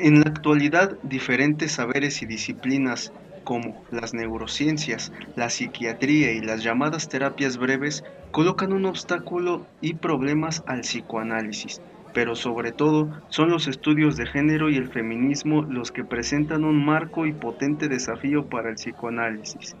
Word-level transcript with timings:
En 0.00 0.20
la 0.20 0.26
actualidad, 0.30 0.96
diferentes 1.02 1.72
saberes 1.72 2.22
y 2.22 2.26
disciplinas 2.26 3.12
como 3.42 3.82
las 3.90 4.14
neurociencias, 4.14 5.10
la 5.34 5.50
psiquiatría 5.50 6.30
y 6.30 6.40
las 6.40 6.62
llamadas 6.62 7.08
terapias 7.08 7.56
breves 7.56 8.04
colocan 8.30 8.72
un 8.72 8.84
obstáculo 8.84 9.66
y 9.80 9.94
problemas 9.94 10.62
al 10.66 10.82
psicoanálisis, 10.82 11.82
pero 12.14 12.36
sobre 12.36 12.70
todo 12.70 13.10
son 13.28 13.50
los 13.50 13.66
estudios 13.66 14.16
de 14.16 14.26
género 14.26 14.70
y 14.70 14.76
el 14.76 14.86
feminismo 14.86 15.62
los 15.62 15.90
que 15.90 16.04
presentan 16.04 16.62
un 16.62 16.84
marco 16.84 17.26
y 17.26 17.32
potente 17.32 17.88
desafío 17.88 18.46
para 18.48 18.68
el 18.68 18.76
psicoanálisis. 18.76 19.74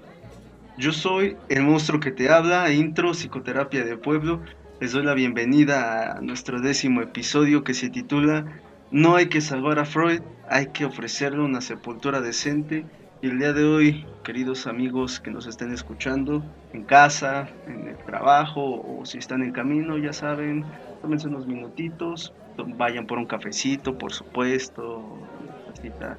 Yo 0.76 0.90
soy 0.90 1.36
el 1.48 1.62
monstruo 1.62 2.00
que 2.00 2.10
te 2.10 2.28
habla, 2.28 2.72
intro 2.72 3.12
Psicoterapia 3.12 3.84
de 3.84 3.96
Pueblo. 3.96 4.42
Les 4.80 4.90
doy 4.90 5.04
la 5.04 5.14
bienvenida 5.14 6.16
a 6.16 6.20
nuestro 6.20 6.60
décimo 6.60 7.02
episodio 7.02 7.62
que 7.62 7.74
se 7.74 7.88
titula 7.88 8.62
No 8.90 9.16
hay 9.16 9.26
que 9.26 9.42
salvar 9.42 9.78
a 9.78 9.84
Freud, 9.84 10.22
hay 10.48 10.68
que 10.68 10.86
ofrecerle 10.86 11.40
una 11.40 11.60
sepultura 11.60 12.22
decente 12.22 12.86
y 13.20 13.26
el 13.28 13.38
día 13.38 13.52
de 13.52 13.64
hoy, 13.64 14.06
queridos 14.24 14.66
amigos 14.66 15.20
que 15.20 15.30
nos 15.30 15.46
estén 15.46 15.72
escuchando 15.72 16.42
en 16.72 16.84
casa, 16.84 17.50
en 17.66 17.88
el 17.88 17.98
trabajo 17.98 18.80
o 18.80 19.04
si 19.04 19.18
están 19.18 19.42
en 19.42 19.52
camino, 19.52 19.98
ya 19.98 20.14
saben, 20.14 20.64
tómense 21.02 21.28
unos 21.28 21.46
minutitos, 21.46 22.32
vayan 22.78 23.06
por 23.06 23.18
un 23.18 23.26
cafecito, 23.26 23.98
por 23.98 24.12
supuesto, 24.12 25.18
una 25.82 26.16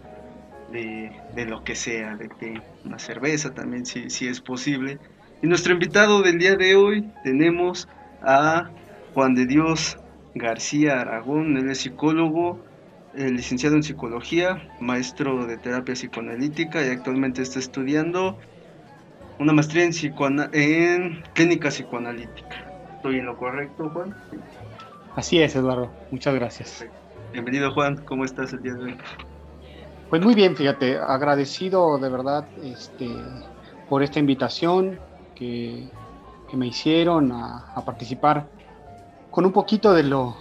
de, 0.72 1.12
de 1.34 1.46
lo 1.46 1.64
que 1.64 1.74
sea, 1.74 2.18
de 2.18 2.30
que 2.30 2.62
una 2.86 3.00
cerveza 3.00 3.52
también 3.52 3.88
si, 3.88 4.12
si 4.12 4.28
es 4.28 4.42
posible. 4.42 5.00
Y 5.42 5.48
nuestro 5.48 5.74
invitado 5.74 6.22
del 6.22 6.38
día 6.38 6.56
de 6.56 6.76
hoy 6.76 7.10
tenemos 7.24 7.88
a 8.22 8.70
Juan 9.16 9.34
de 9.34 9.48
Dios 9.48 9.98
García 10.36 11.02
Aragón, 11.02 11.58
él 11.58 11.70
es 11.70 11.80
psicólogo, 11.80 12.60
eh, 13.16 13.30
licenciado 13.32 13.76
en 13.76 13.84
psicología, 13.84 14.70
maestro 14.80 15.46
de 15.48 15.58
terapia 15.58 15.96
psicoanalítica 15.96 16.86
y 16.86 16.90
actualmente 16.90 17.42
está 17.42 17.60
estudiando 17.60 18.38
una 19.40 19.54
maestría 19.54 19.86
en, 19.86 19.94
en 20.54 21.24
clínica 21.34 21.70
psicoanalítica. 21.70 22.72
¿Estoy 22.98 23.20
en 23.20 23.26
lo 23.26 23.38
correcto, 23.38 23.90
Juan? 23.90 24.16
Así 25.16 25.42
es, 25.42 25.56
Eduardo. 25.56 25.90
Muchas 26.12 26.36
gracias. 26.36 26.86
Bienvenido, 27.32 27.72
Juan. 27.74 27.98
¿Cómo 28.06 28.26
estás 28.26 28.54
el 28.54 28.62
día 28.62 28.74
de 28.74 28.84
hoy? 28.84 28.98
Pues 30.10 30.22
muy 30.22 30.36
bien, 30.36 30.56
fíjate, 30.56 30.98
agradecido 30.98 31.98
de 31.98 32.10
verdad 32.10 32.48
este, 32.64 33.08
por 33.88 34.04
esta 34.04 34.20
invitación 34.20 35.00
que, 35.36 35.88
me 36.54 36.66
hicieron 36.66 37.32
a, 37.32 37.74
a 37.76 37.86
participar 37.86 38.48
con 39.32 39.46
un 39.46 39.52
poquito 39.52 39.94
de 39.94 40.04
lo, 40.04 40.36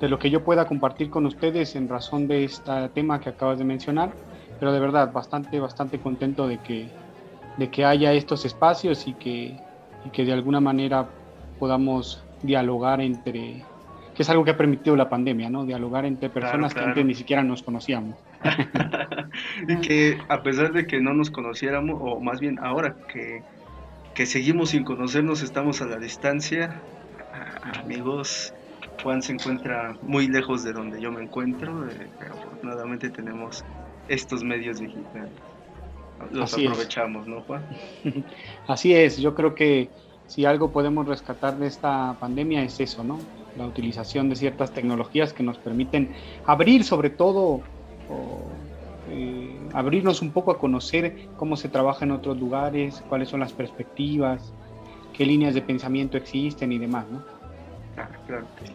de 0.00 0.08
lo 0.08 0.18
que 0.18 0.30
yo 0.30 0.44
pueda 0.44 0.66
compartir 0.66 1.10
con 1.10 1.26
ustedes 1.26 1.76
en 1.76 1.88
razón 1.88 2.28
de 2.28 2.44
este 2.44 2.88
tema 2.94 3.20
que 3.20 3.30
acabas 3.30 3.58
de 3.58 3.64
mencionar, 3.64 4.12
pero 4.58 4.72
de 4.72 4.80
verdad 4.80 5.12
bastante, 5.12 5.58
bastante 5.60 5.98
contento 5.98 6.46
de 6.46 6.58
que, 6.58 6.88
de 7.56 7.70
que 7.70 7.84
haya 7.84 8.12
estos 8.12 8.44
espacios 8.44 9.06
y 9.06 9.14
que, 9.14 9.56
y 10.04 10.10
que 10.10 10.24
de 10.24 10.32
alguna 10.32 10.60
manera 10.60 11.08
podamos 11.58 12.22
dialogar 12.42 13.00
entre, 13.00 13.64
que 14.14 14.22
es 14.22 14.30
algo 14.30 14.44
que 14.44 14.50
ha 14.50 14.56
permitido 14.56 14.96
la 14.96 15.08
pandemia, 15.08 15.48
¿no? 15.50 15.64
Dialogar 15.64 16.04
entre 16.04 16.28
personas 16.28 16.74
que 16.74 16.80
antes 16.80 17.04
ni 17.04 17.14
siquiera 17.14 17.42
nos 17.42 17.62
conocíamos. 17.62 18.16
y 19.68 19.76
que 19.76 20.18
a 20.28 20.42
pesar 20.42 20.72
de 20.72 20.86
que 20.86 21.00
no 21.00 21.14
nos 21.14 21.30
conociéramos, 21.30 21.98
o 22.00 22.20
más 22.20 22.40
bien 22.40 22.58
ahora 22.60 22.96
que, 23.12 23.42
que 24.14 24.26
seguimos 24.26 24.70
sin 24.70 24.84
conocernos, 24.84 25.42
estamos 25.42 25.80
a 25.80 25.86
la 25.86 25.96
distancia, 25.96 26.80
amigos, 27.62 28.52
Juan 29.02 29.22
se 29.22 29.32
encuentra 29.32 29.96
muy 30.02 30.28
lejos 30.28 30.64
de 30.64 30.72
donde 30.72 31.00
yo 31.00 31.10
me 31.10 31.22
encuentro, 31.22 31.88
eh, 31.88 32.10
pero 32.18 32.34
afortunadamente 32.34 33.10
tenemos 33.10 33.64
estos 34.08 34.42
medios 34.42 34.80
digitales. 34.80 35.30
Los 36.30 36.54
aprovechamos, 36.54 37.26
¿no, 37.26 37.40
Juan? 37.42 37.62
Así 38.68 38.94
es, 38.94 39.18
yo 39.18 39.34
creo 39.34 39.54
que 39.54 39.90
si 40.26 40.44
algo 40.44 40.72
podemos 40.72 41.06
rescatar 41.06 41.58
de 41.58 41.66
esta 41.66 42.16
pandemia 42.18 42.62
es 42.62 42.80
eso, 42.80 43.04
¿no? 43.04 43.18
La 43.56 43.66
utilización 43.66 44.28
de 44.28 44.36
ciertas 44.36 44.72
tecnologías 44.72 45.32
que 45.32 45.42
nos 45.42 45.58
permiten 45.58 46.14
abrir 46.46 46.84
sobre 46.84 47.10
todo, 47.10 47.60
eh, 49.10 49.58
abrirnos 49.72 50.22
un 50.22 50.32
poco 50.32 50.50
a 50.50 50.58
conocer 50.58 51.28
cómo 51.36 51.56
se 51.56 51.68
trabaja 51.68 52.04
en 52.04 52.12
otros 52.12 52.38
lugares, 52.38 53.02
cuáles 53.08 53.28
son 53.28 53.40
las 53.40 53.52
perspectivas, 53.52 54.54
qué 55.16 55.24
líneas 55.24 55.54
de 55.54 55.62
pensamiento 55.62 56.16
existen 56.16 56.72
y 56.72 56.78
demás, 56.78 57.06
¿no? 57.10 57.22
Ah, 57.96 58.08
claro 58.26 58.46
que 58.58 58.66
sí. 58.66 58.74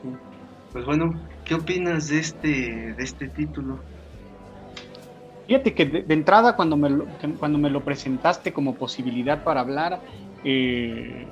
Pues 0.72 0.86
bueno, 0.86 1.14
¿qué 1.46 1.56
opinas 1.56 2.08
de 2.08 2.20
este, 2.20 2.94
de 2.94 3.04
este 3.04 3.28
título? 3.28 3.80
Fíjate 5.48 5.74
que 5.74 5.86
de, 5.86 6.14
entrada 6.14 6.56
cuando 6.56 6.78
me, 6.78 6.90
lo, 6.90 7.08
cuando 7.40 7.58
me 7.58 7.70
lo 7.70 7.84
presentaste 7.84 8.54
como 8.54 8.76
posibilidad 8.76 9.44
para 9.44 9.62
hablar, 9.62 10.00
eh, 10.44 11.26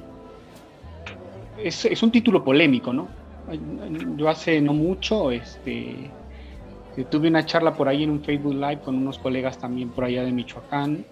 es, 1.63 1.85
es, 1.85 2.01
un 2.01 2.11
título 2.11 2.43
polémico, 2.43 2.91
¿no? 2.91 3.07
Yo 4.17 4.27
hace 4.27 4.59
no 4.59 4.73
mucho 4.73 5.31
este, 5.31 6.09
tuve 7.05 7.27
una 7.27 7.45
charla 7.45 7.73
por 7.73 7.87
ahí 7.87 8.03
en 8.03 8.09
un 8.09 8.23
Facebook 8.23 8.55
Live 8.55 8.79
con 8.79 8.95
unos 8.95 9.19
colegas 9.19 9.57
también 9.59 9.89
por 9.89 10.03
allá 10.03 10.23
de 10.23 10.31
Michoacán 10.31 11.05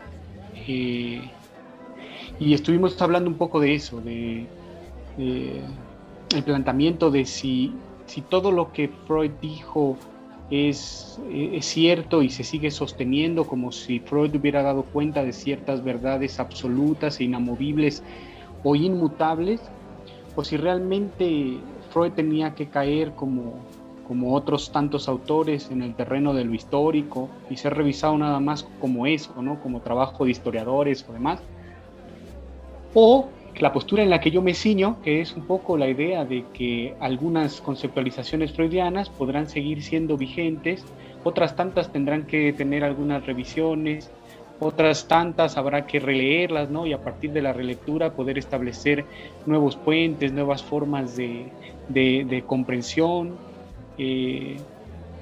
eh, 0.68 1.22
y 2.40 2.54
estuvimos 2.54 3.02
hablando 3.02 3.30
un 3.30 3.38
poco 3.38 3.60
de 3.60 3.76
eso, 3.76 4.02
de, 4.02 4.46
el 5.18 6.44
planteamiento 6.44 7.12
de 7.12 7.26
si, 7.26 7.74
si 8.06 8.22
todo 8.22 8.52
lo 8.52 8.72
que 8.72 8.90
Freud 9.08 9.32
dijo 9.42 9.98
es, 10.52 11.20
es, 11.32 11.66
cierto 11.66 12.22
y 12.22 12.30
se 12.30 12.44
sigue 12.44 12.72
sosteniendo 12.72 13.46
como 13.46 13.72
si 13.72 14.00
Freud 14.00 14.36
hubiera 14.36 14.62
dado 14.62 14.84
cuenta 14.84 15.24
de 15.24 15.32
ciertas 15.32 15.84
verdades 15.84 16.40
absolutas 16.40 17.20
e 17.20 17.24
inamovibles 17.24 18.04
o 18.64 18.76
inmutables, 18.76 19.62
o 20.36 20.44
si 20.44 20.58
realmente 20.58 21.58
Freud 21.92 22.12
tenía 22.12 22.54
que 22.54 22.68
caer 22.68 23.14
como, 23.14 23.54
como 24.08 24.36
otros 24.36 24.72
tantos 24.72 25.08
autores 25.08 25.72
en 25.72 25.82
el 25.82 25.96
terreno 25.96 26.34
de 26.34 26.44
lo 26.44 26.54
histórico 26.54 27.30
y 27.50 27.56
ser 27.56 27.76
revisado 27.76 28.18
nada 28.18 28.40
más 28.40 28.68
como 28.82 29.08
eso, 29.08 29.42
¿no? 29.42 29.62
como 29.62 29.80
trabajo 29.80 30.26
de 30.26 30.32
historiadores 30.32 31.06
o 31.08 31.14
demás, 31.14 31.42
o 32.96 33.28
la 33.60 33.72
postura 33.72 34.04
en 34.04 34.10
la 34.10 34.20
que 34.20 34.32
yo 34.32 34.42
me 34.42 34.54
ciño, 34.54 35.02
que 35.04 35.22
es 35.22 35.36
un 35.36 35.46
poco 35.46 35.78
la 35.78 35.88
idea 35.88 36.26
de 36.26 36.46
que 36.54 36.96
algunas 37.00 37.62
conceptualizaciones 37.62 38.52
freudianas 38.54 39.10
podrán 39.10 39.48
seguir 39.48 39.84
siendo 39.84 40.18
vigentes, 40.18 40.84
otras 41.24 41.56
tantas 41.56 41.92
tendrán 41.92 42.26
que 42.26 42.52
tener 42.54 42.84
algunas 42.84 43.26
revisiones, 43.26 44.12
otras 44.60 45.08
tantas 45.08 45.58
habrá 45.58 45.86
que 45.86 46.00
releerlas, 46.00 46.70
¿no? 46.70 46.86
Y 46.86 46.94
a 46.94 47.02
partir 47.02 47.32
de 47.32 47.42
la 47.42 47.52
relectura 47.52 48.14
poder 48.14 48.38
establecer 48.38 49.06
nuevos 49.46 49.76
puentes, 49.76 50.32
nuevas 50.32 50.64
formas 50.64 51.18
de, 51.18 52.44
comprensión, 52.48 53.36
eh, 53.98 54.58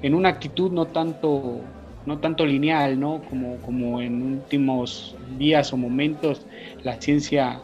en 0.02 0.14
una 0.14 0.28
actitud 0.28 0.70
no 0.70 0.86
tanto, 0.86 1.60
no 2.06 2.18
tanto 2.18 2.44
lineal, 2.46 2.98
¿no? 2.98 3.22
Como, 3.28 3.56
como 3.58 4.00
en 4.00 4.22
últimos 4.22 5.16
días 5.38 5.72
o 5.72 5.76
momentos 5.76 6.46
la 6.82 7.00
ciencia 7.00 7.60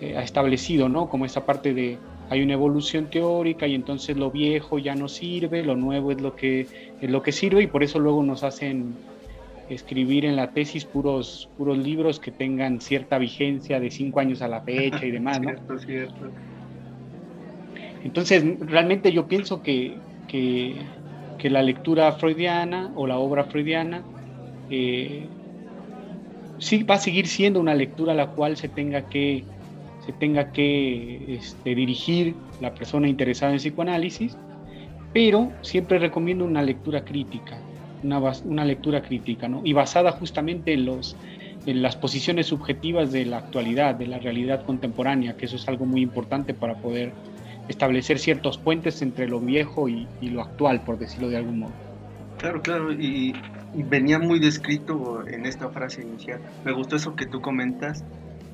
eh, 0.00 0.16
ha 0.16 0.22
establecido, 0.22 0.88
¿no? 0.88 1.08
Como 1.08 1.24
esa 1.24 1.44
parte 1.44 1.74
de 1.74 1.98
hay 2.30 2.42
una 2.42 2.54
evolución 2.54 3.10
teórica 3.10 3.66
y 3.66 3.74
entonces 3.74 4.16
lo 4.16 4.30
viejo 4.30 4.78
ya 4.78 4.94
no 4.94 5.08
sirve, 5.08 5.62
lo 5.62 5.76
nuevo 5.76 6.12
es 6.12 6.20
lo 6.20 6.34
que 6.34 6.66
es 7.00 7.10
lo 7.10 7.22
que 7.22 7.32
sirve 7.32 7.62
y 7.62 7.66
por 7.66 7.82
eso 7.82 7.98
luego 7.98 8.22
nos 8.22 8.42
hacen 8.42 8.94
escribir 9.68 10.24
en 10.24 10.36
la 10.36 10.50
tesis 10.52 10.84
puros 10.84 11.48
puros 11.58 11.76
libros 11.76 12.18
que 12.20 12.30
tengan 12.30 12.80
cierta 12.80 13.18
vigencia 13.18 13.80
de 13.80 13.90
cinco 13.90 14.20
años 14.20 14.40
a 14.40 14.48
la 14.48 14.62
fecha 14.62 15.04
y 15.04 15.10
demás, 15.12 15.40
¿no? 15.40 15.50
cierto, 15.50 15.78
cierto. 15.78 16.30
Entonces, 18.04 18.44
realmente 18.60 19.12
yo 19.12 19.26
pienso 19.28 19.62
que, 19.62 19.94
que, 20.28 20.74
que, 21.42 21.50
la 21.50 21.62
lectura 21.62 22.12
freudiana 22.12 22.92
o 22.94 23.06
la 23.06 23.18
obra 23.18 23.44
freudiana 23.44 24.02
eh, 24.70 25.26
sí 26.58 26.82
va 26.84 26.94
a 26.94 26.98
seguir 26.98 27.26
siendo 27.26 27.60
una 27.60 27.74
lectura 27.74 28.12
a 28.12 28.16
la 28.16 28.28
cual 28.28 28.56
se 28.56 28.68
tenga 28.68 29.08
que 29.08 29.44
se 30.06 30.12
tenga 30.12 30.52
que 30.52 31.36
este, 31.36 31.74
dirigir 31.74 32.34
la 32.60 32.74
persona 32.74 33.08
interesada 33.08 33.52
en 33.52 33.58
psicoanálisis, 33.58 34.36
pero 35.12 35.52
siempre 35.60 35.98
recomiendo 35.98 36.44
una 36.44 36.62
lectura 36.62 37.04
crítica, 37.04 37.58
una, 38.02 38.20
una 38.44 38.64
lectura 38.64 39.00
crítica, 39.02 39.48
¿no? 39.48 39.60
Y 39.64 39.72
basada 39.72 40.10
justamente 40.12 40.72
en, 40.72 40.86
los, 40.86 41.16
en 41.66 41.82
las 41.82 41.94
posiciones 41.94 42.46
subjetivas 42.46 43.12
de 43.12 43.26
la 43.26 43.38
actualidad, 43.38 43.94
de 43.94 44.08
la 44.08 44.18
realidad 44.18 44.64
contemporánea, 44.64 45.36
que 45.36 45.46
eso 45.46 45.54
es 45.54 45.68
algo 45.68 45.86
muy 45.86 46.00
importante 46.00 46.52
para 46.52 46.74
poder 46.74 47.12
establecer 47.68 48.18
ciertos 48.18 48.58
puentes 48.58 49.02
entre 49.02 49.28
lo 49.28 49.40
viejo 49.40 49.88
y, 49.88 50.06
lo 50.22 50.42
actual, 50.42 50.82
por 50.82 50.98
decirlo 50.98 51.28
de 51.28 51.36
algún 51.36 51.60
modo. 51.60 51.72
Claro, 52.38 52.60
claro, 52.62 52.92
y, 52.92 53.34
y 53.74 53.82
venía 53.82 54.18
muy 54.18 54.40
descrito 54.40 55.26
en 55.26 55.46
esta 55.46 55.68
frase 55.68 56.02
inicial. 56.02 56.40
Me 56.64 56.72
gustó 56.72 56.96
eso 56.96 57.14
que 57.14 57.26
tú 57.26 57.40
comentas, 57.40 58.04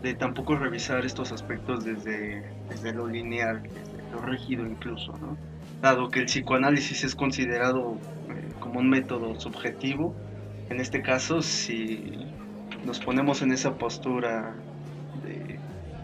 de 0.02 0.14
tampoco 0.14 0.56
revisar 0.56 1.04
estos 1.04 1.32
aspectos 1.32 1.84
desde, 1.84 2.44
desde 2.68 2.92
lo 2.92 3.08
lineal, 3.08 3.62
desde 3.62 4.12
lo 4.12 4.20
rígido 4.20 4.64
incluso, 4.64 5.12
¿no? 5.18 5.36
Dado 5.82 6.10
que 6.10 6.20
el 6.20 6.26
psicoanálisis 6.26 7.04
es 7.04 7.14
considerado, 7.14 7.98
eh, 8.30 8.48
como 8.60 8.80
un 8.80 8.88
método 8.88 9.38
subjetivo. 9.40 10.14
En 10.70 10.80
este 10.80 11.02
caso, 11.02 11.40
si 11.42 12.12
nos 12.84 13.00
ponemos 13.00 13.42
en 13.42 13.52
esa 13.52 13.76
postura 13.76 14.54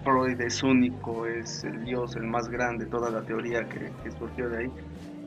Freud 0.04 0.40
es 0.40 0.62
único, 0.62 1.26
es 1.26 1.64
el 1.64 1.84
Dios, 1.84 2.16
el 2.16 2.24
más 2.24 2.48
grande, 2.48 2.86
toda 2.86 3.10
la 3.10 3.22
teoría 3.22 3.68
que, 3.68 3.90
que 4.02 4.10
surgió 4.12 4.48
de 4.48 4.58
ahí, 4.58 4.70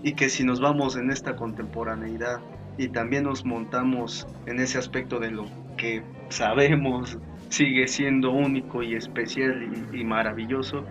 y 0.04 0.14
que 0.14 0.30
si 0.30 0.44
nos 0.44 0.62
vamos 0.62 0.96
en 0.96 1.12
esta 1.12 1.36
contemporaneidad 1.36 2.40
y 2.78 2.90
también 2.90 3.24
nos 3.24 3.44
montamos 3.44 4.28
en 4.46 4.60
ese 4.60 4.78
aspecto 4.78 5.20
de 5.20 5.32
lo 5.32 5.46
que 5.78 6.04
sabemos 6.30 7.18
sigue 7.50 7.88
siendo 7.88 8.32
único 8.32 8.84
y 8.84 8.96
especial 8.96 9.70
y, 9.94 10.04
maravilloso, 10.04 10.84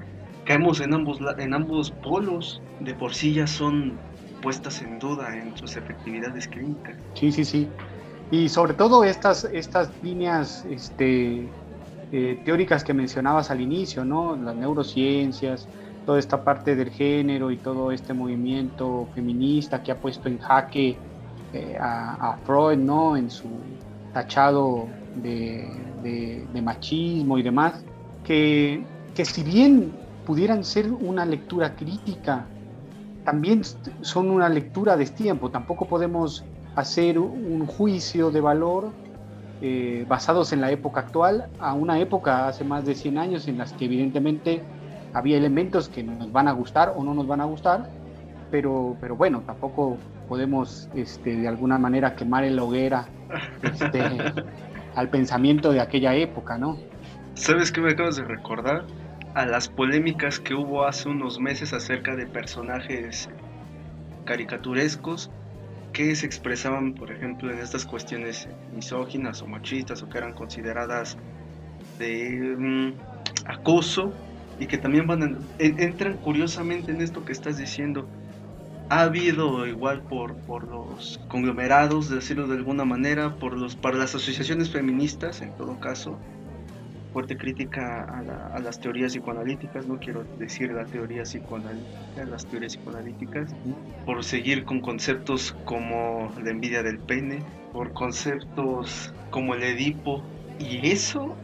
caemos 0.44 0.80
en 0.80 0.94
ambos, 0.94 1.18
en 1.38 1.54
ambos 1.54 1.90
polos, 1.90 2.62
de 2.80 2.94
por 2.94 3.14
sí 3.14 3.34
ya 3.34 3.46
son 3.46 3.98
puestas 4.42 4.82
en 4.82 4.98
duda 4.98 5.36
en 5.36 5.56
sus 5.56 5.76
efectividades 5.76 6.48
clínicas. 6.48 6.96
Sí, 7.14 7.32
sí, 7.32 7.44
sí. 7.44 7.68
Y 8.30 8.48
sobre 8.48 8.74
todo 8.74 9.04
estas, 9.04 9.44
estas 9.52 9.90
líneas 10.02 10.64
este, 10.68 11.48
eh, 12.12 12.40
teóricas 12.44 12.84
que 12.84 12.94
mencionabas 12.94 13.50
al 13.50 13.60
inicio, 13.60 14.04
¿no? 14.04 14.36
Las 14.36 14.54
neurociencias, 14.54 15.66
toda 16.04 16.20
esta 16.20 16.44
parte 16.44 16.76
del 16.76 16.90
género 16.90 17.50
y 17.50 17.56
todo 17.56 17.90
este 17.90 18.14
movimiento 18.14 19.08
feminista 19.14 19.82
que 19.82 19.90
ha 19.90 19.96
puesto 19.96 20.28
en 20.28 20.38
jaque 20.38 20.96
eh, 21.52 21.76
a, 21.80 22.38
Freud, 22.44 22.78
¿no? 22.78 23.16
En 23.16 23.28
su 23.28 23.48
tachado 24.12 24.86
de, 25.16 25.68
machismo 26.62 27.38
y 27.38 27.42
demás, 27.42 27.84
que, 28.24 28.84
que 29.14 29.24
si 29.24 29.42
bien 29.42 29.92
pudieran 30.24 30.64
ser 30.64 30.90
una 30.92 31.26
lectura 31.26 31.74
crítica, 31.74 32.46
también 33.24 33.62
son 34.00 34.30
una 34.30 34.48
lectura 34.48 34.96
de 34.96 35.06
tiempo. 35.06 35.50
Tampoco 35.50 35.86
podemos 35.86 36.44
hacer 36.76 37.18
un 37.18 37.66
juicio 37.66 38.30
de 38.30 38.40
valor 38.40 38.92
eh, 39.62 40.04
basados 40.08 40.52
en 40.52 40.60
la 40.60 40.70
época 40.70 41.00
actual 41.00 41.48
a 41.58 41.72
una 41.72 41.98
época 41.98 42.48
hace 42.48 42.64
más 42.64 42.84
de 42.84 42.94
100 42.94 43.18
años 43.18 43.48
en 43.48 43.56
las 43.56 43.72
que 43.72 43.86
evidentemente 43.86 44.62
había 45.14 45.38
elementos 45.38 45.88
que 45.88 46.02
nos 46.02 46.30
van 46.30 46.46
a 46.46 46.52
gustar 46.52 46.92
o 46.94 47.02
no 47.02 47.14
nos 47.14 47.26
van 47.26 47.40
a 47.40 47.46
gustar, 47.46 47.88
pero, 48.50 48.96
pero 49.00 49.16
bueno, 49.16 49.42
tampoco 49.46 49.96
podemos 50.28 50.90
este, 50.94 51.36
de 51.36 51.48
alguna 51.48 51.78
manera 51.78 52.14
quemar 52.14 52.44
en 52.44 52.56
la 52.56 52.64
hoguera 52.64 53.08
este, 53.62 54.02
al 54.94 55.08
pensamiento 55.08 55.72
de 55.72 55.80
aquella 55.80 56.14
época, 56.14 56.58
¿no? 56.58 56.76
¿Sabes 57.34 57.72
qué 57.72 57.80
me 57.80 57.92
acabas 57.92 58.16
de 58.16 58.24
recordar? 58.24 58.84
A 59.34 59.46
las 59.46 59.68
polémicas 59.68 60.40
que 60.40 60.54
hubo 60.54 60.84
hace 60.84 61.08
unos 61.08 61.38
meses 61.38 61.72
acerca 61.72 62.14
de 62.14 62.26
personajes 62.26 63.28
caricaturescos 64.24 65.30
que 65.96 66.14
se 66.14 66.26
expresaban, 66.26 66.92
por 66.92 67.10
ejemplo, 67.10 67.50
en 67.50 67.58
estas 67.58 67.86
cuestiones 67.86 68.46
misóginas 68.74 69.40
o 69.40 69.46
machistas 69.46 70.02
o 70.02 70.08
que 70.10 70.18
eran 70.18 70.34
consideradas 70.34 71.16
de 71.98 72.54
mm, 72.58 72.92
acoso 73.46 74.12
y 74.60 74.66
que 74.66 74.76
también 74.76 75.06
van 75.06 75.38
entran 75.58 76.18
curiosamente 76.18 76.92
en 76.92 77.00
esto 77.00 77.24
que 77.24 77.32
estás 77.32 77.56
diciendo. 77.56 78.06
Ha 78.90 79.04
habido 79.04 79.66
igual 79.66 80.02
por, 80.02 80.34
por 80.40 80.68
los 80.68 81.18
conglomerados, 81.28 82.10
de 82.10 82.16
decirlo 82.16 82.46
de 82.46 82.56
alguna 82.56 82.84
manera, 82.84 83.34
por 83.36 83.56
los, 83.56 83.74
para 83.74 83.96
las 83.96 84.14
asociaciones 84.14 84.68
feministas, 84.68 85.40
en 85.40 85.56
todo 85.56 85.80
caso, 85.80 86.18
fuerte 87.16 87.38
crítica 87.38 88.04
a, 88.52 88.60
las 88.60 88.78
teorías 88.78 89.12
psicoanalíticas, 89.12 89.86
no 89.86 89.98
quiero 89.98 90.26
decir 90.38 90.70
la 90.70 90.84
teoría 90.84 91.22
psicoanalítica, 91.22 92.26
las 92.28 92.44
teorías 92.44 92.76
psicoanalíticas, 92.76 93.54
por 94.04 94.22
seguir 94.22 94.66
con 94.66 94.82
conceptos 94.82 95.56
como 95.64 96.30
la 96.44 96.50
envidia 96.50 96.82
del 96.82 96.98
pene, 96.98 97.42
por 97.72 97.94
conceptos 97.94 99.14
como 99.30 99.54
el 99.54 99.62
Edipo, 99.62 100.22
y 100.58 100.88
eso, 100.88 101.34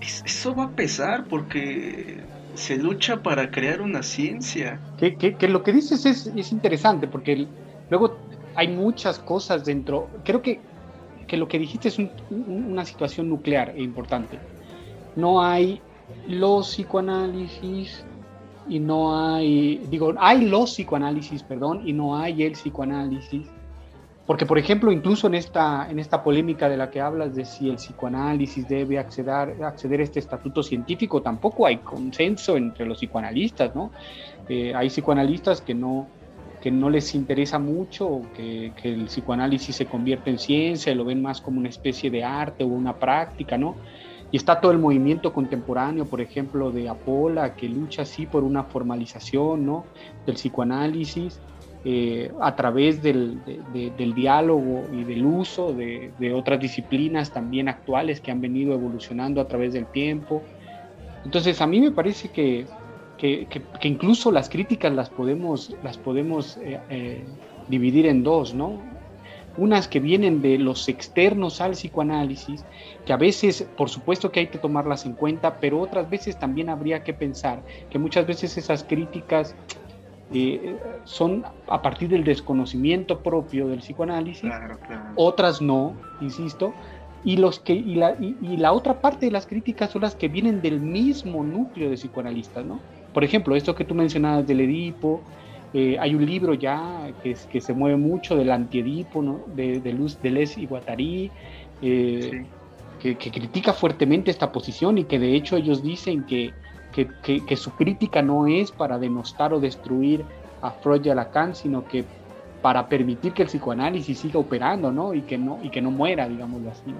eso 0.00 0.54
va 0.54 0.64
a 0.64 0.70
pesar 0.70 1.26
porque 1.26 2.22
se 2.54 2.78
lucha 2.78 3.22
para 3.22 3.50
crear 3.50 3.82
una 3.82 4.02
ciencia. 4.02 4.80
Que, 4.96 5.14
que, 5.14 5.46
lo 5.46 5.62
que 5.62 5.74
dices 5.74 6.06
es, 6.06 6.26
es, 6.28 6.52
interesante, 6.52 7.06
porque 7.06 7.46
luego 7.90 8.16
hay 8.54 8.68
muchas 8.68 9.18
cosas 9.18 9.66
dentro. 9.66 10.08
Creo 10.24 10.40
que, 10.40 10.58
que 11.26 11.36
lo 11.36 11.48
que 11.48 11.58
dijiste 11.58 11.88
es 11.88 11.98
una 12.30 12.86
situación 12.86 13.28
nuclear 13.28 13.74
e 13.76 13.82
importante. 13.82 14.38
No 15.16 15.42
hay 15.42 15.80
los 16.28 16.68
psicoanálisis 16.68 18.04
y 18.68 18.78
no 18.78 19.34
hay, 19.34 19.78
digo, 19.90 20.14
hay 20.18 20.44
los 20.44 20.70
psicoanálisis, 20.70 21.42
perdón, 21.42 21.82
y 21.84 21.92
no 21.92 22.16
hay 22.16 22.42
el 22.44 22.52
psicoanálisis 22.52 23.48
porque, 24.26 24.44
por 24.44 24.58
ejemplo, 24.58 24.90
incluso 24.90 25.28
en 25.28 25.36
esta, 25.36 25.88
en 25.88 26.00
esta 26.00 26.24
polémica 26.24 26.68
de 26.68 26.76
la 26.76 26.90
que 26.90 27.00
hablas 27.00 27.36
de 27.36 27.44
si 27.44 27.70
el 27.70 27.76
psicoanálisis 27.76 28.68
debe 28.68 28.98
acceder, 28.98 29.62
acceder 29.62 30.00
a 30.00 30.02
este 30.02 30.18
estatuto 30.18 30.64
científico, 30.64 31.22
tampoco 31.22 31.64
hay 31.64 31.76
consenso 31.76 32.56
entre 32.56 32.86
los 32.86 32.98
psicoanalistas, 32.98 33.74
¿no? 33.76 33.92
Eh, 34.48 34.74
hay 34.74 34.90
psicoanalistas 34.90 35.60
que 35.60 35.74
no, 35.74 36.08
que 36.60 36.72
no 36.72 36.90
les 36.90 37.14
interesa 37.14 37.60
mucho 37.60 38.22
que, 38.34 38.72
el 38.82 39.04
psicoanálisis 39.04 39.76
se 39.76 39.86
convierta 39.86 40.28
en 40.28 40.40
ciencia, 40.40 40.92
lo 40.92 41.04
ven 41.04 41.22
más 41.22 41.40
como 41.40 41.60
una 41.60 41.68
especie 41.68 42.10
de 42.10 42.24
arte 42.24 42.64
o 42.64 42.66
una 42.66 42.96
práctica, 42.96 43.56
¿no? 43.56 43.76
Y 44.32 44.36
está 44.36 44.60
todo 44.60 44.72
el 44.72 44.78
movimiento 44.78 45.32
contemporáneo, 45.32 46.06
por 46.06 46.20
ejemplo, 46.20 46.70
de 46.70 46.88
Apola, 46.88 47.54
que 47.54 47.68
lucha 47.68 48.02
así 48.02 48.26
por 48.26 48.42
una 48.42 48.64
formalización, 48.64 49.64
¿no? 49.64 49.84
Del 50.26 50.34
psicoanálisis 50.34 51.40
eh, 51.88 52.32
a 52.40 52.56
través 52.56 53.00
del, 53.00 53.38
diálogo 54.16 54.82
y 54.92 55.04
del 55.04 55.24
uso 55.24 55.72
de, 55.72 56.34
otras 56.34 56.58
disciplinas 56.58 57.32
también 57.32 57.68
actuales 57.68 58.20
que 58.20 58.32
han 58.32 58.40
venido 58.40 58.74
evolucionando 58.74 59.40
a 59.40 59.46
través 59.46 59.72
del 59.72 59.86
tiempo. 59.86 60.42
Entonces 61.24 61.60
a 61.60 61.66
mí 61.68 61.80
me 61.80 61.92
parece 61.92 62.30
que, 62.30 62.66
incluso 63.82 64.32
las 64.32 64.48
críticas 64.48 64.92
las 64.94 65.10
podemos, 65.10 65.76
las 65.84 65.96
podemos 65.96 66.56
eh, 66.56 66.80
eh, 66.90 67.24
dividir 67.68 68.06
en 68.06 68.24
dos, 68.24 68.52
¿no? 68.52 68.80
Unas 69.56 69.88
que 69.88 70.00
vienen 70.00 70.42
de 70.42 70.58
los 70.58 70.88
externos 70.88 71.60
al 71.60 71.72
psicoanálisis, 71.72 72.64
que 73.04 73.12
a 73.12 73.16
veces, 73.16 73.66
por 73.76 73.88
supuesto 73.88 74.30
que 74.30 74.40
hay 74.40 74.46
que 74.48 74.58
tomarlas 74.58 75.06
en 75.06 75.14
cuenta, 75.14 75.58
pero 75.60 75.80
otras 75.80 76.08
veces 76.10 76.38
también 76.38 76.68
habría 76.68 77.02
que 77.02 77.14
pensar 77.14 77.62
que 77.90 77.98
muchas 77.98 78.26
veces 78.26 78.56
esas 78.58 78.84
críticas 78.84 79.54
eh, 80.32 80.76
son 81.04 81.44
a 81.68 81.82
partir 81.82 82.08
del 82.08 82.24
desconocimiento 82.24 83.22
propio 83.22 83.68
del 83.68 83.78
psicoanálisis, 83.78 84.50
otras 85.14 85.62
no, 85.62 85.94
insisto, 86.20 86.74
y, 87.24 87.36
los 87.36 87.60
que, 87.60 87.74
y, 87.74 87.94
la, 87.94 88.16
y, 88.20 88.56
la 88.56 88.72
otra 88.72 89.00
parte 89.00 89.26
de 89.26 89.32
las 89.32 89.46
críticas 89.46 89.90
son 89.90 90.02
las 90.02 90.16
que 90.16 90.28
vienen 90.28 90.60
del 90.62 90.80
mismo 90.80 91.44
núcleo 91.44 91.90
de 91.90 91.96
psicoanalistas, 91.96 92.64
¿no? 92.64 92.80
Por 93.12 93.24
ejemplo, 93.24 93.56
esto 93.56 93.74
que 93.74 93.84
tú 93.84 93.94
mencionabas 93.94 94.46
del 94.46 94.60
Edipo, 94.60 95.22
eh, 95.78 95.96
hay 96.00 96.14
un 96.14 96.24
libro 96.24 96.54
ya 96.54 97.12
que, 97.22 97.36
que, 97.50 97.60
se 97.60 97.74
mueve 97.74 97.96
mucho 97.96 98.34
del 98.36 98.50
antiedipo, 98.50 99.20
¿no? 99.20 99.40
de, 99.54 99.80
de 99.80 99.92
Luz 99.92 100.20
Deleuze 100.22 100.60
y 100.60 100.66
Guattari, 100.66 101.30
eh, 101.82 102.46
que, 103.00 103.16
que, 103.16 103.30
critica 103.30 103.72
fuertemente 103.72 104.30
esta 104.30 104.50
posición 104.50 104.96
y 104.98 105.04
que 105.04 105.18
de 105.18 105.34
hecho 105.34 105.56
ellos 105.56 105.82
dicen 105.82 106.24
que 106.24 106.52
que, 107.04 107.56
su 107.56 107.72
crítica 107.72 108.22
no 108.22 108.46
es 108.46 108.72
para 108.72 108.98
denostar 108.98 109.52
o 109.52 109.60
destruir 109.60 110.24
a 110.62 110.70
Freud 110.70 111.04
y 111.04 111.10
a 111.10 111.14
Lacan, 111.14 111.54
sino 111.54 111.86
que 111.86 112.04
para 112.62 112.88
permitir 112.88 113.32
que 113.32 113.42
el 113.42 113.48
psicoanálisis 113.48 114.18
siga 114.18 114.40
operando, 114.40 114.90
¿no? 114.90 115.12
Y 115.12 115.22
que 115.22 115.36
no, 115.36 115.58
y 115.62 115.68
que 115.68 115.82
no 115.82 115.90
muera, 115.90 116.26
digámoslo 116.28 116.70
así. 116.70 116.94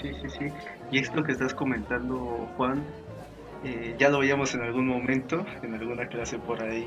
Sí, 0.00 0.10
sí, 0.22 0.28
sí. 0.28 0.46
Y 0.90 0.98
esto 0.98 1.22
que 1.22 1.32
estás 1.32 1.54
comentando, 1.54 2.48
Juan, 2.56 2.82
eh, 3.64 3.94
ya 3.98 4.10
lo 4.10 4.18
veíamos 4.18 4.54
en 4.54 4.62
algún 4.62 4.86
momento, 4.86 5.46
en 5.62 5.74
alguna 5.74 6.06
clase 6.08 6.38
por 6.38 6.62
ahí, 6.62 6.86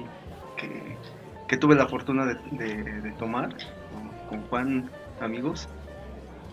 que, 1.48 1.58
tuve 1.58 1.76
la 1.76 1.88
fortuna 1.88 2.26
de, 2.26 3.14
tomar 3.18 3.50
con 4.30 4.42
Juan, 4.44 4.90
amigos, 5.20 5.68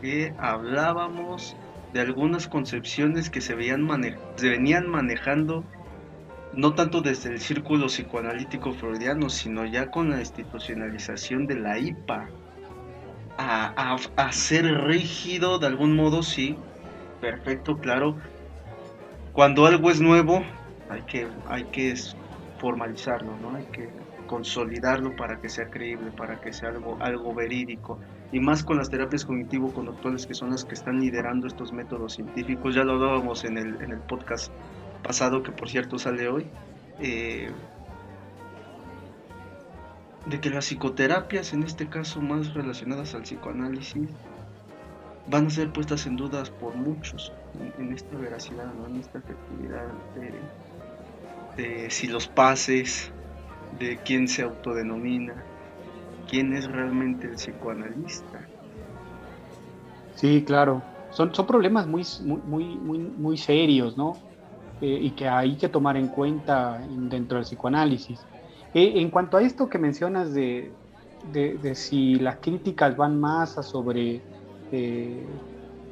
que 0.01 0.35
hablábamos 0.39 1.57
de 1.93 2.01
algunas 2.01 2.49
concepciones 2.49 3.31
que 3.31 3.41
se, 3.41 3.55
veían 3.55 3.87
se 4.37 4.49
venían 4.49 4.89
manejando 4.89 5.65
no 6.53 6.75
tanto 6.75 7.03
desde 7.03 7.31
el 7.31 7.41
círculo 7.41 7.87
psicoanalítico 7.87 8.73
freudiano, 8.73 9.29
sino 9.29 9.67
ya 9.67 9.91
con 9.91 10.11
la 10.11 10.21
institucionalización 10.21 11.47
de 11.47 11.57
la 11.57 11.79
IPA. 11.79 12.29
A, 13.39 13.99
a, 14.17 14.33
ser 14.33 14.65
rígido 14.85 15.59
de 15.59 15.67
algún 15.67 15.95
modo, 15.95 16.23
sí, 16.23 16.57
perfecto, 17.21 17.77
claro. 17.77 18.17
Cuando 19.35 19.67
algo 19.67 19.91
es 19.91 20.01
nuevo, 20.01 20.43
hay 20.89 21.03
que, 21.03 21.29
hay 21.47 21.65
que 21.65 21.95
formalizarlo, 22.59 23.37
¿no? 23.39 23.57
Hay 23.57 23.65
que 23.67 23.89
consolidarlo 24.27 25.15
para 25.17 25.41
que 25.41 25.49
sea 25.49 25.71
creíble, 25.71 26.11
para 26.11 26.41
que 26.41 26.53
sea 26.53 26.71
algo, 26.71 26.97
algo 27.01 27.35
verídico. 27.35 27.99
Y 28.33 28.41
más 28.41 28.65
con 28.65 28.77
las 28.77 28.91
terapias 28.91 29.25
cognitivo-conductuales 29.25 30.27
que 30.27 30.35
son 30.35 30.51
las 30.51 30.65
que 30.65 30.75
están 30.75 31.01
liderando 31.01 31.47
estos 31.47 31.73
métodos 31.73 32.15
científicos. 32.15 32.75
Ya 32.75 32.85
lo 32.85 32.95
hablábamos 32.95 33.45
en 33.45 33.59
el, 33.59 33.81
en 33.83 33.93
el 33.93 34.01
podcast 34.01 34.53
pasado, 35.03 35.43
que 35.43 35.53
por 35.53 35.69
cierto 35.69 35.99
sale 35.99 36.29
hoy. 36.29 36.47
Eh, 37.01 37.51
de 40.27 40.41
que 40.41 40.51
las 40.51 40.65
psicoterapias, 40.67 41.53
en 41.53 41.63
este 41.63 41.89
caso 41.89 42.21
más 42.21 42.53
relacionadas 42.53 43.15
al 43.15 43.23
psicoanálisis, 43.23 44.09
van 45.29 45.47
a 45.47 45.51
ser 45.51 45.73
puestas 45.73 46.07
en 46.07 46.17
dudas 46.17 46.51
por 46.51 46.75
muchos 46.75 47.33
en, 47.79 47.93
esta 47.93 48.17
veracidad, 48.17 48.73
en 48.87 48.97
esta 48.97 49.19
efectividad 49.19 49.87
de, 50.15 50.33
de 51.57 51.91
si 51.91 52.07
los 52.07 52.29
pases, 52.29 53.13
de 53.79 53.99
quién 54.05 54.29
se 54.29 54.43
autodenomina, 54.43 55.35
quién 56.29 56.55
es 56.55 56.71
realmente 56.71 57.27
el 57.27 57.35
psicoanalista. 57.35 58.47
Sí, 60.15 60.43
claro. 60.47 60.83
Son, 61.11 61.35
son 61.35 61.47
problemas 61.47 61.87
muy, 61.87 62.03
muy, 62.25 62.65
muy, 62.65 62.99
muy 62.99 63.37
serios, 63.37 63.97
¿no? 63.97 64.15
Eh, 64.81 64.99
y 65.03 65.11
que 65.11 65.27
hay 65.29 65.57
que 65.57 65.69
tomar 65.69 65.97
en 65.97 66.09
cuenta 66.09 66.79
dentro 66.89 67.39
del 67.39 67.47
psicoanálisis. 67.47 68.21
Eh, 68.75 68.95
en 68.97 69.11
cuanto 69.11 69.39
a 69.39 69.43
esto 69.43 69.69
que 69.69 69.79
mencionas 69.79 70.35
de, 70.35 70.71
de, 71.33 71.75
si 71.75 72.17
las 72.17 72.37
críticas 72.37 72.97
van 72.97 73.19
más 73.19 73.57
a 73.57 73.63
sobre 73.63 74.21
eh, 74.71 75.27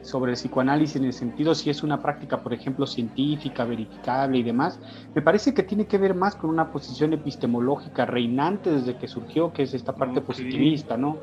sobre 0.05 0.33
el 0.33 0.37
psicoanálisis 0.37 0.97
en 0.97 1.05
el 1.05 1.13
sentido 1.13 1.55
si 1.55 1.71
es 1.71 1.83
una 1.83 2.01
práctica, 2.01 2.43
por 2.43 2.53
ejemplo, 2.53 2.87
científica, 2.87 3.65
verificable 3.65 4.39
y 4.39 4.43
demás, 4.43 4.79
me 5.15 5.23
parece 5.23 5.55
que 5.55 5.63
tiene 5.63 5.87
que 5.87 5.99
ver 5.99 6.15
más 6.15 6.37
con 6.37 6.51
una 6.51 6.71
posición 6.71 7.15
epistemológica 7.15 8.05
reinante 8.05 8.71
desde 8.71 8.97
que 8.97 9.09
surgió, 9.09 9.53
que 9.53 9.63
es 9.63 9.73
esta 9.75 9.95
parte 9.95 10.21
positivista, 10.21 10.97
¿no? 10.97 11.17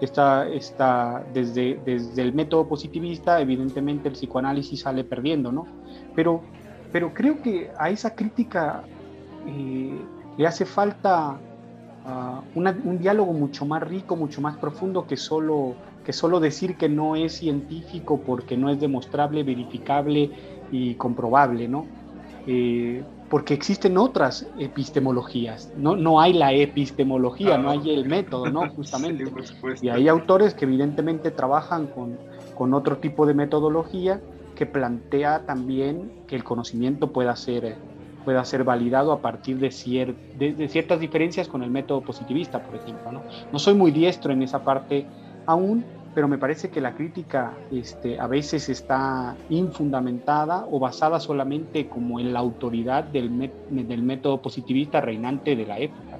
Esta, 0.00 0.48
esta, 0.48 1.24
desde, 1.32 1.80
desde 1.84 2.22
el 2.22 2.34
método 2.34 2.66
positivista, 2.68 3.40
evidentemente 3.40 4.08
el 4.08 4.14
psicoanálisis 4.14 4.80
sale 4.80 5.04
perdiendo, 5.04 5.52
¿no? 5.52 5.66
Pero, 6.16 6.42
pero 6.90 7.14
creo 7.14 7.40
que 7.40 7.70
a 7.78 7.88
esa 7.90 8.14
crítica 8.14 8.82
eh, 9.46 9.98
le 10.36 10.46
hace 10.46 10.64
falta 10.64 11.38
ah, 12.04 12.42
un 12.54 12.98
diálogo 12.98 13.32
mucho 13.32 13.66
más 13.66 13.82
rico, 13.82 14.16
mucho 14.16 14.40
más 14.40 14.56
profundo 14.56 15.06
que 15.06 15.16
solo 15.16 15.74
que 16.04 16.12
solo 16.12 16.38
decir 16.38 16.76
que 16.76 16.88
no 16.88 17.16
es 17.16 17.32
científico 17.32 18.20
porque 18.24 18.56
no 18.56 18.70
es 18.70 18.78
demostrable, 18.78 19.42
verificable 19.42 20.30
y 20.70 20.94
comprobable, 20.94 21.66
¿no? 21.66 21.86
Eh, 22.46 23.02
porque 23.30 23.54
existen 23.54 23.96
otras 23.96 24.46
epistemologías, 24.58 25.72
no, 25.76 25.96
no 25.96 26.20
hay 26.20 26.34
la 26.34 26.52
epistemología, 26.52 27.56
no 27.56 27.70
hay 27.70 27.90
el 27.90 28.06
método, 28.06 28.50
¿no? 28.50 28.68
Justamente. 28.76 29.24
y 29.80 29.88
hay 29.88 30.08
autores 30.08 30.54
que 30.54 30.66
evidentemente 30.66 31.30
trabajan 31.30 31.86
con, 31.86 32.18
con 32.54 32.74
otro 32.74 32.98
tipo 32.98 33.26
de 33.26 33.34
metodología 33.34 34.20
que 34.54 34.66
plantea 34.66 35.46
también 35.46 36.12
que 36.28 36.36
el 36.36 36.44
conocimiento 36.44 37.12
pueda 37.12 37.34
ser, 37.34 37.76
pueda 38.24 38.44
ser 38.44 38.64
validado 38.64 39.12
a 39.12 39.20
partir 39.20 39.58
de, 39.58 39.68
de, 40.38 40.68
ciertas 40.68 41.00
diferencias 41.00 41.48
con 41.48 41.62
el 41.62 41.70
método 41.70 42.00
positivista, 42.00 42.62
por 42.62 42.76
ejemplo. 42.76 43.22
¿no? 43.52 43.58
soy 43.58 43.74
muy 43.74 43.90
diestro 43.90 44.32
en 44.32 44.42
esa 44.42 44.64
parte 44.64 45.06
aún, 45.46 45.84
pero 46.14 46.28
me 46.28 46.38
parece 46.38 46.70
que 46.70 46.80
la 46.80 46.94
crítica 46.94 47.52
este, 47.72 48.18
a 48.18 48.26
veces 48.26 48.68
está 48.68 49.36
infundamentada 49.50 50.66
o 50.70 50.78
basada 50.78 51.18
solamente 51.20 51.88
como 51.88 52.20
en 52.20 52.32
la 52.32 52.40
autoridad 52.40 53.04
del 53.04 53.30
método 54.02 54.40
positivista 54.40 55.00
reinante 55.00 55.56
de 55.56 55.66
la 55.66 55.78
época. 55.78 56.18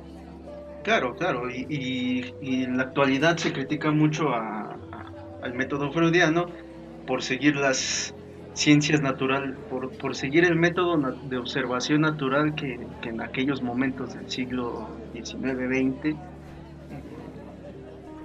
Claro, 0.82 1.16
claro, 1.16 1.48
y, 1.50 2.34
en 2.42 2.76
la 2.76 2.84
actualidad 2.84 3.38
se 3.38 3.52
critica 3.52 3.90
mucho 3.90 4.28
al 4.34 5.54
método 5.54 5.90
freudiano 5.92 6.46
por 7.06 7.22
seguir 7.22 7.56
las 7.56 8.14
ciencias 8.54 9.02
naturales, 9.02 9.56
por, 9.68 9.90
por 9.98 10.14
seguir 10.14 10.44
el 10.44 10.56
método 10.56 10.96
de 11.28 11.36
observación 11.36 12.02
natural 12.02 12.54
que, 12.54 12.78
en 13.02 13.20
aquellos 13.20 13.62
momentos 13.62 14.14
del 14.14 14.30
siglo 14.30 14.88
XIX-XX 15.12 16.16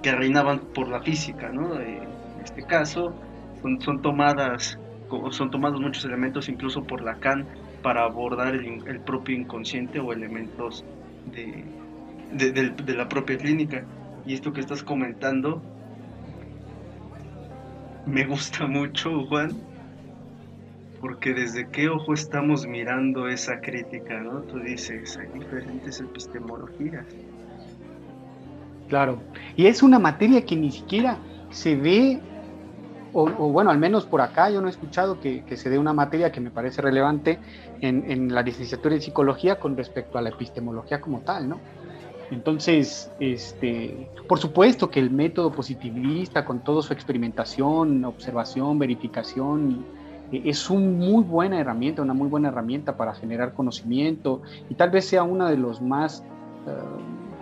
que 0.02 0.12
reinaban 0.12 0.60
por 0.72 0.88
la 0.88 1.02
física, 1.02 1.50
¿no? 1.50 1.78
en 1.78 2.08
este 2.42 2.62
caso 2.62 3.14
son, 3.60 3.80
son, 3.82 4.00
tomadas, 4.00 4.78
son 5.30 5.50
tomados 5.50 5.80
muchos 5.80 6.04
elementos 6.04 6.48
incluso 6.48 6.82
por 6.84 7.02
Lacan 7.02 7.46
para 7.82 8.04
abordar 8.04 8.54
el, 8.54 9.00
propio 9.00 9.36
inconsciente 9.36 9.98
o 9.98 10.12
elementos 10.12 10.84
de, 11.32 11.64
de, 12.32 12.94
la 12.94 13.08
propia 13.08 13.36
clínica. 13.36 13.84
Y 14.26 14.34
esto 14.34 14.52
que 14.52 14.60
estás 14.60 14.82
comentando 14.82 15.62
me 18.06 18.24
gusta 18.26 18.66
mucho, 18.66 19.26
Juan, 19.26 19.50
porque 21.00 21.32
desde 21.32 21.68
qué 21.68 21.88
ojo 21.88 22.12
estamos 22.12 22.66
mirando 22.66 23.28
esa 23.28 23.60
crítica, 23.60 24.20
¿no? 24.20 24.40
Tú 24.42 24.58
dices, 24.58 25.16
hay 25.16 25.28
diferentes 25.38 26.00
epistemologías. 26.00 27.06
Claro, 28.88 29.18
y 29.56 29.66
es 29.66 29.82
una 29.82 29.98
materia 29.98 30.44
que 30.44 30.56
ni 30.56 30.70
siquiera 30.70 31.16
se 31.50 31.76
ve, 31.76 32.20
o, 33.12 33.26
bueno, 33.26 33.70
al 33.70 33.78
menos 33.78 34.04
por 34.04 34.20
acá 34.20 34.50
yo 34.50 34.60
no 34.60 34.66
he 34.66 34.70
escuchado 34.70 35.20
que, 35.20 35.44
se 35.56 35.70
dé 35.70 35.78
una 35.78 35.92
materia 35.92 36.30
que 36.30 36.40
me 36.40 36.50
parece 36.50 36.82
relevante 36.82 37.38
en, 37.80 38.32
la 38.32 38.42
licenciatura 38.42 38.94
en 38.94 39.00
psicología 39.00 39.58
con 39.58 39.76
respecto 39.76 40.18
a 40.18 40.22
la 40.22 40.28
epistemología 40.28 41.00
como 41.00 41.20
tal, 41.20 41.48
¿no? 41.48 41.60
Entonces, 42.30 43.10
este, 43.18 44.08
por 44.28 44.38
supuesto 44.38 44.88
que 44.88 45.00
el 45.00 45.10
método 45.10 45.50
positivista, 45.50 46.44
con 46.44 46.60
toda 46.60 46.82
su 46.82 46.92
experimentación, 46.92 48.04
observación, 48.04 48.78
verificación, 48.78 49.84
es 50.32 50.70
una 50.70 50.86
muy 50.86 51.24
buena 51.24 51.58
herramienta, 51.58 52.02
una 52.02 52.14
muy 52.14 52.28
buena 52.28 52.48
herramienta 52.48 52.96
para 52.96 53.14
generar 53.14 53.52
conocimiento 53.54 54.42
y 54.68 54.74
tal 54.74 54.90
vez 54.90 55.06
sea 55.06 55.22
una 55.22 55.50
de 55.50 55.56
los 55.56 55.82
más 55.82 56.24
eh, 56.66 56.70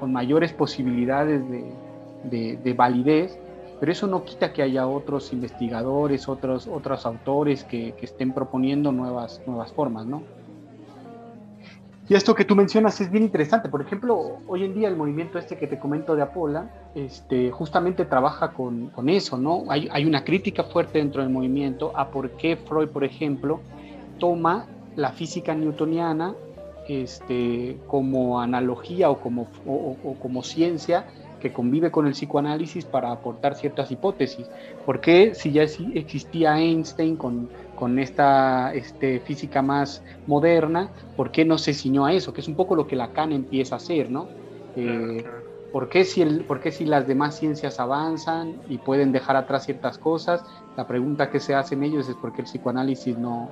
con 0.01 0.13
mayores 0.13 0.53
posibilidades 0.53 1.43
de, 1.51 2.75
validez, 2.77 3.39
pero 3.81 3.91
eso 3.91 4.07
no 4.07 4.25
quita 4.25 4.53
que 4.53 4.63
haya 4.63 4.87
otros 4.87 5.33
investigadores, 5.33 6.29
otros, 6.29 6.69
otros 6.69 7.05
autores 7.05 7.65
que, 7.65 7.95
estén 8.01 8.33
proponiendo 8.33 8.93
nuevas, 8.93 9.43
nuevas 9.47 9.73
formas, 9.73 10.07
¿no? 10.07 10.23
Y 12.09 12.15
esto 12.15 12.35
que 12.35 12.47
tú 12.47 12.57
mencionas 12.57 13.01
es 13.03 13.11
bien 13.11 13.25
interesante. 13.25 13.69
Por 13.69 13.83
ejemplo, 13.83 14.39
hoy 14.47 14.65
en 14.65 14.75
día 14.75 14.89
el 14.89 14.97
movimiento 14.97 15.39
este 15.39 15.59
que 15.59 15.67
te 15.67 15.79
comento 15.79 16.17
de 16.17 16.23
Apola, 16.23 16.71
este, 16.95 17.51
justamente 17.51 18.07
trabaja 18.07 18.53
con, 18.53 18.91
eso, 19.09 19.37
¿no? 19.37 19.65
Hay, 19.69 19.89
hay, 19.93 20.07
una 20.07 20.25
crítica 20.25 20.65
fuerte 20.65 20.99
dentro 20.99 21.21
del 21.23 21.31
movimiento 21.31 21.93
a 21.95 22.11
por 22.11 22.31
qué 22.31 22.57
Freud, 22.57 22.89
por 22.89 23.05
ejemplo, 23.05 23.61
toma 24.19 24.67
la 24.97 25.13
física 25.13 25.55
newtoniana 25.55 26.35
este, 26.89 27.77
como 27.87 28.41
analogía 28.41 29.11
o 29.11 29.21
como, 29.21 29.49
o, 29.67 30.17
como 30.21 30.43
ciencia 30.43 31.07
que 31.41 31.53
convive 31.53 31.91
con 31.91 32.07
el 32.07 32.15
psicoanálisis 32.15 32.85
para 32.87 33.13
aportar 33.13 33.55
ciertas 33.55 33.93
hipótesis. 33.93 34.51
¿Por 34.85 35.01
qué 35.01 35.35
si 35.35 35.53
ya 35.53 35.63
existía 35.63 36.59
Einstein 36.59 37.17
con, 37.17 37.51
con 37.79 38.01
esta 38.01 38.75
este, 38.75 39.21
física 39.21 39.63
más 39.63 40.03
moderna, 40.27 40.91
por 41.17 41.31
qué 41.31 41.45
no 41.45 41.59
se 41.59 41.73
ciñó 41.73 42.07
a 42.07 42.13
eso? 42.13 42.33
Que 42.33 42.41
es 42.41 42.49
un 42.49 42.57
poco 42.57 42.75
lo 42.75 42.89
que 42.89 42.97
Lacan 42.97 43.31
empieza 43.31 43.77
a 43.77 43.79
hacer, 43.79 44.11
¿no? 44.11 44.27
Eh, 44.75 45.25
¿por, 45.73 45.89
qué 45.89 46.05
si 46.05 46.23
el, 46.23 46.45
¿Por 46.45 46.61
qué 46.61 46.73
si 46.73 46.85
las 46.85 47.07
demás 47.07 47.39
ciencias 47.39 47.79
avanzan 47.79 48.57
y 48.69 48.79
pueden 48.79 49.13
dejar 49.13 49.37
atrás 49.37 49.65
ciertas 49.65 49.97
cosas? 49.97 50.43
La 50.77 50.89
pregunta 50.89 51.31
que 51.31 51.39
se 51.39 51.55
hacen 51.55 51.85
ellos 51.85 52.09
es 52.09 52.17
por 52.17 52.33
qué 52.33 52.41
el 52.41 52.47
psicoanálisis 52.47 53.17
no, 53.17 53.49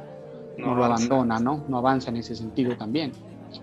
no, 0.59 0.75
lo 0.75 0.85
abandona, 0.85 1.39
¿no? 1.39 1.65
No 1.69 1.79
avanza 1.79 2.11
en 2.11 2.17
ese 2.17 2.35
sentido 2.35 2.77
también. 2.77 3.13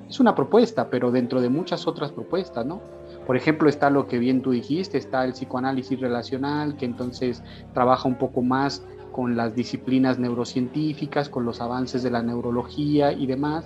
Es 0.07 0.21
una 0.21 0.33
propuesta, 0.33 0.89
pero 0.89 1.11
dentro 1.11 1.41
de 1.41 1.49
muchas 1.49 1.87
otras 1.87 2.13
propuestas, 2.13 2.65
¿no? 2.65 2.79
Por 3.27 3.35
ejemplo, 3.35 3.67
está 3.67 3.89
lo 3.89 4.07
que 4.07 4.17
bien 4.17 4.41
tú 4.41 4.51
dijiste, 4.51 4.97
está 4.97 5.25
el 5.25 5.33
psicoanálisis 5.33 5.99
relacional, 5.99 6.77
que 6.77 6.85
entonces 6.85 7.43
trabaja 7.73 8.07
un 8.07 8.17
poco 8.17 8.41
más 8.41 8.85
con 9.13 9.37
las 9.37 9.55
disciplinas 9.55 10.19
neurocientíficas, 10.19 11.29
con 11.29 11.45
los 11.45 11.61
avances 11.61 12.03
de 12.03 12.09
la 12.09 12.21
neurología 12.21 13.13
y 13.13 13.27
demás. 13.27 13.63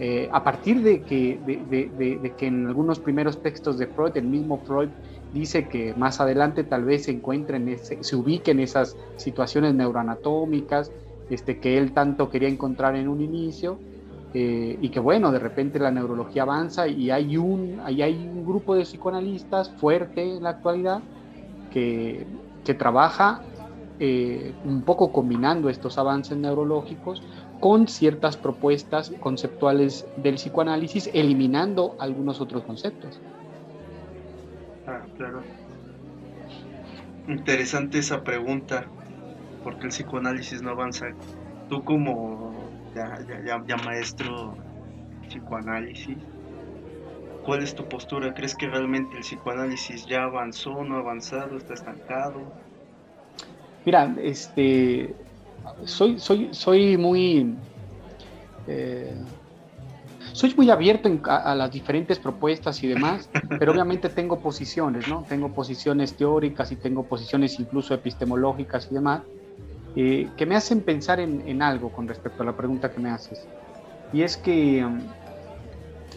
Eh, 0.00 0.28
a 0.32 0.42
partir 0.42 0.82
de 0.82 1.02
que, 1.02 1.38
de, 1.46 2.32
que 2.36 2.46
en 2.46 2.66
algunos 2.66 2.98
primeros 2.98 3.40
textos 3.40 3.78
de 3.78 3.86
Freud, 3.86 4.16
el 4.16 4.26
mismo 4.26 4.58
Freud 4.66 4.88
dice 5.32 5.68
que 5.68 5.94
más 5.94 6.20
adelante 6.20 6.64
tal 6.64 6.84
vez 6.84 7.04
se 7.04 7.12
encuentren, 7.12 7.68
ese, 7.68 8.02
se 8.02 8.16
ubiquen 8.16 8.58
esas 8.58 8.96
situaciones 9.16 9.74
neuroanatómicas 9.74 10.90
este, 11.30 11.58
que 11.58 11.76
él 11.78 11.92
tanto 11.92 12.30
quería 12.30 12.48
encontrar 12.48 12.96
en 12.96 13.08
un 13.08 13.20
inicio 13.20 13.78
eh, 14.32 14.78
y 14.80 14.88
que 14.88 15.00
bueno, 15.00 15.30
de 15.30 15.38
repente 15.38 15.78
la 15.78 15.90
neurología 15.90 16.42
avanza 16.42 16.88
y 16.88 17.10
hay 17.10 17.36
un, 17.36 17.80
hay, 17.84 18.02
un 18.12 18.46
grupo 18.46 18.74
de 18.74 18.82
psicoanalistas 18.82 19.70
fuerte 19.70 20.36
en 20.36 20.42
la 20.42 20.50
actualidad 20.50 21.00
que, 21.72 22.26
que 22.64 22.74
trabaja 22.74 23.42
eh, 23.98 24.54
un 24.64 24.82
poco 24.82 25.12
combinando 25.12 25.68
estos 25.68 25.98
avances 25.98 26.36
neurológicos 26.36 27.22
con 27.60 27.88
ciertas 27.88 28.36
propuestas 28.36 29.12
conceptuales 29.20 30.06
del 30.16 30.34
psicoanálisis, 30.34 31.10
eliminando 31.14 31.96
algunos 31.98 32.40
otros 32.40 32.62
conceptos. 32.64 33.20
Ah, 34.86 35.00
claro. 35.16 35.42
Interesante 37.28 37.98
esa 37.98 38.22
pregunta 38.22 38.86
porque 39.64 39.84
el 39.86 39.90
psicoanálisis 39.90 40.62
no 40.62 40.70
avanza. 40.70 41.06
Tú 41.68 41.82
como 41.82 42.54
ya, 42.94 43.18
ya, 43.44 43.64
ya 43.66 43.76
maestro 43.78 44.54
psicoanálisis, 45.28 46.18
¿Cuál 47.46 47.62
es 47.62 47.76
tu 47.76 47.88
postura? 47.88 48.34
¿Crees 48.34 48.56
que 48.56 48.66
realmente 48.66 49.16
el 49.16 49.22
psicoanálisis 49.22 50.04
ya 50.06 50.24
avanzó, 50.24 50.82
no 50.82 50.96
ha 50.96 50.98
avanzado, 50.98 51.56
está 51.56 51.74
estancado? 51.74 52.52
Mira, 53.86 54.12
este, 54.20 55.14
soy, 55.84 56.18
soy, 56.18 56.48
soy 56.50 56.96
muy, 56.96 57.54
eh, 58.66 59.14
soy 60.32 60.52
muy 60.56 60.70
abierto 60.70 61.08
a, 61.30 61.54
las 61.54 61.70
diferentes 61.70 62.18
propuestas 62.18 62.82
y 62.82 62.88
demás, 62.88 63.30
pero 63.60 63.70
obviamente 63.70 64.08
tengo 64.08 64.40
posiciones, 64.40 65.06
¿no? 65.06 65.24
Tengo 65.28 65.52
posiciones 65.54 66.16
teóricas 66.16 66.72
y 66.72 66.76
tengo 66.76 67.04
posiciones 67.04 67.60
incluso 67.60 67.94
epistemológicas 67.94 68.88
y 68.90 68.94
demás, 68.94 69.22
eh, 69.94 70.28
que 70.36 70.46
me 70.46 70.56
hacen 70.56 70.80
pensar 70.80 71.20
en, 71.20 71.62
algo 71.62 71.92
con 71.92 72.08
respecto 72.08 72.42
a 72.42 72.46
la 72.46 72.56
pregunta 72.56 72.90
que 72.90 72.98
me 72.98 73.10
haces. 73.10 73.46
Y 74.12 74.22
es 74.22 74.36
que 74.36 74.84
um, 74.84 74.98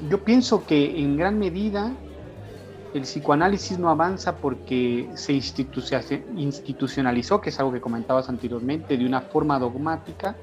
yo 0.09 0.23
pienso 0.23 0.65
que 0.65 0.99
en 0.99 1.17
gran 1.17 1.37
medida 1.37 1.91
el 2.93 3.03
psicoanálisis 3.03 3.77
no 3.77 3.89
avanza 3.89 4.37
porque 4.37 5.09
se 5.13 5.33
institucionalizó, 5.33 7.41
que 7.41 7.49
es 7.49 7.59
algo 7.59 7.71
que 7.71 7.81
comentabas 7.81 8.29
anteriormente, 8.29 8.97
de 8.97 9.05
una 9.05 9.21
forma 9.21 9.59
dogmática 9.59 10.35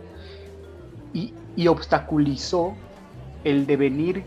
y, 1.13 1.35
obstaculizó 1.67 2.75
el 3.43 3.67
devenir 3.67 4.25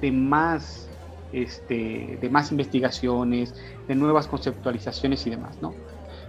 de 0.00 0.10
más, 0.10 0.88
este, 1.32 2.18
de 2.20 2.28
más 2.28 2.50
investigaciones, 2.50 3.54
de 3.86 3.94
nuevas 3.94 4.26
conceptualizaciones 4.26 5.24
y 5.26 5.30
demás, 5.30 5.56
¿no? 5.62 5.72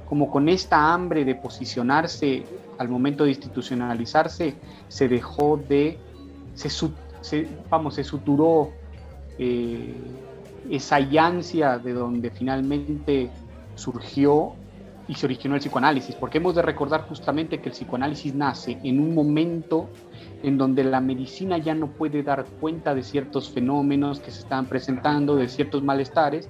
Como 0.07 0.29
con 0.29 0.47
esta 0.47 0.93
hambre 0.93 1.25
de 1.25 1.33
posicionarse 1.33 2.43
al 2.77 2.87
momento 2.87 3.23
de 3.23 3.31
institucionalizarse, 3.31 4.53
se 4.87 5.07
dejó 5.07 5.57
de, 5.57 5.97
se, 6.53 7.47
vamos, 7.69 7.95
se 7.95 8.03
suturó 8.03 8.69
eh, 9.39 9.95
esa 10.69 10.97
ansia 10.97 11.77
de 11.77 11.93
donde 11.93 12.29
finalmente 12.29 13.29
surgió 13.75 14.53
y 15.07 15.15
se 15.15 15.25
originó 15.25 15.55
el 15.55 15.61
psicoanálisis, 15.61 16.15
porque 16.15 16.37
hemos 16.37 16.55
de 16.55 16.61
recordar 16.61 17.01
justamente 17.07 17.59
que 17.59 17.69
el 17.69 17.73
psicoanálisis 17.73 18.33
nace 18.33 18.79
en 18.83 18.99
un 18.99 19.13
momento 19.13 19.89
en 20.43 20.57
donde 20.57 20.83
la 20.83 21.01
medicina 21.01 21.57
ya 21.57 21.75
no 21.75 21.87
puede 21.87 22.23
dar 22.23 22.45
cuenta 22.59 22.95
de 22.95 23.03
ciertos 23.03 23.49
fenómenos 23.49 24.19
que 24.19 24.31
se 24.31 24.39
están 24.39 24.65
presentando, 24.65 25.35
de 25.35 25.49
ciertos 25.49 25.83
malestares, 25.83 26.49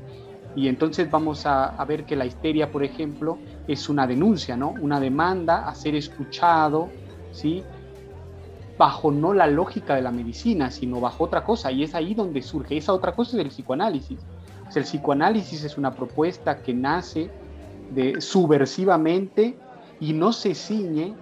y 0.56 0.68
entonces 0.68 1.10
vamos 1.10 1.48
a, 1.48 1.66
a, 1.66 1.86
ver 1.86 2.06
que 2.06 2.16
la 2.16 2.26
histeria, 2.26 2.72
por 2.72 2.84
ejemplo, 2.84 3.40
es 3.68 3.90
una 3.90 4.06
denuncia, 4.06 4.56
¿no? 4.56 4.76
Una 4.82 5.00
demanda 5.00 5.68
a 5.68 5.74
ser 5.74 5.96
escuchado, 5.96 6.90
¿sí? 7.32 7.64
Bajo 8.78 9.12
no 9.12 9.34
la 9.34 9.48
lógica 9.48 9.96
de 9.96 10.02
la 10.02 10.12
medicina, 10.12 10.72
sino 10.72 11.00
bajo 11.00 11.26
otra 11.26 11.44
cosa, 11.44 11.72
y 11.72 11.84
es 11.84 11.94
ahí 11.96 12.14
donde 12.14 12.42
surge. 12.42 12.78
Esa 12.78 12.94
otra 12.94 13.14
cosa 13.14 13.38
es 13.38 13.44
el 13.44 13.50
psicoanálisis. 13.50 14.20
el 14.76 14.84
psicoanálisis 14.84 15.64
es 15.64 15.78
una 15.78 15.92
propuesta 15.92 16.58
que 16.62 16.74
nace 16.74 17.30
de, 17.92 18.20
subversivamente 18.20 19.56
y 20.00 20.14
no 20.14 20.34
se 20.34 20.56
ciñe, 20.56 21.14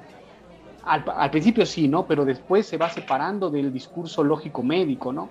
al, 0.84 1.03
al, 1.15 1.29
principio 1.29 1.65
sí, 1.65 1.88
¿no? 1.88 2.08
Pero 2.08 2.25
después 2.25 2.65
se 2.65 2.77
va 2.77 2.89
separando 2.89 3.50
del 3.50 3.72
discurso 3.72 4.24
lógico 4.24 4.63
médico, 4.63 5.12
¿no? 5.12 5.29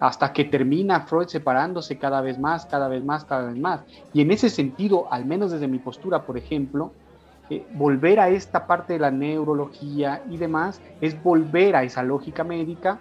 Hasta 0.00 0.32
que 0.32 0.44
termina 0.44 1.02
Freud 1.02 1.28
separándose 1.28 1.96
cada 1.96 2.20
vez 2.20 2.38
más, 2.38 2.66
cada 2.66 2.88
vez 2.88 3.04
más, 3.04 3.24
cada 3.24 3.48
vez 3.48 3.58
más. 3.58 3.82
Y 4.12 4.20
en 4.20 4.32
ese 4.32 4.50
sentido, 4.50 5.06
al 5.12 5.24
menos 5.24 5.52
desde 5.52 5.68
mi 5.68 5.78
postura, 5.78 6.26
por 6.26 6.36
ejemplo, 6.36 6.92
eh, 7.50 7.66
volver 7.74 8.20
a 8.20 8.28
esta 8.28 8.66
parte 8.66 8.94
de 8.94 8.98
la 9.00 9.10
neurología 9.10 10.22
y 10.30 10.36
demás 10.36 10.80
es 11.00 11.20
volver 11.22 11.76
a 11.76 11.82
esa 11.82 12.02
lógica 12.02 12.44
médica, 12.44 13.00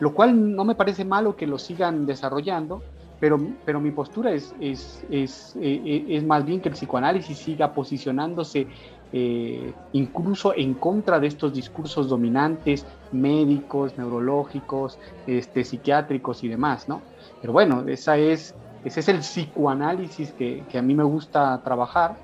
lo 0.00 0.14
cual 0.14 0.56
no 0.56 0.64
me 0.64 0.74
parece 0.74 1.04
malo 1.04 1.36
que 1.36 1.46
lo 1.46 1.58
sigan 1.58 2.06
desarrollando, 2.06 2.82
pero, 3.20 3.38
pero 3.64 3.80
mi 3.80 3.90
postura 3.90 4.32
es, 4.32 4.54
es, 4.60 5.04
es, 5.10 5.54
eh, 5.60 6.06
es 6.08 6.24
más 6.24 6.44
bien 6.44 6.60
que 6.60 6.70
el 6.70 6.74
psicoanálisis 6.74 7.38
siga 7.38 7.72
posicionándose 7.72 8.66
eh, 9.12 9.72
incluso 9.92 10.54
en 10.56 10.74
contra 10.74 11.20
de 11.20 11.26
estos 11.26 11.52
discursos 11.52 12.08
dominantes 12.08 12.86
médicos, 13.12 13.96
neurológicos, 13.98 14.98
este, 15.26 15.64
psiquiátricos 15.64 16.42
y 16.42 16.48
demás, 16.48 16.88
¿no? 16.88 17.02
Pero 17.40 17.52
bueno, 17.52 17.84
esa 17.86 18.16
es, 18.16 18.54
ese 18.84 19.00
es 19.00 19.08
el 19.08 19.18
psicoanálisis 19.18 20.32
que 20.32 20.64
a 20.78 20.82
mí 20.82 20.94
me 20.94 21.04
gusta 21.04 21.60
trabajar 21.62 22.16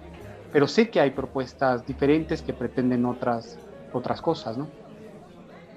pero 0.52 0.66
sé 0.66 0.90
que 0.90 1.00
hay 1.00 1.10
propuestas 1.10 1.86
diferentes 1.86 2.42
que 2.42 2.52
pretenden 2.52 3.04
otras, 3.04 3.58
otras 3.92 4.20
cosas, 4.20 4.56
¿no? 4.56 4.68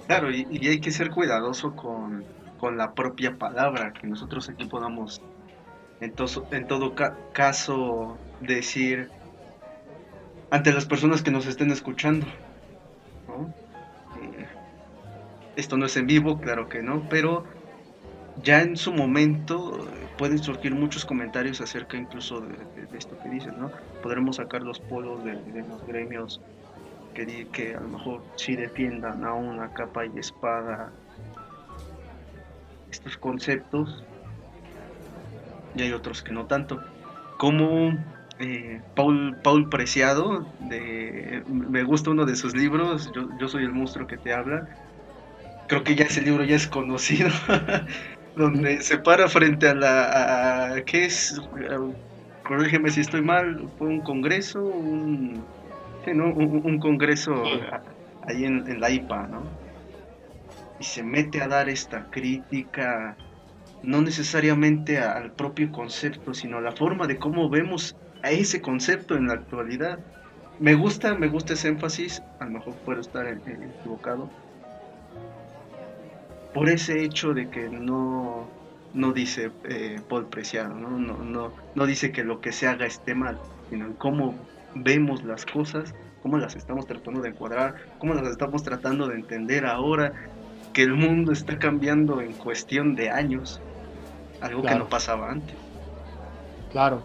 Claro, 0.07 0.31
y, 0.31 0.45
hay 0.67 0.79
que 0.79 0.91
ser 0.91 1.09
cuidadoso 1.09 1.75
con, 1.75 2.25
la 2.75 2.93
propia 2.93 3.37
palabra, 3.37 3.91
que 3.91 4.05
nosotros 4.05 4.47
aquí 4.49 4.65
podamos, 4.65 5.19
en, 5.99 6.13
en 6.51 6.67
todo 6.67 6.93
caso, 7.33 8.17
decir 8.39 9.09
ante 10.51 10.73
las 10.73 10.85
personas 10.85 11.23
que 11.23 11.31
nos 11.31 11.47
estén 11.47 11.71
escuchando. 11.71 12.27
Eh, 14.21 14.45
esto 15.55 15.77
no 15.77 15.85
es 15.85 15.97
en 15.97 16.05
vivo, 16.05 16.39
claro 16.39 16.69
que 16.69 16.83
no, 16.83 17.07
pero 17.09 17.45
ya 18.43 18.61
en 18.61 18.75
su 18.77 18.93
momento 18.93 19.87
pueden 20.21 20.37
surgir 20.37 20.75
muchos 20.75 21.03
comentarios 21.03 21.61
acerca 21.61 21.97
incluso 21.97 22.41
de, 22.41 22.95
esto 22.95 23.17
que 23.23 23.29
dices, 23.29 23.57
¿no? 23.57 23.71
Podremos 24.03 24.35
sacar 24.35 24.61
los 24.61 24.79
polos 24.79 25.23
de, 25.23 25.33
los 25.33 25.83
gremios 25.87 26.39
que, 27.15 27.47
que 27.51 27.73
a 27.73 27.79
lo 27.79 27.87
mejor 27.87 28.21
sí 28.35 28.55
defiendan 28.55 29.25
a 29.25 29.33
una 29.33 29.73
capa 29.73 30.05
y 30.05 30.19
espada 30.19 30.91
estos 32.91 33.17
conceptos 33.17 34.03
y 35.73 35.81
hay 35.81 35.91
otros 35.91 36.21
que 36.21 36.33
no 36.33 36.45
tanto. 36.45 36.79
Como 37.39 37.97
eh, 38.37 38.79
Paul, 38.95 39.35
Paul 39.41 39.69
Preciado, 39.69 40.45
de, 40.59 41.41
me 41.47 41.81
gusta 41.81 42.11
uno 42.11 42.25
de 42.25 42.35
sus 42.35 42.55
libros, 42.55 43.11
yo, 43.15 43.27
yo 43.39 43.47
soy 43.47 43.63
el 43.63 43.71
monstruo 43.71 44.05
que 44.05 44.17
te 44.17 44.31
habla. 44.31 44.67
Creo 45.67 45.83
que 45.83 45.95
ya 45.95 46.05
ese 46.05 46.21
libro 46.21 46.43
ya 46.43 46.57
es 46.57 46.67
conocido. 46.67 47.31
donde 48.35 48.81
se 48.81 48.97
para 48.97 49.27
frente 49.27 49.69
a 49.69 49.75
la... 49.75 50.83
¿Qué 50.85 51.05
es? 51.05 51.41
corrígeme 52.51 52.91
si 52.91 52.99
estoy 52.99 53.21
mal, 53.21 53.69
fue 53.77 53.87
un 53.87 54.01
congreso, 54.01 54.61
un, 54.61 55.41
un, 56.05 56.79
congreso 56.79 57.43
ahí 58.27 58.43
en, 58.43 58.79
la 58.81 58.89
IPA, 58.89 59.27
¿no? 59.27 59.43
Y 60.77 60.83
se 60.83 61.01
mete 61.01 61.41
a 61.41 61.47
dar 61.47 61.69
esta 61.69 62.07
crítica, 62.09 63.15
no 63.83 64.01
necesariamente 64.01 64.99
al 64.99 65.31
propio 65.31 65.71
concepto, 65.71 66.33
sino 66.33 66.57
a 66.57 66.61
la 66.61 66.73
forma 66.73 67.07
de 67.07 67.17
cómo 67.17 67.49
vemos 67.49 67.95
a 68.23 68.31
ese 68.31 68.61
concepto 68.61 69.15
en 69.15 69.27
la 69.27 69.33
actualidad. 69.35 69.99
Me 70.59 70.75
gusta, 70.75 71.15
me 71.15 71.27
gusta 71.27 71.53
ese 71.53 71.69
énfasis, 71.69 72.21
a 72.39 72.45
lo 72.45 72.51
mejor 72.51 72.75
puedo 72.85 72.99
estar 72.99 73.25
equivocado, 73.27 74.29
por 76.53 76.69
ese 76.69 77.03
hecho 77.03 77.33
de 77.33 77.49
que 77.49 77.69
no, 77.69 78.47
no 78.93 79.13
dice 79.13 79.51
eh, 79.63 79.99
Paul 80.07 80.25
Preciado, 80.27 80.75
¿no? 80.75 80.89
No, 80.89 81.17
no, 81.17 81.51
no 81.75 81.85
dice 81.85 82.11
que 82.11 82.23
lo 82.23 82.41
que 82.41 82.51
se 82.51 82.67
haga 82.67 82.85
esté 82.85 83.15
mal, 83.15 83.37
sino 83.69 83.85
en 83.85 83.93
cómo 83.93 84.35
vemos 84.75 85.23
las 85.23 85.45
cosas, 85.45 85.93
cómo 86.21 86.37
las 86.37 86.55
estamos 86.55 86.85
tratando 86.85 87.21
de 87.21 87.29
encuadrar, 87.29 87.75
cómo 87.99 88.13
las 88.13 88.27
estamos 88.27 88.63
tratando 88.63 89.07
de 89.07 89.15
entender 89.15 89.65
ahora 89.65 90.13
que 90.73 90.83
el 90.83 90.93
mundo 90.93 91.31
está 91.31 91.57
cambiando 91.57 92.21
en 92.21 92.33
cuestión 92.33 92.95
de 92.95 93.09
años, 93.09 93.59
algo 94.41 94.61
que 94.61 94.75
no 94.75 94.87
pasaba 94.87 95.31
antes. 95.31 95.55
Claro, 96.71 97.01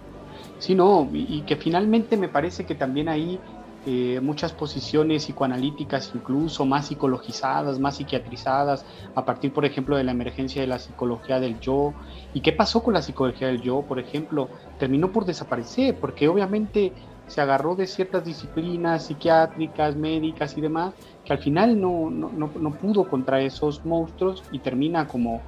sí, 0.59 0.75
no, 0.75 1.09
y 1.13 1.43
que 1.43 1.57
finalmente 1.57 2.17
me 2.17 2.29
parece 2.29 2.65
que 2.65 2.75
también 2.75 3.09
ahí 3.09 3.41
eh, 3.89 4.19
muchas 4.21 4.53
posiciones 4.53 5.25
psicoanalíticas 5.25 6.11
incluso 6.13 6.67
más 6.67 6.89
psicologizadas, 6.89 7.79
más 7.79 7.97
psiquiatrizadas, 7.97 8.85
a 9.15 9.25
partir, 9.25 9.53
por 9.53 9.65
ejemplo, 9.65 9.97
de 9.97 10.03
la 10.03 10.11
emergencia 10.11 10.61
de 10.61 10.67
la 10.67 10.81
psicología 10.81 11.39
del 11.39 11.61
yo. 11.61 11.95
¿Y 12.35 12.41
qué 12.41 12.51
pasó 12.51 12.83
con 12.83 12.95
la 12.95 13.03
psicología 13.03 13.47
del 13.47 13.63
yo, 13.63 13.83
por 13.83 14.01
ejemplo? 14.01 14.51
Terminó 14.77 15.13
por 15.13 15.25
desaparecer, 15.25 16.01
porque 16.01 16.27
obviamente 16.27 16.95
se 17.29 17.41
agarró 17.41 17.77
de 17.77 17.87
ciertas 17.87 18.25
disciplinas 18.25 19.07
psiquiátricas, 19.07 19.95
médicas 19.95 20.59
y 20.59 20.63
demás, 20.63 20.93
que 21.25 21.33
al 21.33 21.39
final 21.39 21.81
no, 21.81 22.11
no, 22.11 22.31
no, 22.31 22.73
pudo 22.79 23.09
contra 23.09 23.41
esos 23.41 23.85
monstruos 23.85 24.43
y 24.51 24.59
termina 24.59 25.07
como 25.07 25.43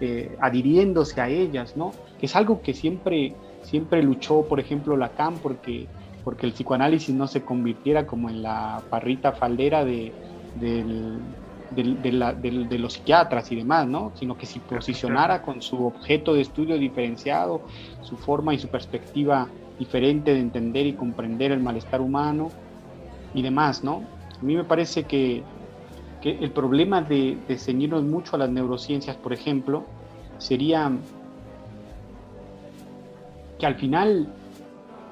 eh, 0.00 0.34
adhiriéndose 0.40 1.20
a 1.20 1.28
ellas, 1.28 1.76
¿no? 1.76 1.90
Que 2.18 2.24
es 2.24 2.34
algo 2.36 2.62
que 2.62 2.72
siempre, 2.72 3.36
siempre 3.62 4.02
luchó, 4.02 4.46
por 4.48 4.60
ejemplo, 4.60 4.96
Lacan, 4.96 5.34
porque 5.40 5.88
porque 6.24 6.46
el 6.46 6.52
psicoanálisis 6.52 7.14
no 7.14 7.26
se 7.26 7.42
convirtiera 7.42 8.06
como 8.06 8.30
en 8.30 8.42
la 8.42 8.82
parrita 8.90 9.32
faldera 9.32 9.84
de, 9.84 10.12
de, 10.54 12.78
los 12.78 12.92
psiquiatras 12.92 13.50
y 13.52 13.56
demás, 13.56 13.86
¿no? 13.86 14.12
sino 14.14 14.36
que 14.36 14.46
se 14.46 14.60
posicionara 14.60 15.42
con 15.42 15.62
su 15.62 15.86
objeto 15.86 16.34
de 16.34 16.42
estudio 16.42 16.78
diferenciado, 16.78 17.62
su 18.02 18.16
forma 18.16 18.54
y 18.54 18.58
su 18.58 18.68
perspectiva 18.68 19.48
diferente 19.78 20.32
de 20.32 20.40
entender 20.40 20.86
y 20.86 20.92
comprender 20.92 21.52
el 21.52 21.60
malestar 21.60 22.00
humano 22.00 22.50
y 23.34 23.42
demás. 23.42 23.82
¿no? 23.82 24.04
A 24.40 24.44
mí 24.44 24.56
me 24.56 24.64
parece 24.64 25.04
que, 25.04 25.42
que 26.20 26.38
el 26.38 26.52
problema 26.52 27.02
de, 27.02 27.38
ceñirnos 27.58 28.04
mucho 28.04 28.36
a 28.36 28.38
las 28.38 28.50
neurociencias, 28.50 29.16
por 29.16 29.32
ejemplo, 29.32 29.84
sería 30.38 30.92
que 33.58 33.66
al 33.66 33.74
final, 33.74 34.28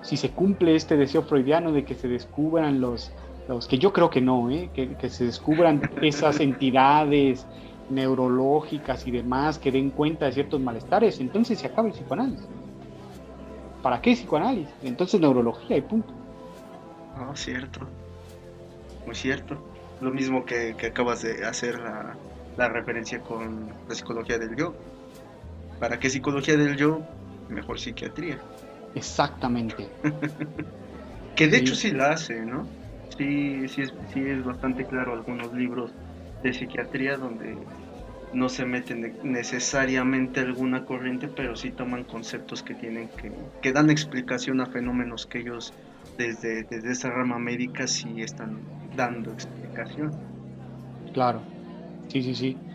si 0.03 0.17
se 0.17 0.31
cumple 0.31 0.75
este 0.75 0.97
deseo 0.97 1.23
freudiano 1.23 1.73
de 1.73 1.85
que 1.85 1.95
se 1.95 2.09
descubran 2.09 2.81
los, 2.81 3.13
los 3.49 3.67
que 3.67 3.79
yo 3.79 3.93
creo 3.93 4.11
que 4.11 4.21
no, 4.21 4.51
¿eh? 4.51 4.71
que, 4.75 4.95
que 4.97 5.09
se 5.09 5.25
descubran 5.25 5.91
esas 6.03 6.41
entidades 6.41 7.47
neurológicas 7.91 9.07
y 9.07 9.11
demás 9.11 9.59
que 9.59 9.71
den 9.71 9.91
cuenta 9.91 10.27
de 10.27 10.33
ciertos 10.33 10.61
malestares, 10.61 11.21
entonces 11.21 11.59
se 11.59 11.67
acaba 11.67 11.89
el 11.89 11.95
psicoanálisis. 11.95 12.47
¿Para 13.83 14.01
qué 14.01 14.13
psicoanálisis? 14.13 14.75
Entonces 14.83 15.21
neurología 15.21 15.77
y 15.77 15.81
punto. 15.81 16.13
Ah, 17.17 17.33
cierto. 17.35 17.81
Muy 19.07 19.15
cierto. 19.15 19.57
Lo 20.01 20.11
mismo 20.11 20.45
que, 20.45 20.75
acabas 20.87 21.23
de 21.23 21.45
hacer 21.45 21.79
la, 21.79 22.15
la, 22.57 22.69
referencia 22.69 23.21
con 23.21 23.69
la 23.89 23.95
psicología 23.95 24.39
del 24.39 24.57
yo. 24.57 24.75
¿Para 25.79 25.99
qué 25.99 26.09
psicología 26.09 26.57
del 26.57 26.77
yo? 26.77 27.01
Mejor 27.49 27.79
psiquiatría. 27.79 28.39
Exactamente. 28.95 29.97
que 31.35 31.49
de 31.49 31.59
hecho 31.59 31.75
sí 31.77 31.91
la 31.93 32.13
hace, 32.13 32.45
¿no? 32.45 32.77
Sí, 33.17 33.69
sí 33.69 33.83
es, 33.83 33.95
sí 34.09 34.21
es 34.25 34.43
bastante 34.45 34.87
claro 34.87 35.13
algunos 35.13 35.53
libros 35.53 35.95
de 36.43 36.53
psiquiatría 36.53 37.17
donde 37.19 37.69
no 38.33 38.49
se 38.49 38.67
meten 38.67 39.19
necesariamente 39.23 40.41
alguna 40.41 40.85
corriente, 40.85 41.29
pero 41.29 41.57
sí 41.57 41.73
toman 41.73 42.05
conceptos 42.07 42.63
que 42.65 42.75
tienen 42.77 43.11
que, 43.17 43.33
que 43.61 43.73
dan 43.73 43.91
explicación 43.91 44.61
a 44.61 44.71
fenómenos 44.71 45.27
que 45.27 45.41
ellos 45.41 45.77
desde, 46.17 46.65
desde 46.65 46.93
esa 46.93 47.11
rama 47.11 47.39
médica 47.39 47.87
sí 47.89 48.23
están 48.23 48.69
dando 48.83 49.33
explicación. 49.33 50.25
Claro, 51.13 51.53
sí, 52.09 52.23
sí, 52.23 52.35
sí. 52.35 52.67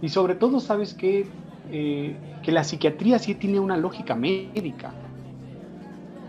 Y 0.00 0.10
sobre 0.10 0.36
todo, 0.36 0.60
¿sabes 0.60 0.94
qué? 0.94 1.36
Eh, 1.64 2.24
que 2.42 2.52
la 2.52 2.64
psiquiatría 2.64 3.18
sí 3.20 3.36
tiene 3.36 3.60
una 3.60 3.76
lógica 3.78 4.16
médica. 4.16 5.00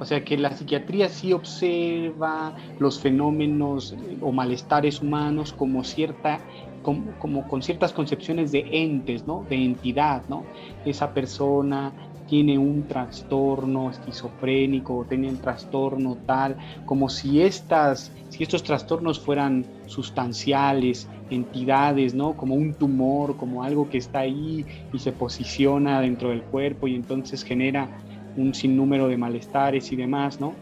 O 0.02 0.06
sea, 0.06 0.26
que 0.26 0.36
la 0.36 0.50
psiquiatría 0.50 1.10
sí 1.10 1.32
observa 1.32 2.56
los 2.80 3.00
fenómenos 3.00 3.94
eh, 3.94 4.18
o 4.20 4.32
malestares 4.32 5.00
humanos 5.00 5.54
como 5.54 5.84
cierta 5.84 6.40
como, 6.82 7.48
con 7.48 7.62
ciertas 7.62 7.94
concepciones 7.94 8.52
de 8.52 8.66
entes, 8.72 9.28
¿no? 9.28 9.46
De 9.48 9.64
entidad, 9.64 10.24
¿no? 10.28 10.44
Esa 10.84 11.14
persona 11.14 11.94
tiene 12.28 12.58
un 12.58 12.88
trastorno 12.88 13.92
esquizofrénico 13.92 14.98
o 14.98 15.06
tiene 15.06 15.30
un 15.30 15.38
trastorno 15.38 16.18
tal, 16.26 16.58
como 16.86 17.08
si, 17.08 17.40
estas, 17.40 18.12
si 18.30 18.42
estos 18.42 18.64
trastornos 18.64 19.20
fueran 19.20 19.68
sustanciales, 19.86 21.08
entidades, 21.30 22.16
¿no? 22.16 22.36
Como 22.36 22.56
un 22.56 22.74
tumor, 22.74 23.38
como 23.38 23.64
algo 23.64 23.88
que 23.88 24.00
está 24.00 24.22
ahí 24.22 24.66
y 24.92 24.98
se 24.98 25.12
posiciona 25.12 26.02
dentro 26.02 26.30
del 26.30 26.42
cuerpo 26.42 26.88
y 26.88 26.96
entonces 26.96 27.44
genera 27.44 28.02
un 28.36 28.54
sinnúmero 28.54 29.08
de 29.08 29.18
malestares 29.18 29.92
y 29.92 29.96
demás, 29.96 30.40
¿no? 30.40 30.56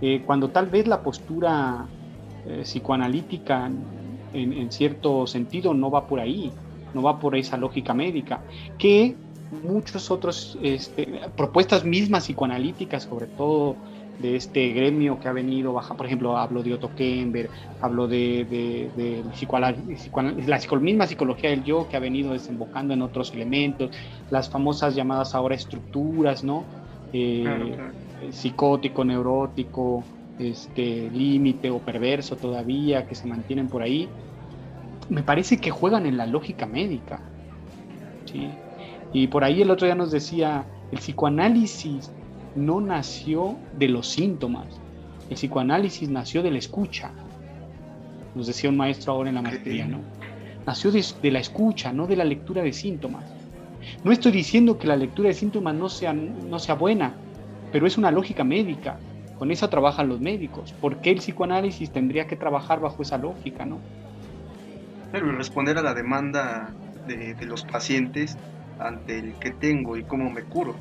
Eh, 0.00 0.22
cuando 0.24 0.48
tal 0.48 0.66
vez 0.66 0.86
la 0.86 1.02
postura 1.02 1.86
eh, 2.46 2.62
psicoanalítica 2.62 3.70
en, 4.32 4.72
cierto 4.72 5.26
sentido 5.26 5.74
no 5.74 5.90
va 5.90 6.06
por 6.06 6.20
ahí, 6.20 6.52
no 6.94 7.02
va 7.02 7.18
por 7.18 7.36
esa 7.36 7.56
lógica 7.56 7.92
médica, 7.92 8.42
que 8.78 9.16
muchos 9.50 10.10
otros 10.10 10.56
este, 10.62 11.20
propuestas 11.36 11.84
mismas 11.84 12.24
psicoanalíticas, 12.24 13.02
sobre 13.02 13.26
todo 13.26 13.76
de 14.20 14.36
este 14.36 14.68
gremio 14.72 15.18
que 15.18 15.28
ha 15.28 15.32
venido 15.32 15.72
baja, 15.72 15.94
por 15.94 16.06
ejemplo, 16.06 16.36
hablo 16.36 16.62
de 16.62 16.74
Otto 16.74 16.90
Kemper, 16.94 17.48
hablo 17.80 18.06
de, 18.06 18.44
de, 18.96 19.24
la 19.56 20.80
misma 20.80 21.06
psicología 21.06 21.50
del 21.50 21.64
yo 21.64 21.88
que 21.88 21.96
ha 21.96 22.00
venido 22.00 22.32
desembocando 22.32 22.92
en 22.94 23.02
otros 23.02 23.32
elementos, 23.32 23.90
las 24.30 24.50
famosas 24.50 24.94
llamadas 24.94 25.34
ahora 25.34 25.54
estructuras, 25.54 26.44
¿no? 26.44 26.64
Eh, 27.12 27.76
psicótico, 28.30 29.04
neurótico, 29.04 30.04
este 30.38 31.10
límite 31.10 31.70
o 31.70 31.78
perverso 31.78 32.36
todavía 32.36 33.06
que 33.06 33.14
se 33.14 33.26
mantienen 33.26 33.68
por 33.68 33.82
ahí, 33.82 34.08
me 35.08 35.22
parece 35.22 35.58
que 35.58 35.70
juegan 35.70 36.06
en 36.06 36.16
la 36.16 36.26
lógica 36.26 36.66
médica. 36.66 37.20
Y 39.12 39.26
por 39.26 39.42
ahí 39.42 39.62
el 39.62 39.70
otro 39.70 39.86
día 39.86 39.96
nos 39.96 40.12
decía, 40.12 40.64
el 40.92 40.98
psicoanálisis 40.98 42.12
no 42.54 42.80
nació 42.80 43.56
de 43.78 43.88
los 43.88 44.08
síntomas, 44.08 44.80
el 45.30 45.36
psicoanálisis 45.36 46.08
nació 46.08 46.42
de 46.42 46.50
la 46.50 46.58
escucha. 46.58 47.12
Nos 48.34 48.48
decía 48.48 48.68
un 48.68 48.76
maestro 48.76 49.12
ahora 49.12 49.28
en 49.28 49.36
la 49.36 49.42
maestría, 49.42 49.86
¿no? 49.86 50.00
Nació 50.66 50.90
de, 50.90 51.30
la 51.30 51.38
escucha, 51.38 51.92
no 51.92 52.06
de 52.06 52.16
la 52.16 52.24
lectura 52.24 52.62
de 52.62 52.72
síntomas. 52.72 53.24
No 54.04 54.12
estoy 54.12 54.32
diciendo 54.32 54.78
que 54.78 54.86
la 54.86 54.96
lectura 54.96 55.28
de 55.28 55.34
síntomas 55.34 55.74
no 55.74 55.88
sea, 55.88 56.12
no 56.12 56.58
sea 56.58 56.74
buena, 56.74 57.14
pero 57.72 57.86
es 57.86 57.96
una 57.96 58.10
lógica 58.10 58.44
médica. 58.44 58.98
Con 59.38 59.50
eso 59.50 59.68
trabajan 59.70 60.08
los 60.08 60.20
médicos. 60.20 60.72
¿Por 60.72 60.98
qué 60.98 61.10
el 61.10 61.18
psicoanálisis 61.18 61.90
tendría 61.90 62.26
que 62.26 62.36
trabajar 62.36 62.80
bajo 62.80 63.02
esa 63.02 63.16
lógica, 63.16 63.64
no? 63.64 63.78
Pero 65.12 65.32
responder 65.32 65.78
a 65.78 65.82
la 65.82 65.94
demanda 65.94 66.74
de, 67.06 67.34
los 67.46 67.64
pacientes 67.64 68.36
ante 68.78 69.18
el 69.18 69.34
que 69.34 69.50
tengo 69.50 69.96
y 69.96 70.04
cómo 70.04 70.28
me 70.30 70.42
curo. 70.42 70.74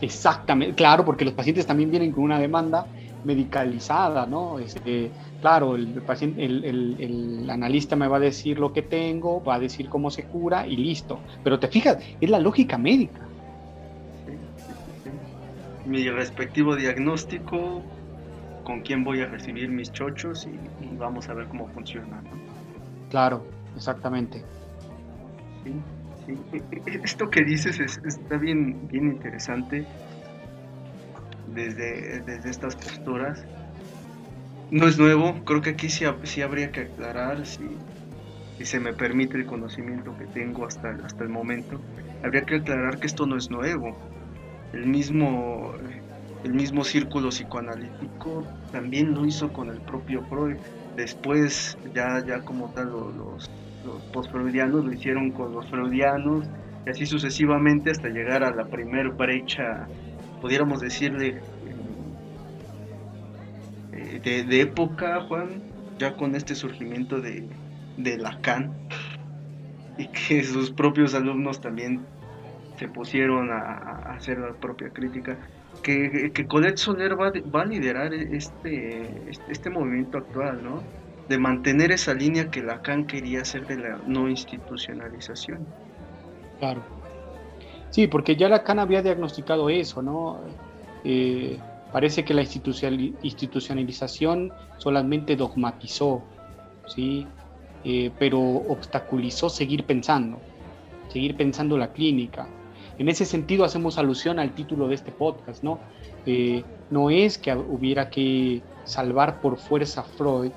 Exactamente, 0.00 0.74
claro, 0.74 1.04
porque 1.04 1.24
los 1.24 1.34
pacientes 1.34 1.66
también 1.66 1.90
vienen 1.90 2.12
con 2.12 2.24
una 2.24 2.38
demanda 2.38 2.86
medicalizada, 3.24 4.26
¿no? 4.26 4.58
Este, 4.58 5.10
claro, 5.40 5.74
el, 5.74 5.86
paciente, 6.02 6.44
el, 6.44 6.64
el, 6.64 7.50
analista 7.50 7.96
me 7.96 8.08
va 8.08 8.18
a 8.18 8.20
decir 8.20 8.58
lo 8.58 8.72
que 8.72 8.82
tengo, 8.82 9.42
va 9.42 9.54
a 9.54 9.58
decir 9.58 9.88
cómo 9.88 10.10
se 10.10 10.24
cura 10.24 10.66
y 10.66 10.76
listo. 10.76 11.18
Pero 11.42 11.58
te 11.58 11.68
fijas, 11.68 11.98
es 12.20 12.30
la 12.30 12.38
lógica 12.38 12.78
médica 12.78 13.26
mi 15.86 16.08
respectivo 16.10 16.74
diagnóstico, 16.74 17.82
con 18.64 18.80
quién 18.80 19.04
voy 19.04 19.20
a 19.20 19.26
recibir 19.26 19.68
mis 19.68 19.92
chochos 19.92 20.46
y, 20.46 20.96
vamos 20.96 21.28
a 21.28 21.34
ver 21.34 21.46
cómo 21.46 21.68
funciona. 21.68 22.22
Claro, 23.10 23.44
exactamente. 23.76 24.42
Sí, 25.62 25.72
esto 27.04 27.30
que 27.30 27.44
dices 27.44 27.78
está 27.80 28.36
bien, 28.36 28.86
bien 28.88 29.06
interesante 29.06 29.86
desde, 31.48 32.20
desde 32.20 32.50
estas 32.50 32.76
posturas. 32.76 33.44
No 34.70 34.88
es 34.88 34.98
nuevo, 34.98 35.44
creo 35.44 35.60
que 35.60 35.70
aquí 35.70 35.88
sí, 35.88 36.04
sí 36.24 36.42
habría 36.42 36.72
que 36.72 36.80
aclarar, 36.80 37.46
si, 37.46 37.68
si, 38.58 38.64
se 38.64 38.80
me 38.80 38.92
permite 38.92 39.36
el 39.36 39.46
conocimiento 39.46 40.16
que 40.18 40.26
tengo 40.26 40.66
hasta, 40.66 40.90
hasta 41.04 41.22
el 41.22 41.30
momento, 41.30 41.80
habría 42.24 42.42
que 42.42 42.56
aclarar 42.56 42.98
que 42.98 43.06
esto 43.06 43.26
no 43.26 43.36
es 43.36 43.48
nuevo 43.48 43.96
el 44.72 44.86
mismo, 44.86 45.72
el 46.44 46.54
mismo 46.54 46.84
círculo 46.84 47.30
psicoanalítico 47.30 48.46
también 48.72 49.14
lo 49.14 49.24
hizo 49.24 49.52
con 49.52 49.70
el 49.70 49.80
propio 49.80 50.22
Freud. 50.28 50.56
Después, 50.96 51.76
ya, 51.94 52.24
ya 52.26 52.40
como 52.42 52.70
tal, 52.72 52.90
los, 52.90 53.50
los 53.86 54.02
postfreudianos 54.12 54.84
lo 54.84 54.92
hicieron 54.92 55.30
con 55.30 55.52
los 55.52 55.68
freudianos 55.70 56.46
y 56.84 56.90
así 56.90 57.06
sucesivamente 57.06 57.90
hasta 57.90 58.08
llegar 58.08 58.44
a 58.44 58.54
la 58.54 58.64
primer 58.66 59.10
brecha, 59.10 59.86
pudiéramos 60.40 60.80
decirle, 60.80 61.40
eh, 63.92 64.44
de, 64.46 64.60
época, 64.60 65.22
Juan, 65.22 65.62
ya 65.98 66.16
con 66.16 66.34
este 66.34 66.54
surgimiento 66.54 67.20
de, 67.20 67.48
Lacan 68.18 68.72
y 69.96 70.08
que 70.08 70.44
sus 70.44 70.70
propios 70.70 71.14
alumnos 71.14 71.60
también 71.60 72.04
se 72.76 72.88
pusieron 72.88 73.50
a, 73.50 74.14
hacer 74.14 74.38
la 74.38 74.52
propia 74.52 74.90
crítica, 74.90 75.38
que, 75.82 76.30
que 76.32 76.46
Colette 76.46 76.76
Soler 76.76 77.18
va, 77.18 77.32
va, 77.54 77.62
a 77.62 77.64
liderar 77.64 78.12
este, 78.12 79.32
este 79.48 79.70
movimiento 79.70 80.18
actual, 80.18 80.62
¿no? 80.62 80.82
De 81.28 81.38
mantener 81.38 81.90
esa 81.90 82.14
línea 82.14 82.50
que 82.50 82.62
Lacan 82.62 83.06
quería 83.06 83.42
hacer 83.42 83.66
de 83.66 83.76
la 83.76 83.98
no 84.06 84.28
institucionalización. 84.28 85.66
Claro. 86.58 86.82
Sí, 87.90 88.06
porque 88.06 88.36
ya 88.36 88.48
Lacan 88.48 88.78
había 88.78 89.02
diagnosticado 89.02 89.68
eso, 89.68 90.00
¿no? 90.02 90.40
Eh, 91.04 91.58
parece 91.92 92.24
que 92.24 92.32
la 92.34 92.42
institucionalización 92.42 94.52
solamente 94.78 95.36
dogmatizó, 95.36 96.22
¿sí? 96.86 97.26
Eh, 97.84 98.10
pero 98.18 98.40
obstaculizó 98.40 99.48
seguir 99.48 99.84
pensando, 99.84 100.40
seguir 101.08 101.36
pensando 101.36 101.78
la 101.78 101.92
clínica, 101.92 102.48
en 102.98 103.08
ese 103.08 103.24
sentido 103.24 103.64
hacemos 103.64 103.98
alusión 103.98 104.38
al 104.38 104.54
título 104.54 104.88
de 104.88 104.94
este 104.94 105.12
podcast, 105.12 105.62
¿no? 105.62 105.78
Eh, 106.24 106.64
no 106.90 107.10
es 107.10 107.36
que 107.36 107.54
hubiera 107.54 108.08
que 108.08 108.62
salvar 108.84 109.40
por 109.40 109.58
fuerza 109.58 110.02
Freud 110.02 110.52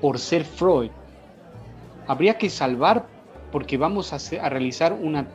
por 0.00 0.18
ser 0.18 0.44
Freud. 0.44 0.90
Habría 2.06 2.38
que 2.38 2.50
salvar 2.50 3.06
porque 3.52 3.76
vamos 3.76 4.12
a, 4.12 4.48
realizar 4.48 4.92
una, 4.92 5.28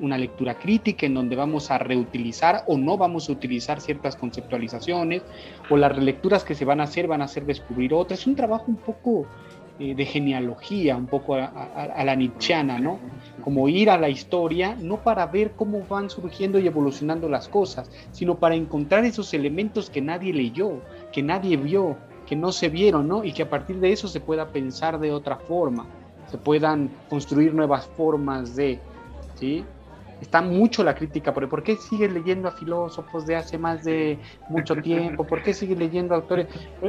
una, 0.00 0.18
lectura 0.18 0.58
crítica 0.58 1.06
en 1.06 1.14
donde 1.14 1.36
vamos 1.36 1.70
a 1.70 1.78
reutilizar 1.78 2.64
o 2.66 2.78
no 2.78 2.96
vamos 2.96 3.28
a 3.28 3.32
utilizar 3.32 3.80
ciertas 3.80 4.16
conceptualizaciones 4.16 5.22
o 5.68 5.76
las 5.76 5.94
relecturas 5.94 6.44
que 6.44 6.54
se 6.54 6.64
van 6.64 6.80
a 6.80 6.84
hacer 6.84 7.08
van 7.08 7.20
a 7.20 7.26
hacer 7.26 7.44
descubrir 7.44 7.92
otras. 7.92 8.20
Es 8.20 8.26
un 8.26 8.36
trabajo 8.36 8.64
un 8.68 8.76
poco 8.76 9.26
eh, 9.80 9.94
de 9.94 10.06
genealogía, 10.06 10.96
un 10.96 11.06
poco 11.06 11.36
a, 11.36 12.02
la 12.04 12.14
nietzscheana, 12.16 12.80
¿no? 12.80 12.98
Como 13.44 13.68
ir 13.68 13.90
a 13.90 13.96
la 13.96 14.08
historia, 14.08 14.76
no 14.80 14.96
para 14.96 15.26
ver 15.26 15.52
cómo 15.52 15.84
van 15.88 16.10
surgiendo 16.10 16.58
y 16.58 16.66
evolucionando 16.66 17.28
las 17.28 17.48
cosas, 17.48 17.88
sino 18.10 18.40
para 18.40 18.56
encontrar 18.56 19.04
esos 19.04 19.32
elementos 19.34 19.88
que 19.88 20.00
nadie 20.00 20.32
leyó, 20.32 20.80
que 21.12 21.22
nadie 21.22 21.56
vio, 21.56 21.96
que 22.28 22.36
no 22.36 22.52
se 22.52 22.68
vieron, 22.68 23.08
¿no? 23.08 23.24
Y 23.24 23.32
que 23.32 23.42
a 23.42 23.50
partir 23.50 23.80
de 23.80 23.92
eso 23.92 24.06
se 24.08 24.20
pueda 24.20 24.48
pensar 24.48 24.98
de 24.98 25.12
otra 25.12 25.36
forma, 25.36 25.86
se 26.30 26.36
puedan 26.36 26.90
construir 27.08 27.54
nuevas 27.54 27.86
formas 27.86 28.54
de, 28.54 28.78
¿sí? 29.36 29.64
está 30.20 30.42
mucho 30.42 30.82
la 30.82 30.94
crítica, 30.94 31.32
por 31.32 31.62
qué 31.62 31.76
sigues 31.76 32.12
leyendo 32.12 32.48
a 32.48 32.52
filósofos 32.52 33.26
de 33.26 33.36
hace 33.36 33.56
más 33.56 33.84
de 33.84 34.18
mucho 34.48 34.76
tiempo, 34.76 35.24
por 35.24 35.42
qué 35.42 35.54
sigues 35.54 35.78
leyendo 35.78 36.14
a 36.14 36.18
autores, 36.18 36.48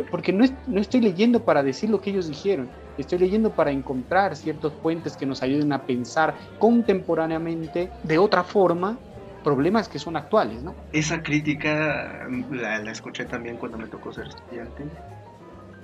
porque 0.09 0.33
no, 0.33 0.45
no 0.67 0.81
estoy 0.81 1.01
leyendo 1.01 1.43
para 1.43 1.63
decir 1.63 1.89
lo 1.89 2.01
que 2.01 2.09
ellos 2.09 2.27
dijeron, 2.27 2.69
estoy 2.97 3.19
leyendo 3.19 3.51
para 3.51 3.71
encontrar 3.71 4.35
ciertos 4.35 4.73
puentes 4.73 5.15
que 5.15 5.25
nos 5.25 5.43
ayuden 5.43 5.71
a 5.73 5.83
pensar 5.83 6.33
contemporáneamente 6.57 7.91
de 8.03 8.17
otra 8.17 8.43
forma 8.43 8.97
problemas 9.43 9.87
que 9.87 9.99
son 9.99 10.17
actuales, 10.17 10.61
¿no? 10.63 10.75
Esa 10.91 11.23
crítica 11.23 12.27
la, 12.51 12.91
escuché 12.91 13.25
también 13.25 13.57
cuando 13.57 13.77
me 13.77 13.87
tocó 13.87 14.11
ser 14.11 14.27
estudiante. 14.27 14.83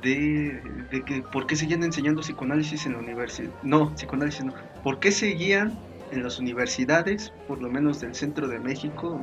De, 0.06 0.62
de, 0.92 1.04
que 1.04 1.24
por 1.24 1.48
qué 1.48 1.56
seguían 1.56 1.82
enseñando 1.82 2.22
psicoanálisis 2.22 2.86
en 2.86 2.94
la 2.94 3.00
universidad. 3.00 3.50
No, 3.64 3.92
psicoanálisis 3.96 4.46
no. 4.46 4.54
¿Por 4.84 5.00
qué 5.00 5.12
seguían 5.12 5.76
en 6.12 6.22
las 6.22 6.38
universidades, 6.38 7.34
por 7.48 7.60
lo 7.60 7.72
menos 7.72 8.02
del 8.02 8.14
centro 8.14 8.48
de 8.48 8.60
México, 8.60 9.20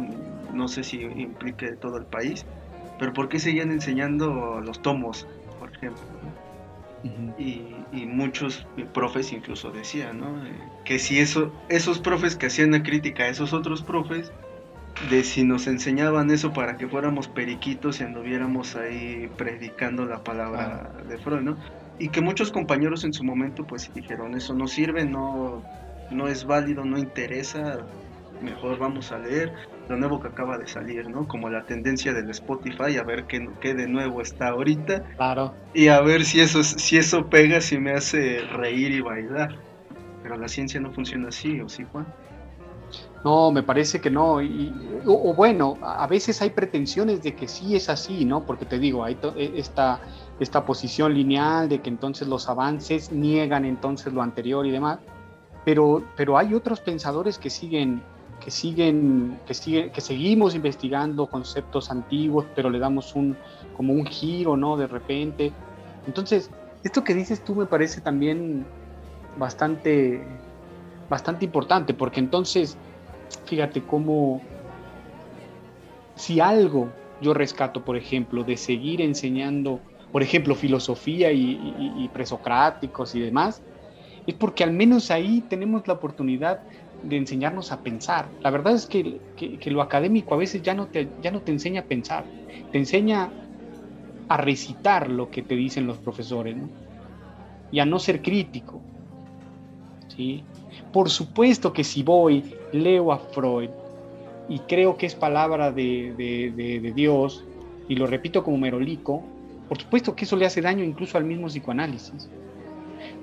no 0.52 0.66
sé 0.66 0.82
si 0.82 1.02
implique 1.02 1.76
todo 1.76 1.98
el 1.98 2.04
país, 2.04 2.44
pero 2.98 3.12
¿por 3.12 3.28
qué 3.28 3.38
seguían 3.38 3.70
enseñando 3.70 4.60
los 4.60 4.82
tomos, 4.82 5.28
por 5.60 5.72
ejemplo? 5.72 6.02
y, 7.38 7.74
muchos 8.06 8.66
profes 8.92 9.32
incluso 9.32 9.70
decían, 9.70 10.20
¿no? 10.20 10.42
Que 10.84 10.98
si 10.98 11.18
eso, 11.18 11.52
esos 11.68 11.98
profes 11.98 12.36
que 12.36 12.46
hacían 12.46 12.72
la 12.72 12.82
crítica 12.82 13.24
a 13.24 13.28
esos 13.28 13.52
otros 13.52 13.82
profes, 13.82 14.32
de 15.10 15.24
si 15.24 15.44
nos 15.44 15.66
enseñaban 15.66 16.30
eso 16.30 16.52
para 16.52 16.76
que 16.76 16.88
fuéramos 16.88 17.28
periquitos 17.28 18.00
y 18.00 18.04
anduviéramos 18.04 18.76
ahí 18.76 19.30
predicando 19.36 20.04
la 20.04 20.22
palabra 20.22 20.92
de 21.08 21.18
Freud, 21.18 21.42
¿no? 21.42 21.56
Y 21.98 22.08
que 22.08 22.20
muchos 22.20 22.50
compañeros 22.50 23.04
en 23.04 23.12
su 23.12 23.24
momento 23.24 23.66
pues 23.66 23.92
dijeron, 23.94 24.34
eso 24.34 24.54
no 24.54 24.66
sirve, 24.66 25.04
no, 25.04 25.62
no 26.10 26.28
es 26.28 26.44
válido, 26.44 26.84
no 26.84 26.98
interesa, 26.98 27.80
mejor 28.42 28.78
vamos 28.78 29.12
a 29.12 29.18
leer 29.18 29.52
lo 29.88 29.96
nuevo 29.96 30.20
que 30.20 30.28
acaba 30.28 30.58
de 30.58 30.66
salir, 30.66 31.08
¿no? 31.08 31.26
Como 31.26 31.48
la 31.50 31.64
tendencia 31.64 32.12
del 32.12 32.30
Spotify, 32.30 32.96
a 32.98 33.02
ver 33.02 33.24
qué, 33.24 33.48
qué 33.60 33.74
de 33.74 33.88
nuevo 33.88 34.20
está 34.20 34.48
ahorita. 34.48 35.02
Claro. 35.16 35.54
Y 35.74 35.88
a 35.88 36.00
ver 36.00 36.24
si 36.24 36.40
eso, 36.40 36.62
si 36.62 36.98
eso 36.98 37.26
pega, 37.28 37.60
si 37.60 37.78
me 37.78 37.92
hace 37.92 38.40
reír 38.52 38.92
y 38.92 39.00
bailar. 39.00 39.56
Pero 40.22 40.36
la 40.36 40.48
ciencia 40.48 40.80
no 40.80 40.92
funciona 40.92 41.28
así, 41.28 41.60
¿o 41.60 41.68
sí, 41.68 41.84
Juan? 41.90 42.06
No, 43.24 43.52
me 43.52 43.62
parece 43.62 44.00
que 44.00 44.10
no. 44.10 44.42
Y, 44.42 44.74
o, 45.06 45.32
bueno, 45.34 45.78
a 45.80 46.06
veces 46.06 46.42
hay 46.42 46.50
pretensiones 46.50 47.22
de 47.22 47.34
que 47.34 47.46
sí 47.46 47.76
es 47.76 47.88
así, 47.88 48.24
¿no? 48.24 48.44
Porque 48.44 48.66
te 48.66 48.78
digo, 48.78 49.04
hay 49.04 49.16
e, 49.36 49.52
esta, 49.56 50.00
esta 50.40 50.64
posición 50.66 51.14
lineal 51.14 51.68
de 51.68 51.80
que 51.80 51.88
entonces 51.88 52.26
los 52.26 52.48
avances 52.48 53.12
niegan 53.12 53.64
entonces 53.64 54.12
lo 54.12 54.22
anterior 54.22 54.66
y 54.66 54.72
demás 54.72 54.98
pero, 55.64 56.02
pero 56.16 56.38
hay 56.38 56.54
otros 56.54 56.80
pensadores 56.80 57.38
que 57.38 57.50
siguen, 57.50 58.02
que 58.40 58.50
siguen, 58.50 59.38
que 59.46 59.54
siguen, 59.54 59.90
que 59.90 60.00
seguimos 60.00 60.54
investigando 60.54 61.26
conceptos 61.26 61.90
antiguos, 61.90 62.46
pero 62.54 62.68
le 62.70 62.78
damos 62.78 63.14
un, 63.14 63.36
como 63.76 63.92
un 63.92 64.04
giro, 64.06 64.56
¿no? 64.56 64.76
De 64.76 64.86
repente. 64.86 65.52
Entonces, 66.06 66.50
esto 66.82 67.04
que 67.04 67.14
dices 67.14 67.44
tú 67.44 67.54
me 67.54 67.66
parece 67.66 68.00
también 68.00 68.66
bastante, 69.38 70.26
bastante 71.08 71.44
importante, 71.44 71.94
porque 71.94 72.18
entonces, 72.18 72.76
fíjate 73.46 73.82
cómo, 73.82 74.40
si 76.16 76.40
algo 76.40 76.88
yo 77.20 77.34
rescato, 77.34 77.84
por 77.84 77.96
ejemplo, 77.96 78.44
de 78.44 78.56
seguir 78.56 79.00
enseñando, 79.00 79.80
por 80.10 80.22
ejemplo, 80.22 80.54
filosofía 80.54 81.32
y, 81.32 82.10
presocráticos 82.12 83.14
y 83.14 83.20
demás, 83.20 83.62
es 84.26 84.34
porque 84.34 84.64
al 84.64 84.72
menos 84.72 85.10
ahí 85.10 85.42
tenemos 85.48 85.86
la 85.86 85.94
oportunidad 85.94 86.60
de 87.02 87.16
enseñarnos 87.16 87.72
a 87.72 87.80
pensar. 87.80 88.28
La 88.40 88.50
verdad 88.50 88.74
es 88.74 88.86
que, 88.86 89.20
lo 89.66 89.82
académico 89.82 90.34
a 90.34 90.38
veces 90.38 90.62
ya 90.62 90.74
no, 90.74 90.86
te, 90.86 91.08
ya 91.22 91.30
no 91.30 91.40
te 91.40 91.52
enseña 91.52 91.82
a 91.82 91.84
pensar, 91.84 92.24
te 92.70 92.78
enseña 92.78 93.30
a 94.28 94.36
recitar 94.36 95.08
lo 95.08 95.30
que 95.30 95.42
te 95.42 95.54
dicen 95.54 95.86
los 95.86 95.98
profesores 95.98 96.56
y 97.70 97.80
a 97.80 97.86
no 97.86 97.98
ser 97.98 98.22
crítico. 98.22 98.80
¿sí? 100.08 100.44
Por 100.92 101.10
supuesto 101.10 101.72
que 101.72 101.84
si 101.84 102.02
voy, 102.02 102.54
leo 102.72 103.12
a 103.12 103.18
Freud 103.18 103.70
y 104.48 104.58
creo 104.60 104.96
que 104.96 105.06
es 105.06 105.14
palabra 105.14 105.70
de, 105.70 106.14
de 106.16 106.92
Dios 106.94 107.44
y 107.88 107.96
lo 107.96 108.06
repito 108.06 108.42
como 108.42 108.58
merolico, 108.58 109.22
por 109.68 109.80
supuesto 109.80 110.14
que 110.14 110.24
eso 110.24 110.36
le 110.36 110.46
hace 110.46 110.60
daño 110.60 110.84
incluso 110.84 111.18
al 111.18 111.24
mismo 111.24 111.46
psicoanálisis. 111.46 112.28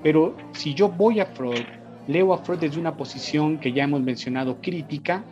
Pero 0.02 0.34
si 0.52 0.74
yo 0.74 0.88
voy 0.88 1.20
a 1.20 1.26
Freud, 1.26 1.64
leo 2.06 2.32
a 2.32 2.38
Freud 2.38 2.58
desde 2.58 2.80
una 2.80 2.96
posición 2.96 3.58
que 3.58 3.72
ya 3.72 3.84
hemos 3.84 4.00
mencionado 4.00 4.56
crítica, 4.60 5.22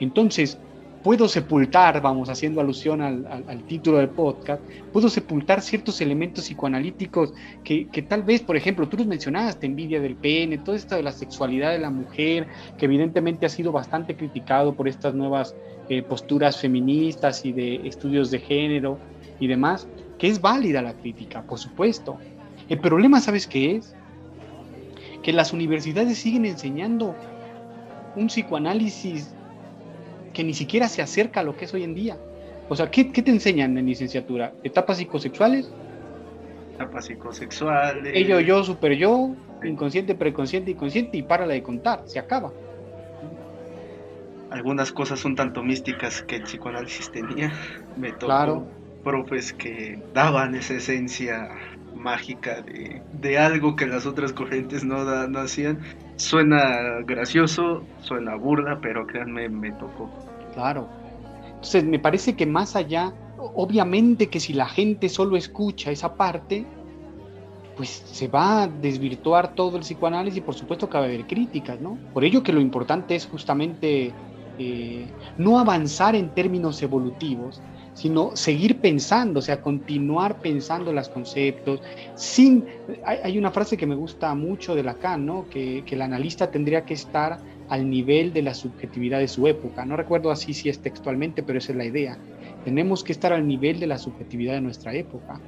entonces 0.00 0.58
puedo 1.06 1.28
sepultar, 1.28 2.00
vamos 2.00 2.28
haciendo 2.30 2.60
alusión 2.60 3.00
al, 3.00 3.62
título 3.68 3.98
del 3.98 4.08
podcast, 4.08 4.60
puedo 4.92 5.08
sepultar 5.08 5.62
ciertos 5.62 6.00
elementos 6.00 6.46
psicoanalíticos 6.46 7.32
que, 7.62 8.06
tal 8.08 8.24
vez, 8.24 8.42
por 8.42 8.56
ejemplo, 8.56 8.88
tú 8.88 8.96
los 8.96 9.06
mencionaste, 9.06 9.66
envidia 9.66 10.00
del 10.00 10.16
pene, 10.16 10.58
todo 10.58 10.74
esto 10.74 10.96
de 10.96 11.04
la 11.04 11.12
sexualidad 11.12 11.70
de 11.70 11.78
la 11.78 11.90
mujer, 11.90 12.48
que 12.76 12.86
evidentemente 12.86 13.46
ha 13.46 13.48
sido 13.48 13.70
bastante 13.70 14.16
criticado 14.16 14.74
por 14.74 14.88
estas 14.88 15.14
nuevas 15.14 15.54
eh, 15.88 16.02
posturas 16.02 16.60
feministas 16.60 17.44
y 17.44 17.52
de 17.52 17.86
estudios 17.86 18.32
de 18.32 18.40
género 18.40 18.98
y 19.38 19.46
demás, 19.46 19.86
que 20.18 20.26
es 20.26 20.40
válida 20.40 20.82
la 20.82 20.94
crítica, 20.94 21.42
por 21.42 21.60
supuesto. 21.60 22.18
El 22.68 22.80
problema, 22.80 23.20
¿sabes 23.20 23.46
qué 23.46 23.76
es? 23.76 23.94
que 25.22 25.32
las 25.32 25.52
universidades 25.52 26.18
siguen 26.18 26.46
enseñando 26.46 27.14
un 28.16 28.26
psicoanálisis 28.26 29.35
que 30.36 30.44
ni 30.44 30.52
siquiera 30.52 30.86
se 30.86 31.00
acerca 31.00 31.40
a 31.40 31.42
lo 31.42 31.56
que 31.56 31.64
es 31.64 31.72
hoy 31.72 31.82
en 31.82 31.94
día. 31.94 32.18
O 32.68 32.76
sea, 32.76 32.90
¿qué, 32.90 33.04
te 33.06 33.30
enseñan 33.30 33.78
en 33.78 33.86
licenciatura? 33.86 34.52
¿Etapas 34.62 34.98
psicosexuales? 34.98 35.72
Etapas 36.74 37.06
psicosexuales. 37.06 38.12
Ello, 38.14 38.38
yo, 38.40 38.62
super 38.62 38.92
yo, 38.92 39.34
inconsciente, 39.64 40.14
preconsciente, 40.14 40.72
inconsciente, 40.72 41.16
y 41.16 41.22
párala 41.22 41.54
de 41.54 41.62
contar, 41.62 42.02
se 42.04 42.18
acaba. 42.18 42.52
Algunas 44.50 44.92
cosas 44.92 45.20
son 45.20 45.34
tanto 45.36 45.62
místicas 45.62 46.20
que 46.20 46.36
el 46.36 46.42
psicoanálisis 46.42 47.10
tenía. 47.10 47.50
Me 47.96 48.12
tocó 48.12 48.26
claro. 48.26 48.66
profes 49.02 49.54
que 49.54 49.98
daban 50.12 50.54
esa 50.54 50.74
esencia 50.74 51.48
mágica 51.94 52.62
de, 53.22 53.38
algo 53.38 53.74
que 53.74 53.86
las 53.86 54.04
otras 54.04 54.34
corrientes 54.34 54.84
no, 54.84 55.26
no 55.28 55.38
hacían. 55.38 55.78
Suena 56.16 57.00
gracioso, 57.06 57.86
suena 58.00 58.34
burda, 58.34 58.80
pero 58.82 59.06
créanme, 59.06 59.48
me 59.48 59.72
tocó. 59.72 60.25
Claro. 60.56 60.88
Entonces, 61.48 61.84
me 61.84 61.98
parece 61.98 62.34
que 62.34 62.46
más 62.46 62.76
allá, 62.76 63.12
obviamente 63.36 64.28
que 64.28 64.40
si 64.40 64.54
la 64.54 64.66
gente 64.66 65.10
solo 65.10 65.36
escucha 65.36 65.90
esa 65.90 66.14
parte, 66.16 66.64
pues 67.76 67.90
se 67.90 68.26
va 68.26 68.62
a 68.62 68.66
desvirtuar 68.66 69.54
todo 69.54 69.76
el 69.76 69.82
psicoanálisis 69.82 70.38
y 70.38 70.40
por 70.40 70.54
supuesto 70.54 70.88
que 70.88 70.96
va 70.96 71.04
a 71.04 71.06
haber 71.06 71.26
críticas, 71.26 71.78
¿no? 71.78 71.98
Por 72.14 72.24
ello 72.24 72.42
que 72.42 72.54
lo 72.54 72.60
importante 72.62 73.14
es 73.14 73.26
justamente 73.26 74.12
eh, 74.58 75.06
no 75.36 75.58
avanzar 75.58 76.14
en 76.14 76.30
términos 76.30 76.82
evolutivos, 76.82 77.60
sino 77.92 78.34
seguir 78.34 78.80
pensando, 78.80 79.40
o 79.40 79.42
sea, 79.42 79.60
continuar 79.60 80.40
pensando 80.40 80.90
los 80.90 81.10
conceptos, 81.10 81.82
sin, 82.14 82.64
hay, 83.04 83.36
una 83.38 83.50
frase 83.50 83.76
que 83.76 83.86
me 83.86 83.94
gusta 83.94 84.34
mucho 84.34 84.74
de 84.74 84.82
Lacan, 84.82 85.26
¿no? 85.26 85.46
Que, 85.50 85.82
que, 85.84 85.96
el 85.96 86.02
analista 86.02 86.50
tendría 86.50 86.86
que 86.86 86.94
estar 86.94 87.40
al 87.68 87.88
nivel 87.88 88.32
de 88.32 88.42
la 88.42 88.54
subjetividad 88.54 89.18
de 89.18 89.28
su 89.28 89.46
época, 89.46 89.84
no 89.84 89.96
recuerdo 89.96 90.30
así 90.30 90.54
si 90.54 90.68
es 90.68 90.78
textualmente, 90.78 91.42
pero 91.42 91.58
esa 91.58 91.72
es 91.72 91.78
la 91.78 91.84
idea, 91.84 92.18
tenemos 92.64 93.04
que 93.04 93.12
estar 93.12 93.32
al 93.32 93.46
nivel 93.46 93.80
de 93.80 93.86
la 93.86 93.98
subjetividad 93.98 94.54
de 94.54 94.60
nuestra 94.60 94.94
época, 94.94 95.40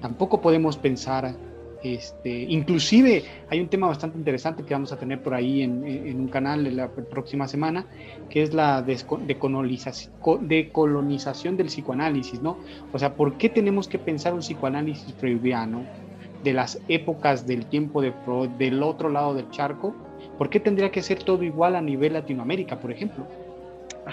tampoco 0.00 0.40
podemos 0.40 0.76
pensar 0.76 1.34
este, 1.82 2.30
inclusive 2.30 3.22
hay 3.48 3.60
un 3.60 3.68
tema 3.68 3.86
bastante 3.86 4.18
interesante 4.18 4.64
que 4.64 4.74
vamos 4.74 4.92
a 4.92 4.98
tener 4.98 5.22
por 5.22 5.34
ahí 5.34 5.62
en, 5.62 6.18
un 6.18 6.26
canal 6.28 6.74
la 6.74 6.88
próxima 6.88 7.46
semana, 7.46 7.86
que 8.28 8.42
es 8.42 8.54
la 8.54 8.82
decolonización, 8.82 10.48
del 11.56 11.66
psicoanálisis, 11.66 12.42
¿no? 12.42 12.56
O 12.92 12.98
sea, 12.98 13.14
¿por 13.14 13.38
qué 13.38 13.48
tenemos 13.48 13.86
que 13.88 14.00
pensar 14.00 14.34
un 14.34 14.40
psicoanálisis 14.40 15.14
freudiano 15.14 15.84
de 16.42 16.54
las 16.54 16.80
épocas 16.88 17.46
del 17.46 17.66
tiempo 17.66 18.02
de 18.02 18.10
Freud, 18.12 18.48
del 18.50 18.82
otro 18.82 19.08
lado 19.08 19.34
del 19.34 19.48
charco? 19.50 19.94
¿Por 20.38 20.50
qué 20.50 20.60
tendría 20.60 20.90
que 20.90 21.02
ser 21.02 21.22
todo 21.22 21.42
igual 21.42 21.76
a 21.76 21.80
nivel 21.80 22.12
Latinoamérica, 22.12 22.78
por 22.78 22.92
ejemplo? 22.92 23.26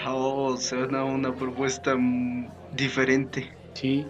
Oh, 0.06 0.56
suena 0.56 1.04
una 1.04 1.34
propuesta 1.34 1.96
diferente. 2.72 3.48
Sí, 3.74 4.04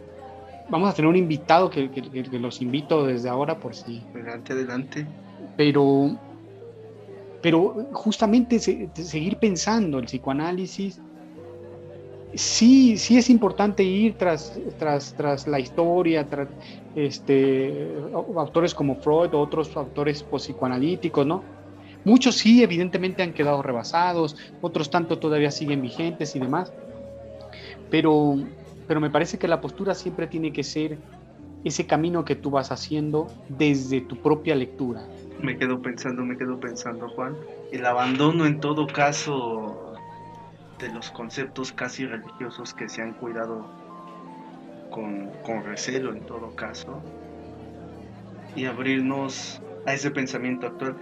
vamos 0.68 0.90
a 0.90 0.94
tener 0.94 1.09
un 1.09 1.16
invitado 1.16 1.70
que, 1.70 1.90
los 2.33 2.62
invito 2.62 3.05
desde 3.05 3.29
ahora 3.29 3.59
por 3.59 3.74
si. 3.74 4.03
Adelante, 4.14 4.53
adelante. 4.53 5.07
Pero, 5.57 6.16
pero 7.42 7.87
justamente 7.92 8.59
seguir 8.59 9.37
pensando 9.37 9.98
el 9.98 10.07
psicoanálisis 10.07 11.00
sí, 12.35 12.96
sí 12.98 13.16
es 13.16 13.31
importante 13.31 13.83
ir 13.83 14.16
tras, 14.16 14.59
tras, 14.79 15.14
tras 15.14 15.46
la 15.46 15.61
historia, 15.61 16.29
tras 16.29 16.48
este, 16.94 17.94
autores 18.12 18.74
como 18.74 18.96
Freud 18.96 19.35
o 19.35 19.40
otros 19.40 19.77
autores 19.77 20.22
psicoanalíticos, 20.22 21.27
¿no? 21.27 21.42
Muchos 22.04 22.36
sí, 22.36 22.62
evidentemente 22.62 23.22
han 23.22 23.32
quedado 23.32 23.62
rebasados, 23.62 24.36
otros 24.60 24.90
tanto 24.90 25.18
todavía 25.18 25.50
siguen 25.50 25.80
vigentes 25.80 26.36
y 26.36 26.38
demás, 26.38 26.72
pero, 27.90 28.36
pero 28.86 29.00
me 29.00 29.10
parece 29.10 29.38
que 29.38 29.48
la 29.48 29.60
postura 29.60 29.94
siempre 29.94 30.26
tiene 30.26 30.52
que 30.52 30.64
ser 30.64 30.98
ese 31.64 31.86
camino 31.86 32.24
que 32.24 32.36
tú 32.36 32.50
vas 32.50 32.70
haciendo 32.70 33.26
desde 33.48 34.02
tu 34.02 34.16
propia 34.16 34.54
lectura. 34.54 35.08
Me 35.38 35.56
quedo 35.56 35.80
pensando, 35.80 36.22
me 36.24 36.36
quedo 36.36 36.60
pensando, 36.60 37.08
Juan. 37.10 37.36
El 37.72 37.86
abandono 37.86 38.46
en 38.46 38.60
todo 38.60 38.86
caso 38.86 39.94
de 40.78 40.92
los 40.92 41.10
conceptos 41.10 41.72
casi 41.72 42.06
religiosos 42.06 42.74
que 42.74 42.88
se 42.88 43.02
han 43.02 43.14
cuidado 43.14 43.66
con, 44.90 45.32
recelo 45.64 46.12
en 46.12 46.24
todo 46.26 46.54
caso 46.54 47.02
y 48.54 48.66
abrirnos 48.66 49.60
a 49.86 49.94
ese 49.94 50.10
pensamiento 50.10 50.66
actual. 50.66 50.96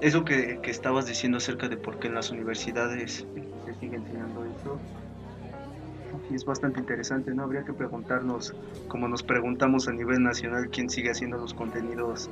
Eso 0.00 0.24
que, 0.24 0.58
que, 0.60 0.70
estabas 0.70 1.06
diciendo 1.06 1.38
acerca 1.38 1.68
de 1.68 1.76
por 1.76 1.98
qué 1.98 2.08
en 2.08 2.14
las 2.14 2.30
universidades 2.30 3.26
se 3.64 3.74
sigue 3.80 3.96
enseñando 3.96 4.44
eso, 4.44 4.78
es 6.32 6.44
bastante 6.44 6.80
interesante, 6.80 7.34
¿no? 7.34 7.44
Habría 7.44 7.64
que 7.64 7.72
preguntarnos, 7.72 8.54
como 8.88 9.08
nos 9.08 9.22
preguntamos 9.22 9.88
a 9.88 9.92
nivel 9.92 10.22
nacional, 10.22 10.68
quién 10.70 10.90
sigue 10.90 11.10
haciendo 11.10 11.38
los 11.38 11.54
contenidos 11.54 12.30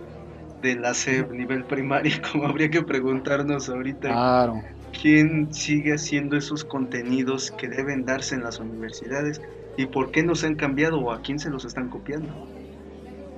de 0.61 0.77
la 0.77 0.95
SEP 0.95 1.33
nivel 1.33 1.65
primario, 1.65 2.13
como 2.33 2.47
habría 2.47 2.71
que 2.71 2.83
preguntarnos 2.83 3.69
ahorita. 3.69 4.09
Claro 4.09 4.63
quién 5.01 5.53
sigue 5.53 5.95
haciendo 5.95 6.37
esos 6.37 6.65
contenidos 6.65 7.51
que 7.51 7.69
deben 7.69 8.05
darse 8.05 8.35
en 8.35 8.43
las 8.43 8.61
universidades 8.61 9.41
y 9.77 9.87
por 9.87 10.11
qué 10.11 10.23
no 10.23 10.35
se 10.35 10.47
han 10.47 10.55
cambiado 10.55 11.01
o 11.01 11.13
a 11.13 11.23
quién 11.23 11.39
se 11.39 11.51
los 11.51 11.65
están 11.65 11.89
copiando. 11.89 12.29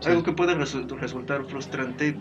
Algo 0.07 0.23
que 0.23 0.33
puede 0.33 0.55
resultar 0.55 1.45
frustrante, 1.47 2.17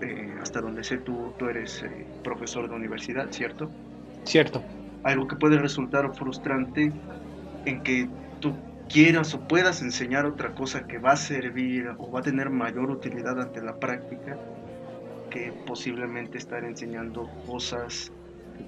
eh, 0.00 0.34
hasta 0.40 0.60
donde 0.60 0.84
sé 0.84 0.98
tú, 0.98 1.34
tú 1.38 1.46
eres 1.46 1.82
eh, 1.82 2.06
profesor 2.22 2.68
de 2.68 2.74
universidad, 2.74 3.30
¿cierto? 3.30 3.70
Cierto. 4.24 4.62
Algo 5.02 5.26
que 5.26 5.36
puede 5.36 5.58
resultar 5.58 6.14
frustrante 6.14 6.92
en 7.66 7.82
que 7.82 8.08
tú 8.40 8.54
quieras 8.88 9.34
o 9.34 9.40
puedas 9.46 9.82
enseñar 9.82 10.26
otra 10.26 10.54
cosa 10.54 10.86
que 10.86 10.98
va 10.98 11.12
a 11.12 11.16
servir 11.16 11.88
o 11.98 12.10
va 12.10 12.20
a 12.20 12.22
tener 12.22 12.50
mayor 12.50 12.90
utilidad 12.90 13.40
ante 13.40 13.62
la 13.62 13.76
práctica 13.76 14.38
que 15.30 15.52
posiblemente 15.66 16.38
estar 16.38 16.64
enseñando 16.64 17.28
cosas 17.44 18.12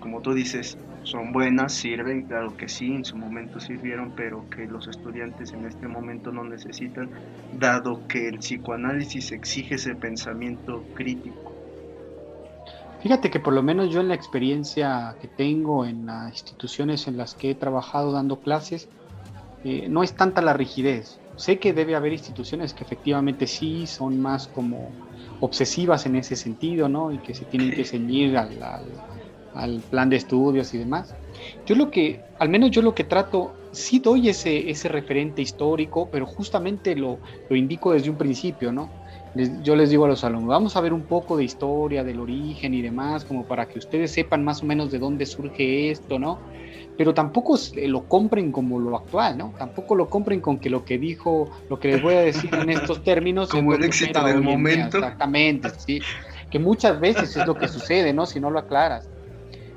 como 0.00 0.20
tú 0.20 0.34
dices, 0.34 0.76
son 1.02 1.32
buenas, 1.32 1.72
sirven, 1.72 2.26
claro 2.26 2.56
que 2.56 2.68
sí, 2.68 2.92
en 2.92 3.04
su 3.04 3.16
momento 3.16 3.60
sirvieron, 3.60 4.12
pero 4.16 4.44
que 4.50 4.66
los 4.66 4.88
estudiantes 4.88 5.52
en 5.52 5.64
este 5.64 5.86
momento 5.86 6.32
no 6.32 6.44
necesitan, 6.44 7.08
dado 7.58 8.06
que 8.08 8.28
el 8.28 8.38
psicoanálisis 8.38 9.30
exige 9.32 9.76
ese 9.76 9.94
pensamiento 9.94 10.84
crítico. 10.94 11.52
Fíjate 13.00 13.30
que 13.30 13.38
por 13.38 13.54
lo 13.54 13.62
menos 13.62 13.90
yo 13.90 14.00
en 14.00 14.08
la 14.08 14.14
experiencia 14.14 15.16
que 15.20 15.28
tengo 15.28 15.84
en 15.84 16.06
las 16.06 16.32
instituciones 16.32 17.06
en 17.06 17.16
las 17.16 17.34
que 17.34 17.50
he 17.50 17.54
trabajado 17.54 18.10
dando 18.10 18.40
clases, 18.40 18.88
eh, 19.62 19.88
no 19.88 20.02
es 20.02 20.14
tanta 20.14 20.42
la 20.42 20.54
rigidez. 20.54 21.20
Sé 21.36 21.58
que 21.58 21.72
debe 21.72 21.94
haber 21.94 22.12
instituciones 22.12 22.74
que 22.74 22.82
efectivamente 22.82 23.46
sí 23.46 23.86
son 23.86 24.20
más 24.20 24.48
como 24.48 24.90
obsesivas 25.40 26.06
en 26.06 26.16
ese 26.16 26.34
sentido, 26.34 26.88
¿no? 26.88 27.12
Y 27.12 27.18
que 27.18 27.34
se 27.34 27.44
tienen 27.44 27.70
que 27.70 27.84
ceñir 27.84 28.36
al 28.38 28.60
al 28.62 28.82
plan 29.90 30.10
de 30.10 30.16
estudios 30.16 30.74
y 30.74 30.78
demás. 30.78 31.14
Yo 31.66 31.74
lo 31.74 31.90
que, 31.90 32.20
al 32.38 32.48
menos 32.48 32.70
yo 32.70 32.82
lo 32.82 32.94
que 32.94 33.04
trato, 33.04 33.52
sí 33.72 33.98
doy 33.98 34.28
ese, 34.28 34.70
ese 34.70 34.88
referente 34.88 35.42
histórico, 35.42 36.08
pero 36.10 36.26
justamente 36.26 36.94
lo, 36.96 37.18
lo 37.48 37.56
indico 37.56 37.92
desde 37.92 38.10
un 38.10 38.16
principio, 38.16 38.72
¿no? 38.72 38.90
yo 39.62 39.76
les 39.76 39.90
digo 39.90 40.06
a 40.06 40.08
los 40.08 40.24
alumnos, 40.24 40.48
vamos 40.48 40.76
a 40.76 40.80
ver 40.80 40.92
un 40.92 41.02
poco 41.02 41.36
de 41.36 41.44
historia, 41.44 42.02
del 42.04 42.20
origen 42.20 42.72
y 42.74 42.82
demás, 42.82 43.24
como 43.24 43.44
para 43.44 43.66
que 43.66 43.78
ustedes 43.78 44.10
sepan 44.10 44.44
más 44.44 44.62
o 44.62 44.66
menos 44.66 44.90
de 44.90 44.98
dónde 44.98 45.26
surge 45.26 45.90
esto, 45.90 46.18
¿no? 46.18 46.38
Pero 46.96 47.12
tampoco 47.12 47.58
lo 47.86 48.04
compren 48.04 48.50
como 48.50 48.78
lo 48.78 48.96
actual, 48.96 49.36
¿no? 49.36 49.52
Tampoco 49.58 49.94
lo 49.94 50.08
compren 50.08 50.40
con 50.40 50.58
que 50.58 50.70
lo 50.70 50.84
que 50.84 50.96
dijo, 50.96 51.50
lo 51.68 51.78
que 51.78 51.88
les 51.88 52.02
voy 52.02 52.14
a 52.14 52.20
decir 52.20 52.54
en 52.54 52.70
estos 52.70 53.04
términos. 53.04 53.50
como 53.50 53.74
el 53.74 53.84
éxito 53.84 54.24
del 54.24 54.40
momento. 54.40 54.96
Exactamente, 54.96 55.68
sí. 55.76 56.00
Que 56.50 56.58
muchas 56.58 56.98
veces 56.98 57.36
es 57.36 57.46
lo 57.46 57.54
que 57.54 57.68
sucede, 57.68 58.14
¿no? 58.14 58.24
Si 58.24 58.40
no 58.40 58.50
lo 58.50 58.58
aclaras. 58.58 59.06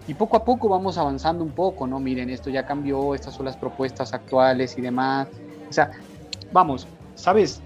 Y 0.10 0.16
poco 0.16 0.38
a 0.38 0.44
poco 0.44 0.68
vamos 0.68 0.98
avanzando 0.98 1.44
un 1.44 1.52
poco, 1.52 1.86
¿no? 1.86 2.00
Miren, 2.00 2.32
esto 2.32 2.50
ya 2.50 2.66
cambió, 2.66 3.14
estas 3.14 3.36
son 3.36 3.46
las 3.46 3.56
propuestas 3.56 4.12
actuales 4.12 4.76
y 4.76 4.82
demás. 4.82 5.28
O 5.70 5.72
sea, 5.72 5.92
vamos, 6.52 6.88
¿sabes? 7.14 7.62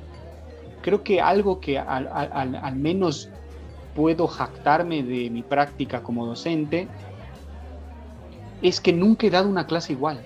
Creo 0.81 1.03
que 1.03 1.21
algo 1.21 1.61
que 1.61 1.79
al, 1.79 2.75
menos 2.75 3.29
puedo 3.95 4.27
jactarme 4.27 5.03
de 5.03 5.29
mi 5.29 5.41
práctica 5.41 6.03
como 6.03 6.25
docente 6.25 6.89
es 8.61 8.81
que 8.81 8.91
nunca 8.91 9.25
he 9.25 9.29
dado 9.29 9.47
una 9.47 9.65
clase 9.65 9.93
igual. 9.93 10.19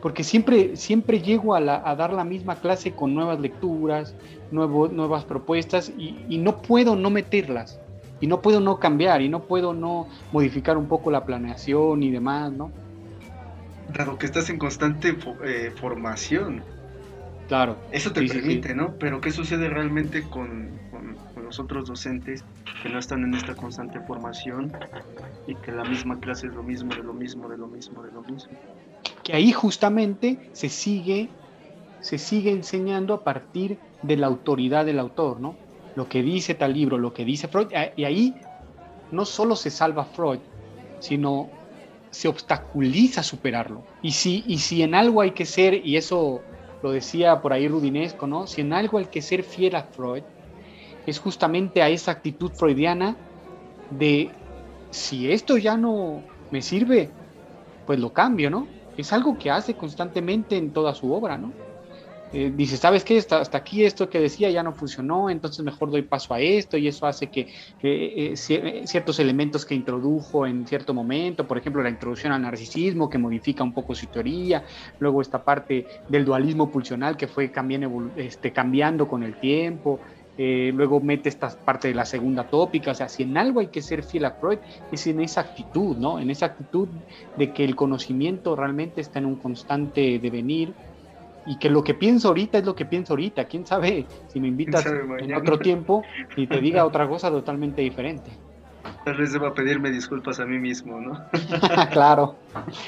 Porque 0.00 0.22
siempre, 0.22 0.76
siempre 0.76 1.20
llego 1.20 1.56
a, 1.56 1.60
dar 1.60 2.12
la 2.12 2.22
misma 2.22 2.54
clase 2.54 2.92
con 2.92 3.16
nuevas 3.16 3.40
lecturas, 3.40 4.14
nuevas 4.52 5.24
propuestas 5.24 5.88
y, 5.98 6.24
y, 6.28 6.38
no 6.38 6.62
puedo 6.62 6.94
no 6.94 7.10
meterlas 7.10 7.80
y 8.20 8.26
no 8.26 8.42
puedo 8.42 8.60
no 8.60 8.78
cambiar 8.78 9.22
y 9.22 9.28
no 9.28 9.44
puedo 9.44 9.72
no 9.72 10.08
modificar 10.32 10.76
un 10.76 10.86
poco 10.86 11.10
la 11.10 11.24
planeación 11.24 12.02
y 12.02 12.10
demás, 12.10 12.52
¿no? 12.52 12.70
Dado 13.96 14.18
que 14.18 14.26
estás 14.26 14.50
en 14.50 14.58
constante 14.58 15.16
eh, 15.44 15.72
formación. 15.80 16.62
Claro. 17.48 17.76
Eso 17.90 18.12
te 18.12 18.24
permite, 18.26 18.74
¿no? 18.74 18.94
Pero 18.98 19.20
¿qué 19.20 19.32
sucede 19.32 19.68
realmente 19.68 20.22
con, 20.22 20.70
con, 20.90 21.16
los 21.44 21.58
otros 21.58 21.88
docentes 21.88 22.44
que 22.80 22.88
no 22.88 23.00
están 23.00 23.24
en 23.24 23.34
esta 23.34 23.56
constante 23.56 23.98
formación 24.00 24.72
y 25.48 25.56
que 25.56 25.72
la 25.72 25.82
misma 25.82 26.20
clase 26.20 26.46
es 26.46 26.54
lo 26.54 26.62
mismo, 26.62 26.94
de 26.94 27.02
lo 27.02 27.12
mismo, 27.12 27.48
de 27.48 27.58
lo 27.58 27.66
mismo, 27.66 28.04
de 28.04 28.12
lo 28.12 28.22
mismo? 28.22 28.52
Que 29.24 29.32
ahí 29.32 29.50
justamente 29.50 30.38
se 30.52 30.68
sigue, 30.68 31.28
se 32.00 32.18
sigue 32.18 32.52
enseñando 32.52 33.14
a 33.14 33.24
partir 33.24 33.78
de 34.02 34.16
la 34.16 34.28
autoridad 34.28 34.86
del 34.86 35.00
autor, 35.00 35.40
¿no? 35.40 35.56
Lo 35.96 36.08
que 36.08 36.22
dice 36.22 36.54
tal 36.54 36.74
libro, 36.74 36.98
lo 36.98 37.12
que 37.12 37.24
dice 37.24 37.48
Freud, 37.48 37.68
y 37.96 38.04
ahí 38.04 38.34
no 39.10 39.24
solo 39.24 39.56
se 39.56 39.70
salva 39.70 40.04
Freud, 40.04 40.38
sino 41.00 41.48
se 42.10 42.28
obstaculiza 42.28 43.22
superarlo. 43.22 43.82
Y 44.02 44.12
si, 44.12 44.44
y 44.46 44.58
si 44.58 44.82
en 44.82 44.94
algo 44.94 45.20
hay 45.20 45.32
que 45.32 45.46
ser, 45.46 45.86
y 45.86 45.96
eso 45.96 46.40
lo 46.82 46.92
decía 46.92 47.40
por 47.40 47.52
ahí 47.52 47.68
Rudinesco, 47.68 48.26
¿no? 48.26 48.46
Si 48.46 48.60
en 48.60 48.72
algo 48.72 48.98
hay 48.98 49.06
que 49.06 49.22
ser 49.22 49.42
fiel 49.42 49.76
a 49.76 49.82
Freud, 49.82 50.22
es 51.06 51.18
justamente 51.18 51.82
a 51.82 51.88
esa 51.88 52.12
actitud 52.12 52.50
freudiana 52.52 53.16
de 53.90 54.30
si 54.90 55.30
esto 55.30 55.56
ya 55.56 55.76
no 55.76 56.22
me 56.50 56.62
sirve, 56.62 57.10
pues 57.86 57.98
lo 57.98 58.12
cambio, 58.12 58.50
¿no? 58.50 58.66
Es 58.96 59.12
algo 59.12 59.38
que 59.38 59.50
hace 59.50 59.74
constantemente 59.74 60.56
en 60.56 60.72
toda 60.72 60.94
su 60.94 61.12
obra, 61.12 61.38
¿no? 61.38 61.52
Eh, 62.32 62.52
dice, 62.54 62.76
¿sabes 62.76 63.04
qué? 63.04 63.18
Hasta, 63.18 63.56
aquí 63.56 63.84
esto 63.84 64.08
que 64.08 64.20
decía 64.20 64.50
ya 64.50 64.62
no 64.62 64.72
funcionó, 64.72 65.30
entonces 65.30 65.64
mejor 65.64 65.90
doy 65.90 66.02
paso 66.02 66.32
a 66.32 66.40
esto 66.40 66.76
y 66.76 66.86
eso 66.86 67.06
hace 67.06 67.28
que 67.28 67.48
eh, 67.82 68.34
ciertos 68.36 69.18
elementos 69.18 69.66
que 69.66 69.74
introdujo 69.74 70.46
en 70.46 70.66
cierto 70.66 70.94
momento, 70.94 71.46
por 71.46 71.58
ejemplo, 71.58 71.82
la 71.82 71.90
introducción 71.90 72.32
al 72.32 72.42
narcisismo 72.42 73.10
que 73.10 73.18
modifica 73.18 73.64
un 73.64 73.74
poco 73.74 73.94
su 73.94 74.06
teoría, 74.06 74.64
luego 74.98 75.22
esta 75.22 75.42
parte 75.42 75.86
del 76.08 76.24
dualismo 76.24 76.70
pulsional 76.70 77.16
que 77.16 77.26
fue 77.26 77.48
también 77.48 78.12
este, 78.16 78.52
cambiando 78.52 79.08
con 79.08 79.22
el 79.24 79.38
tiempo, 79.38 80.00
eh, 80.36 80.72
luego 80.74 81.00
mete 81.00 81.28
esta 81.28 81.50
parte 81.50 81.88
de 81.88 81.94
la 81.94 82.06
segunda 82.06 82.48
tópica, 82.48 82.92
o 82.92 82.94
sea, 82.94 83.08
si 83.08 83.24
en 83.24 83.36
algo 83.36 83.60
hay 83.60 83.68
que 83.68 83.82
ser 83.82 84.04
fiel 84.04 84.24
a 84.24 84.32
Freud, 84.32 84.60
es 84.90 85.06
en 85.06 85.20
esa 85.20 85.42
actitud, 85.42 85.98
¿no? 85.98 86.18
En 86.18 86.30
esa 86.30 86.46
actitud 86.46 86.88
de 87.34 87.52
que 87.52 87.64
el 87.64 87.76
conocimiento 87.76 88.56
realmente 88.56 89.00
está 89.00 89.18
en 89.18 89.26
un 89.26 89.36
constante 89.36 90.18
devenir, 90.18 90.76
y 91.50 91.56
que 91.56 91.68
lo 91.68 91.82
que 91.82 91.94
pienso 91.94 92.28
ahorita 92.28 92.58
es 92.58 92.64
lo 92.64 92.76
que 92.76 92.84
pienso 92.84 93.14
ahorita. 93.14 93.46
¿Quién 93.46 93.66
sabe 93.66 94.06
si 94.28 94.38
me 94.38 94.46
invitas 94.46 94.86
en 94.86 95.34
otro 95.34 95.58
tiempo 95.58 96.04
y 96.36 96.46
te 96.46 96.60
diga 96.60 96.84
otra 96.86 97.08
cosa 97.08 97.28
totalmente 97.28 97.82
diferente? 97.82 98.30
Tal 99.04 99.16
vez 99.16 99.32
deba 99.32 99.52
pedirme 99.52 99.90
disculpas 99.90 100.38
a 100.38 100.46
mí 100.46 100.58
mismo, 100.58 101.00
¿no? 101.00 101.20
claro. 101.90 102.36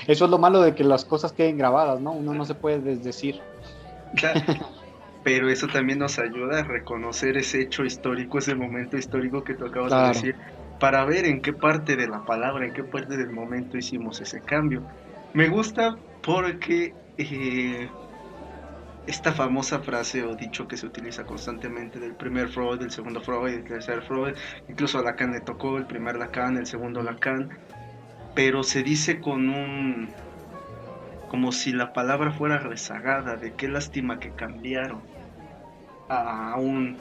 Eso 0.06 0.26
es 0.26 0.30
lo 0.30 0.38
malo 0.38 0.62
de 0.62 0.76
que 0.76 0.84
las 0.84 1.04
cosas 1.04 1.32
queden 1.32 1.58
grabadas, 1.58 2.00
¿no? 2.00 2.12
Uno 2.12 2.34
no 2.34 2.44
se 2.44 2.54
puede 2.54 2.78
desdecir. 2.78 3.40
Claro. 4.14 4.40
Pero 5.24 5.50
eso 5.50 5.66
también 5.66 5.98
nos 5.98 6.20
ayuda 6.20 6.60
a 6.60 6.62
reconocer 6.62 7.36
ese 7.36 7.62
hecho 7.62 7.84
histórico, 7.84 8.38
ese 8.38 8.54
momento 8.54 8.96
histórico 8.96 9.42
que 9.42 9.54
tú 9.54 9.66
acabas 9.66 9.90
de 9.90 10.08
decir, 10.08 10.36
para 10.78 11.04
ver 11.04 11.24
en 11.24 11.42
qué 11.42 11.52
parte 11.52 11.96
de 11.96 12.06
la 12.06 12.24
palabra, 12.24 12.64
en 12.64 12.72
qué 12.72 12.84
parte 12.84 13.16
del 13.16 13.30
momento 13.30 13.76
hicimos 13.76 14.20
ese 14.20 14.40
cambio. 14.40 14.82
Me 15.32 15.48
gusta 15.48 15.96
porque 16.22 16.94
eh, 17.18 17.88
esta 19.06 19.32
famosa 19.32 19.80
frase 19.80 20.22
o 20.22 20.36
dicho 20.36 20.68
que 20.68 20.76
se 20.76 20.86
utiliza 20.86 21.24
constantemente 21.24 21.98
del 21.98 22.14
primer 22.14 22.48
Freud, 22.48 22.78
del 22.78 22.90
segundo 22.90 23.20
Freud, 23.20 23.52
del 23.52 23.64
tercer 23.64 24.02
Freud, 24.02 24.34
incluso 24.68 24.98
a 24.98 25.02
Lacan 25.02 25.32
le 25.32 25.40
tocó 25.40 25.76
el 25.78 25.86
primer 25.86 26.16
Lacan, 26.16 26.56
el 26.56 26.66
segundo 26.66 27.02
Lacan, 27.02 27.50
pero 28.34 28.62
se 28.62 28.82
dice 28.82 29.20
con 29.20 29.48
un 29.48 30.08
como 31.28 31.50
si 31.50 31.72
la 31.72 31.94
palabra 31.94 32.30
fuera 32.30 32.58
rezagada, 32.58 33.36
de 33.36 33.54
qué 33.54 33.66
lástima 33.66 34.20
que 34.20 34.30
cambiaron 34.32 35.02
a 36.08 36.56
un 36.58 36.98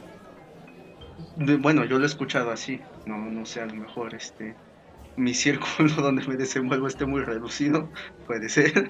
bueno, 1.60 1.86
yo 1.86 1.98
lo 1.98 2.04
he 2.04 2.08
escuchado 2.08 2.52
así, 2.52 2.82
no, 3.06 3.18
no 3.18 3.46
sé, 3.46 3.62
a 3.62 3.66
lo 3.66 3.76
mejor 3.76 4.16
este 4.16 4.56
mi 5.18 5.34
círculo 5.36 5.94
donde 5.96 6.26
me 6.26 6.36
desenvuelvo 6.36 6.88
esté 6.88 7.06
muy 7.06 7.22
reducido, 7.22 7.90
puede 8.26 8.50
ser, 8.50 8.88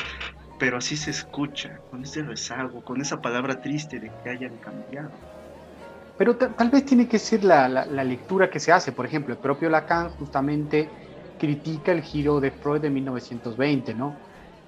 pero 0.61 0.77
así 0.77 0.95
se 0.95 1.09
escucha, 1.09 1.79
con 1.89 2.03
ese 2.03 2.21
rezago, 2.21 2.85
con 2.85 3.01
esa 3.01 3.19
palabra 3.19 3.59
triste 3.59 3.99
de 3.99 4.11
que 4.23 4.29
hayan 4.29 4.55
cambiado. 4.57 5.09
Pero 6.19 6.35
tal 6.35 6.69
vez 6.69 6.85
tiene 6.85 7.07
que 7.07 7.17
ser 7.17 7.43
la, 7.43 7.67
la, 7.67 8.03
lectura 8.03 8.47
que 8.47 8.59
se 8.59 8.71
hace. 8.71 8.91
Por 8.91 9.07
ejemplo, 9.07 9.33
el 9.33 9.39
propio 9.39 9.71
Lacan 9.71 10.11
justamente 10.11 10.87
critica 11.39 11.91
el 11.91 12.03
giro 12.03 12.39
de 12.39 12.51
Freud 12.51 12.79
de 12.79 12.91
1920, 12.91 13.95
¿no? 13.95 14.15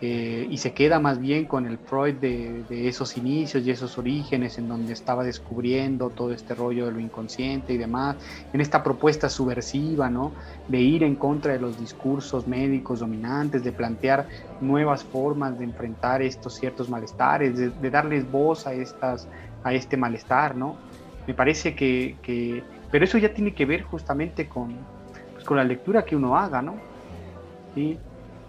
Eh, 0.05 0.49
y 0.49 0.57
se 0.57 0.73
queda 0.73 0.99
más 0.99 1.17
bien 1.17 1.45
con 1.45 1.65
el 1.65 1.77
Freud 1.77 2.15
de, 2.15 2.65
esos 2.89 3.15
inicios 3.15 3.65
y 3.65 3.71
esos 3.71 3.97
orígenes 3.97 4.57
en 4.57 4.67
donde 4.67 4.91
estaba 4.91 5.23
descubriendo 5.23 6.09
todo 6.09 6.33
este 6.33 6.53
rollo 6.53 6.87
de 6.87 6.91
lo 6.91 6.99
inconsciente 6.99 7.71
y 7.71 7.77
demás, 7.77 8.17
en 8.51 8.59
esta 8.59 8.83
propuesta 8.83 9.29
subversiva, 9.29 10.09
¿no? 10.09 10.33
De 10.67 10.81
ir 10.81 11.03
en 11.03 11.15
contra 11.15 11.53
de 11.53 11.59
los 11.61 11.79
discursos 11.79 12.45
médicos 12.47 12.99
dominantes, 12.99 13.63
de 13.63 13.71
plantear 13.71 14.27
nuevas 14.59 15.05
formas 15.05 15.57
de 15.57 15.63
enfrentar 15.63 16.21
estos 16.21 16.55
ciertos 16.55 16.89
malestares, 16.89 17.57
de, 17.57 17.89
darles 17.89 18.29
voz 18.29 18.67
a, 18.67 18.73
estas, 18.73 19.29
a 19.63 19.73
este 19.73 19.95
malestar, 19.95 20.53
¿no? 20.53 20.75
Me 21.25 21.33
parece 21.33 21.75
que, 21.75 22.61
pero 22.91 23.05
eso 23.05 23.17
ya 23.17 23.33
tiene 23.33 23.53
que 23.53 23.65
ver 23.65 23.83
justamente 23.83 24.49
con, 24.49 24.75
pues, 25.31 25.45
con 25.45 25.55
la 25.55 25.63
lectura 25.63 26.03
que 26.03 26.17
uno 26.17 26.35
haga, 26.35 26.61
¿no? 26.61 26.75
¿Sí? 27.73 27.97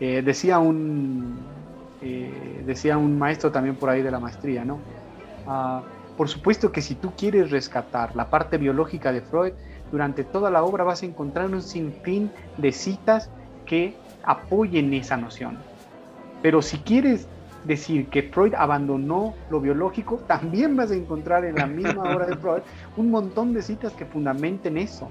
Eh, 0.01 0.23
decía, 0.23 0.59
un, 0.59 1.39
eh, 2.01 2.63
decía 2.67 2.99
un 2.99 3.19
maestro 3.19 3.53
también 3.53 3.77
por 3.77 3.91
ahí 3.91 4.03
de 4.03 4.11
la 4.11 4.21
maestría, 4.21 4.65
¿no? 4.65 4.81
Ah, 5.47 5.83
por 6.17 6.29
supuesto 6.29 6.71
que 6.71 6.81
si 6.81 6.95
tú 6.95 7.13
quieres 7.17 7.51
rescatar 7.51 8.15
la 8.15 8.31
parte 8.31 8.59
biológica 8.59 9.13
de 9.13 9.21
Freud, 9.21 9.53
durante 9.91 10.25
toda 10.25 10.51
la 10.51 10.65
obra 10.65 10.85
vas 10.85 11.03
a 11.03 11.07
encontrar 11.07 11.47
un 11.51 11.63
sinfín 11.63 12.33
de 12.57 12.73
citas 12.73 13.31
que 13.67 13.97
apoyen 14.23 14.93
esa 14.95 15.17
noción. 15.17 15.59
Pero 16.43 16.63
si 16.63 16.79
quieres 16.79 17.29
decir 17.65 18.11
que 18.11 18.23
Freud 18.25 18.55
abandonó 18.55 19.35
lo 19.49 19.61
biológico, 19.61 20.19
también 20.27 20.77
vas 20.77 20.91
a 20.91 20.95
encontrar 20.95 21.45
en 21.45 21.55
la 21.55 21.67
misma 21.67 22.15
obra 22.15 22.27
de 22.27 22.37
Freud 22.41 22.63
un 22.97 23.11
montón 23.11 23.53
de 23.55 23.63
citas 23.63 23.93
que 23.95 24.05
fundamenten 24.05 24.77
eso. 24.77 25.09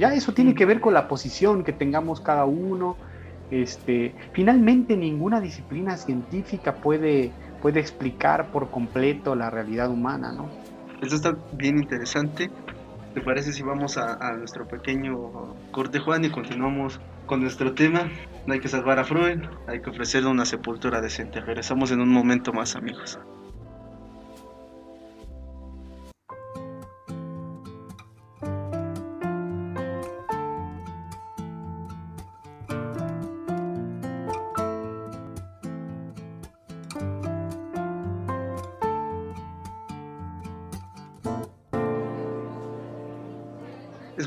Ya 0.00 0.14
eso 0.14 0.32
tiene 0.32 0.54
que 0.54 0.64
ver 0.64 0.80
con 0.80 0.94
la 0.94 1.08
posición 1.08 1.62
que 1.62 1.74
tengamos 1.74 2.22
cada 2.22 2.46
uno. 2.46 2.96
Este, 3.50 4.14
finalmente 4.32 4.96
ninguna 4.96 5.42
disciplina 5.42 5.98
científica 5.98 6.76
puede, 6.76 7.32
puede 7.60 7.80
explicar 7.80 8.50
por 8.50 8.70
completo 8.70 9.34
la 9.34 9.50
realidad 9.50 9.90
humana, 9.90 10.32
¿no? 10.32 10.48
Eso 11.02 11.16
está 11.16 11.36
bien 11.52 11.78
interesante. 11.78 12.50
¿Te 13.12 13.20
parece 13.20 13.52
si 13.52 13.62
vamos 13.62 13.98
a, 13.98 14.14
a 14.26 14.32
nuestro 14.36 14.66
pequeño 14.66 15.54
corte, 15.70 15.98
Juan, 15.98 16.24
y 16.24 16.30
continuamos 16.30 16.98
con 17.26 17.42
nuestro 17.42 17.74
tema? 17.74 18.08
No 18.46 18.54
hay 18.54 18.60
que 18.60 18.68
salvar 18.68 18.98
a 18.98 19.04
Freud, 19.04 19.42
hay 19.66 19.82
que 19.82 19.90
ofrecerle 19.90 20.30
una 20.30 20.46
sepultura 20.46 21.02
decente. 21.02 21.40
Regresamos 21.40 21.90
en 21.90 22.00
un 22.00 22.08
momento 22.08 22.54
más, 22.54 22.74
amigos. 22.74 23.18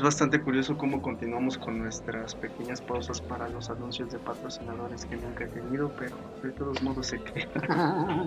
Bastante 0.04 0.40
curioso 0.40 0.76
cómo 0.76 1.00
continuamos 1.00 1.56
con 1.56 1.78
nuestras 1.78 2.34
pequeñas 2.34 2.82
pausas 2.82 3.22
para 3.22 3.48
los 3.48 3.70
anuncios 3.70 4.12
de 4.12 4.18
patrocinadores 4.18 5.06
que 5.06 5.16
nunca 5.16 5.44
he 5.44 5.48
tenido, 5.48 5.90
pero 5.98 6.16
de 6.42 6.50
todos 6.50 6.82
modos 6.82 7.06
se 7.06 7.18
queda. 7.20 8.26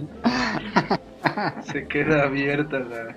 se 1.64 1.88
queda 1.88 2.24
abierta 2.24 2.80
la. 2.80 3.16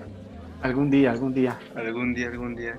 Algún 0.61 0.91
día, 0.91 1.11
algún 1.11 1.33
día. 1.33 1.59
Algún 1.75 2.13
día, 2.13 2.27
algún 2.27 2.55
día. 2.55 2.75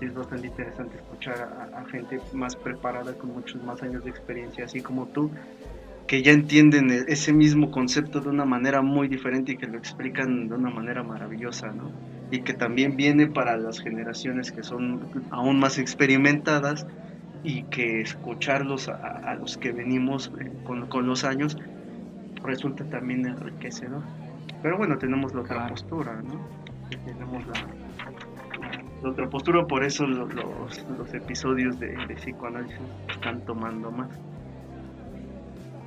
es 0.00 0.14
bastante 0.14 0.46
interesante 0.46 0.96
escuchar 0.96 1.70
a, 1.74 1.84
gente 1.90 2.18
más 2.32 2.56
preparada 2.56 3.12
con 3.12 3.34
muchos 3.34 3.62
más 3.62 3.82
años 3.82 4.04
de 4.04 4.10
experiencia, 4.10 4.64
así 4.64 4.80
como 4.80 5.06
tú, 5.06 5.30
que 6.06 6.22
ya 6.22 6.32
entienden 6.32 6.90
e, 6.90 7.04
ese 7.08 7.34
mismo 7.34 7.70
concepto 7.70 8.20
de 8.20 8.30
una 8.30 8.46
manera 8.46 8.80
muy 8.80 9.08
diferente 9.08 9.52
y 9.52 9.56
que 9.58 9.66
lo 9.66 9.76
explican 9.76 10.48
de 10.48 10.54
una 10.54 10.70
manera 10.70 11.02
maravillosa, 11.02 11.68
¿no? 11.68 11.92
Y 12.30 12.40
que 12.40 12.54
también 12.54 12.96
viene 12.96 13.26
para 13.26 13.56
las 13.56 13.80
generaciones 13.80 14.50
que 14.50 14.62
son 14.62 15.00
aún 15.30 15.58
más 15.58 15.78
experimentadas 15.78 16.86
y 17.42 17.64
que 17.64 18.00
escucharlos 18.00 18.88
a, 18.88 19.36
los 19.38 19.58
que 19.58 19.72
venimos 19.72 20.32
eh, 20.40 20.50
con, 20.64 21.06
los 21.06 21.24
años 21.24 21.58
resulta 22.42 22.84
también 22.84 23.26
enriquecedor. 23.26 24.02
Pero 24.62 24.78
bueno, 24.78 24.96
tenemos 24.96 25.34
la 25.34 25.42
otra 25.42 25.68
postura, 25.68 26.22
¿no? 26.22 26.40
Tenemos 27.04 27.46
la, 27.46 29.08
otra 29.08 29.28
postura, 29.28 29.66
por 29.66 29.84
eso 29.84 30.06
los, 30.06 30.32
los, 30.34 31.14
episodios 31.14 31.78
de, 31.78 31.88
de, 32.06 32.14
psicoanálisis 32.14 32.78
están 33.10 33.44
tomando 33.44 33.90
más. 33.90 34.08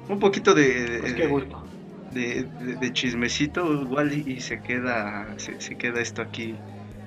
Un 0.07 0.19
poquito 0.19 0.53
de... 0.53 0.99
Pues 1.01 1.13
qué 1.15 1.27
gusto 1.27 1.63
de, 2.11 2.93
chismecito 2.93 3.81
igual 3.81 4.13
y, 4.13 4.39
se 4.39 4.61
queda 4.61 5.27
se, 5.37 5.75
queda 5.75 6.01
esto 6.01 6.21
aquí 6.21 6.55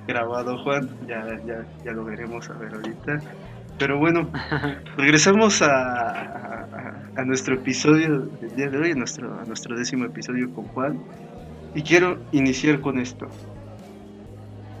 grabado 0.07 0.57
Juan 0.63 0.89
ya, 1.07 1.25
ya, 1.45 1.65
ya 1.83 1.91
lo 1.91 2.05
veremos 2.05 2.49
a 2.49 2.53
ver 2.53 2.73
ahorita. 2.73 3.19
Pero 3.77 3.97
bueno 3.97 4.31
regresamos 4.97 5.61
a, 5.61 6.67
a, 7.15 7.25
nuestro 7.25 7.55
episodio 7.55 8.19
del 8.41 8.55
día 8.55 8.69
de 8.69 8.77
hoy 8.77 8.91
a 8.91 8.95
nuestro, 8.95 9.39
a 9.39 9.45
nuestro 9.45 9.77
décimo 9.77 10.05
episodio 10.05 10.53
con 10.53 10.65
Juan. 10.65 10.99
Y 11.73 11.83
quiero 11.83 12.19
iniciar 12.31 12.81
con 12.81 12.99
esto. 12.99 13.29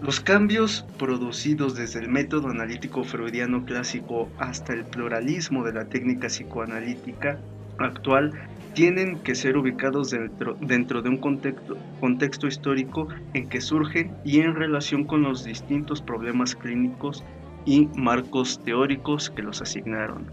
Los 0.01 0.19
cambios 0.19 0.83
producidos 0.97 1.75
desde 1.75 1.99
el 1.99 2.09
método 2.09 2.49
analítico 2.49 3.03
freudiano 3.03 3.63
clásico 3.65 4.29
hasta 4.39 4.73
el 4.73 4.83
pluralismo 4.83 5.63
de 5.63 5.73
la 5.73 5.85
técnica 5.85 6.27
psicoanalítica 6.27 7.39
actual 7.77 8.33
tienen 8.73 9.19
que 9.19 9.35
ser 9.35 9.57
ubicados 9.57 10.11
dentro, 10.11 10.55
dentro 10.61 11.01
de 11.01 11.09
un 11.09 11.17
contexto, 11.17 11.77
contexto 11.99 12.47
histórico 12.47 13.07
en 13.33 13.49
que 13.49 13.61
surgen 13.61 14.15
y 14.23 14.39
en 14.39 14.55
relación 14.55 15.03
con 15.03 15.23
los 15.23 15.43
distintos 15.43 16.01
problemas 16.01 16.55
clínicos 16.55 17.23
y 17.65 17.87
marcos 17.95 18.59
teóricos 18.63 19.29
que 19.29 19.41
los 19.41 19.61
asignaron. 19.61 20.31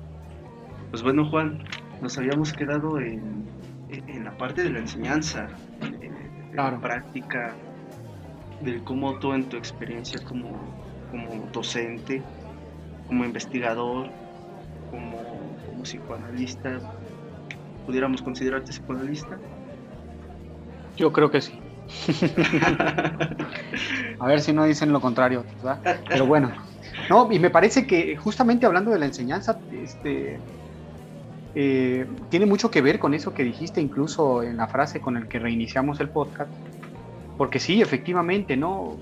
Pues 0.91 1.03
bueno, 1.03 1.29
Juan, 1.29 1.63
nos 2.01 2.17
habíamos 2.17 2.53
quedado 2.53 2.99
en, 3.01 3.45
en 3.91 4.25
la 4.25 4.37
parte 4.37 4.63
de 4.63 4.71
la 4.71 4.79
enseñanza, 4.79 5.49
de, 5.81 6.11
la 6.55 6.79
práctica, 6.81 7.55
de 8.63 8.83
cómo 8.85 9.19
tú 9.19 9.33
en 9.33 9.49
tu 9.49 9.57
experiencia 9.57 10.21
como, 10.25 10.51
como 11.11 11.47
docente, 11.53 12.23
como 13.07 13.25
investigador, 13.25 14.09
como, 14.91 15.19
como 15.67 15.83
psicoanalista, 15.83 16.81
pudiéramos 17.89 18.21
considerarte 18.21 18.71
psicoanalista? 18.71 19.39
Yo 20.99 21.11
creo 21.11 21.31
que 21.31 21.41
sí. 21.41 21.59
A 24.21 24.27
ver 24.27 24.43
si 24.43 24.53
no 24.53 24.67
dicen 24.67 24.93
lo 24.93 25.01
contrario, 25.01 25.43
¿verdad? 25.57 25.81
Pero 26.07 26.27
bueno. 26.27 26.53
No, 27.09 27.33
y 27.33 27.39
me 27.39 27.49
parece 27.49 27.87
que 27.87 28.15
justamente 28.15 28.67
hablando 28.67 28.91
de 28.91 28.99
la 28.99 29.07
enseñanza, 29.07 29.59
este, 29.73 30.39
eh, 31.55 32.07
tiene 32.29 32.45
mucho 32.45 32.71
que 32.71 32.83
ver 32.83 32.99
con 32.99 33.15
eso 33.15 33.33
que 33.33 33.43
dijiste 33.43 33.81
incluso 33.81 34.43
en 34.43 34.59
la 34.59 34.69
frase 34.69 35.01
con 35.01 35.17
el 35.17 35.27
que 35.27 35.39
reiniciamos 35.39 35.99
el 36.01 36.11
podcast. 36.11 36.51
Porque 37.39 37.59
sí, 37.59 37.81
efectivamente, 37.81 38.55
¿no? 38.55 38.99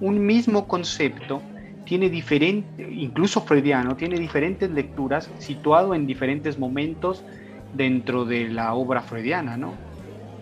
Un 0.00 0.26
mismo 0.26 0.68
concepto 0.68 1.40
tiene 1.84 2.08
diferente, 2.08 2.82
incluso 2.90 3.40
freudiano, 3.42 3.96
tiene 3.96 4.18
diferentes 4.18 4.70
lecturas 4.70 5.30
situado 5.38 5.94
en 5.94 6.06
diferentes 6.06 6.58
momentos 6.58 7.24
dentro 7.72 8.24
de 8.24 8.48
la 8.48 8.74
obra 8.74 9.02
freudiana, 9.02 9.56
¿no? 9.56 9.74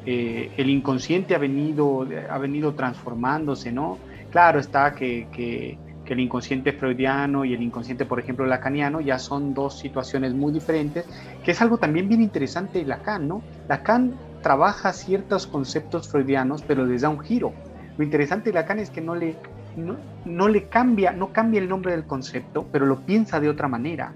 Eh, 0.04 0.50
el 0.56 0.70
inconsciente 0.70 1.34
ha 1.34 1.38
venido, 1.38 2.06
ha 2.30 2.38
venido 2.38 2.74
transformándose, 2.74 3.72
¿no? 3.72 3.98
Claro 4.30 4.60
está 4.60 4.94
que, 4.94 5.28
que 5.32 5.78
el 6.12 6.20
inconsciente 6.20 6.72
freudiano 6.72 7.44
y 7.44 7.54
el 7.54 7.62
inconsciente, 7.62 8.04
por 8.04 8.20
ejemplo, 8.20 8.46
lacaniano, 8.46 9.00
ya 9.00 9.18
son 9.18 9.54
dos 9.54 9.78
situaciones 9.78 10.34
muy 10.34 10.52
diferentes, 10.52 11.06
que 11.42 11.50
es 11.50 11.62
algo 11.62 11.78
también 11.78 12.08
bien 12.08 12.22
interesante 12.22 12.78
de 12.78 12.86
Lacan, 12.86 13.26
¿no? 13.26 13.42
Lacan 13.68 14.14
trabaja 14.42 14.92
ciertos 14.92 15.46
conceptos 15.46 16.08
freudianos, 16.08 16.62
pero 16.62 16.84
les 16.84 17.02
da 17.02 17.08
un 17.08 17.20
giro. 17.20 17.52
Lo 17.96 18.04
interesante 18.04 18.50
de 18.50 18.54
Lacan 18.54 18.78
es 18.78 18.90
que 18.90 19.00
no 19.00 19.14
le, 19.14 19.36
no, 19.76 20.48
le 20.48 20.64
cambia, 20.64 21.12
no 21.12 21.32
cambia 21.32 21.60
el 21.60 21.68
nombre 21.68 21.92
del 21.92 22.04
concepto, 22.04 22.66
pero 22.70 22.86
lo 22.86 23.00
piensa 23.00 23.40
de 23.40 23.48
otra 23.48 23.68
manera, 23.68 24.12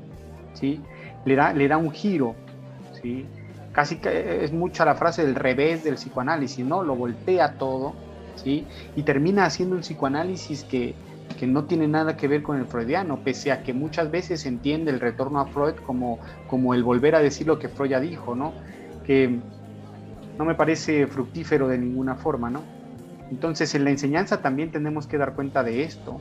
¿sí? 0.54 0.80
Le 1.24 1.34
da, 1.34 1.52
le 1.52 1.68
da 1.68 1.76
un 1.76 1.90
giro, 1.90 2.34
¿sí? 3.02 3.26
Casi 3.72 3.96
que 3.96 4.44
es 4.44 4.52
mucha 4.52 4.84
la 4.84 4.94
frase 4.94 5.24
del 5.24 5.34
revés 5.34 5.84
del 5.84 5.94
psicoanálisis, 5.94 6.64
¿no? 6.64 6.82
Lo 6.82 6.94
voltea 6.94 7.54
todo, 7.58 7.94
¿sí? 8.36 8.66
Y 8.94 9.02
termina 9.02 9.44
haciendo 9.44 9.76
un 9.76 9.82
psicoanálisis 9.82 10.64
que, 10.64 10.94
que 11.38 11.46
no 11.46 11.64
tiene 11.64 11.88
nada 11.88 12.16
que 12.16 12.28
ver 12.28 12.42
con 12.42 12.58
el 12.58 12.66
freudiano, 12.66 13.18
pese 13.22 13.52
a 13.52 13.62
que 13.62 13.72
muchas 13.72 14.10
veces 14.10 14.42
se 14.42 14.48
entiende 14.48 14.90
el 14.90 15.00
retorno 15.00 15.40
a 15.40 15.46
Freud 15.46 15.74
como, 15.84 16.18
como 16.46 16.74
el 16.74 16.82
volver 16.82 17.14
a 17.14 17.20
decir 17.20 17.46
lo 17.46 17.58
que 17.58 17.68
Freud 17.68 17.90
ya 17.90 18.00
dijo, 18.00 18.34
¿no? 18.34 18.52
Que 19.04 19.38
no 20.38 20.44
me 20.44 20.54
parece 20.54 21.06
fructífero 21.06 21.68
de 21.68 21.78
ninguna 21.78 22.14
forma, 22.16 22.50
¿no? 22.50 22.75
Entonces 23.30 23.74
en 23.74 23.84
la 23.84 23.90
enseñanza 23.90 24.42
también 24.42 24.70
tenemos 24.70 25.06
que 25.06 25.18
dar 25.18 25.34
cuenta 25.34 25.62
de 25.62 25.82
esto, 25.82 26.20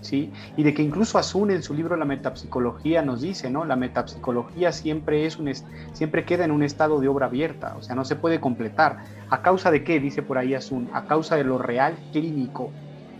¿sí? 0.00 0.32
Y 0.56 0.62
de 0.62 0.74
que 0.74 0.82
incluso 0.82 1.18
Asun 1.18 1.50
en 1.50 1.62
su 1.62 1.74
libro 1.74 1.96
La 1.96 2.04
metapsicología 2.04 3.02
nos 3.02 3.22
dice, 3.22 3.50
¿no? 3.50 3.64
La 3.64 3.76
metapsicología 3.76 4.72
siempre, 4.72 5.26
es 5.26 5.38
un 5.38 5.52
siempre 5.92 6.24
queda 6.24 6.44
en 6.44 6.50
un 6.50 6.62
estado 6.62 7.00
de 7.00 7.08
obra 7.08 7.26
abierta, 7.26 7.74
o 7.76 7.82
sea, 7.82 7.94
no 7.94 8.04
se 8.04 8.16
puede 8.16 8.40
completar. 8.40 8.98
¿A 9.30 9.42
causa 9.42 9.70
de 9.70 9.82
qué? 9.84 10.00
Dice 10.00 10.22
por 10.22 10.38
ahí 10.38 10.54
Asun, 10.54 10.90
a 10.92 11.06
causa 11.06 11.36
de 11.36 11.44
lo 11.44 11.58
real 11.58 11.96
clínico. 12.12 12.70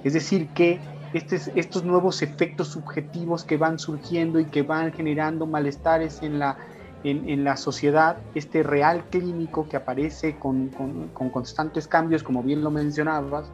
Es 0.04 0.12
decir, 0.12 0.48
que 0.52 0.80
estos 1.12 1.84
nuevos 1.84 2.22
efectos 2.22 2.68
subjetivos 2.68 3.44
que 3.44 3.56
van 3.56 3.78
surgiendo 3.78 4.38
y 4.38 4.46
que 4.46 4.62
van 4.62 4.92
generando 4.92 5.46
malestares 5.46 6.22
en 6.22 6.38
la, 6.38 6.58
en, 7.04 7.44
la 7.44 7.56
sociedad, 7.56 8.16
este 8.34 8.62
real 8.62 9.04
clínico 9.10 9.68
que 9.68 9.76
aparece 9.76 10.36
con, 10.36 10.68
con, 10.68 11.30
constantes 11.30 11.86
cambios, 11.86 12.22
como 12.22 12.42
bien 12.42 12.62
lo 12.62 12.70
mencionabas, 12.70 13.50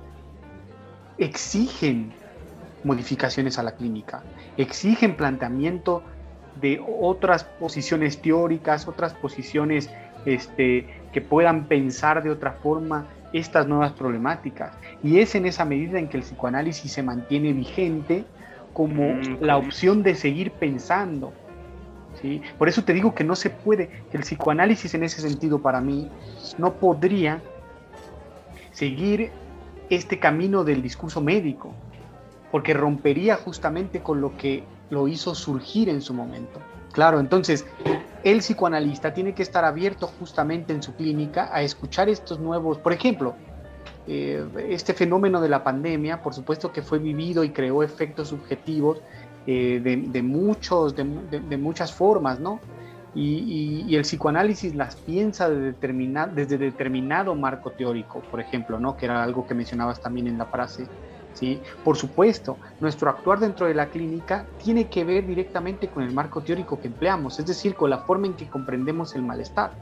exigen 1.18 2.12
modificaciones 2.84 3.59
a 3.59 3.62
la 3.62 3.72
clínica, 3.72 4.22
exigen 4.57 5.16
planteamiento 5.16 6.03
de 6.61 6.82
otras 7.01 7.45
posiciones 7.45 8.20
teóricas, 8.20 8.88
otras 8.88 9.12
posiciones 9.14 9.90
este, 10.24 10.86
que 11.12 11.20
puedan 11.20 11.66
pensar 11.66 12.22
de 12.22 12.30
otra 12.30 12.53
forma 12.53 13.07
estas 13.32 13.66
nuevas 13.66 13.93
problemáticas. 13.93 14.72
Y 15.03 15.18
es 15.18 15.34
en 15.34 15.47
esa 15.47 15.64
medida 15.64 15.99
en 15.99 16.09
que 16.09 16.18
el 16.18 16.22
psicoanálisis 16.22 16.93
se 16.93 17.03
mantiene 17.03 17.53
vigente 17.53 18.24
como 18.72 19.14
mm, 19.14 19.38
la 19.40 19.57
opción 19.57 20.03
de 20.03 20.14
seguir 20.14 20.53
pensando. 20.53 21.32
Por 22.59 22.68
eso 22.68 22.85
te 22.85 22.93
digo 22.93 23.14
que 23.14 23.25
no 23.25 23.35
se 23.35 23.51
puede, 23.51 23.91
el 24.12 24.20
psicoanálisis 24.20 24.95
en 24.95 25.03
ese 25.03 25.20
sentido 25.20 25.61
para 25.61 25.81
mí 25.81 26.11
no 26.59 26.75
podría 26.75 27.43
seguir 28.73 29.31
este 29.91 30.18
camino 30.18 30.64
del 30.64 30.83
discurso 30.83 31.20
médico, 31.20 31.75
porque 32.51 32.75
rompería 32.75 33.37
justamente 33.37 34.01
con 34.01 34.20
lo 34.20 34.37
que 34.37 34.64
lo 34.91 35.09
hizo 35.09 35.35
surgir 35.35 35.89
en 35.89 36.01
su 36.01 36.14
momento. 36.14 36.61
Claro, 36.93 37.20
entonces 37.20 37.66
el 38.23 38.39
psicoanalista 38.39 39.12
tiene 39.12 39.35
que 39.35 39.43
estar 39.43 39.64
abierto 39.64 40.07
justamente 40.07 40.73
en 40.73 40.83
su 40.83 40.95
clínica 40.95 41.51
a 41.53 41.62
escuchar 41.62 42.09
estos 42.09 42.39
nuevos, 42.39 42.79
por 42.79 42.93
ejemplo, 42.93 43.35
eh, 44.07 44.45
este 44.68 44.95
fenómeno 44.95 45.41
de 45.41 45.49
la 45.49 45.62
pandemia, 45.62 46.23
por 46.23 46.35
supuesto 46.35 46.73
que 46.73 46.83
fue 46.83 46.99
vivido 46.99 47.45
y 47.45 47.51
creó 47.51 47.83
efectos 47.83 48.29
subjetivos 48.29 49.01
eh, 49.47 49.80
de, 49.82 50.22
muchos, 50.22 50.95
de, 50.95 51.57
muchas 51.57 51.93
formas, 51.93 52.40
¿no? 52.40 52.61
Y, 53.14 53.95
el 53.95 54.03
psicoanálisis 54.03 54.74
las 54.74 54.97
piensa 54.97 55.51
de 55.51 55.72
desde 56.34 56.59
determinado 56.59 57.34
marco 57.34 57.70
teórico, 57.70 58.20
por 58.30 58.40
ejemplo, 58.40 58.78
¿no? 58.78 58.97
Que 58.97 59.07
era 59.07 59.22
algo 59.22 59.47
que 59.47 59.55
mencionabas 59.55 60.01
también 60.01 60.26
en 60.28 60.38
la 60.38 60.47
frase 60.47 60.86
¿sí? 61.34 61.61
Por 61.84 61.97
supuesto, 61.97 62.57
nuestro 62.80 63.11
actuar 63.11 63.38
dentro 63.40 63.66
de 63.66 63.74
la 63.74 63.86
clínica 63.86 64.47
tiene 64.62 64.88
que 64.88 65.05
ver 65.05 65.26
directamente 65.26 65.88
con 65.88 66.03
el 66.03 66.12
marco 66.12 66.40
teórico 66.40 66.80
que 66.80 66.88
empleamos, 66.88 67.38
es 67.38 67.47
decir, 67.47 67.74
con 67.74 67.90
la 67.90 67.99
forma 67.99 68.26
en 68.26 68.34
que 68.34 68.49
comprendemos 68.49 69.14
el 69.14 69.22
malestar. 69.22 69.72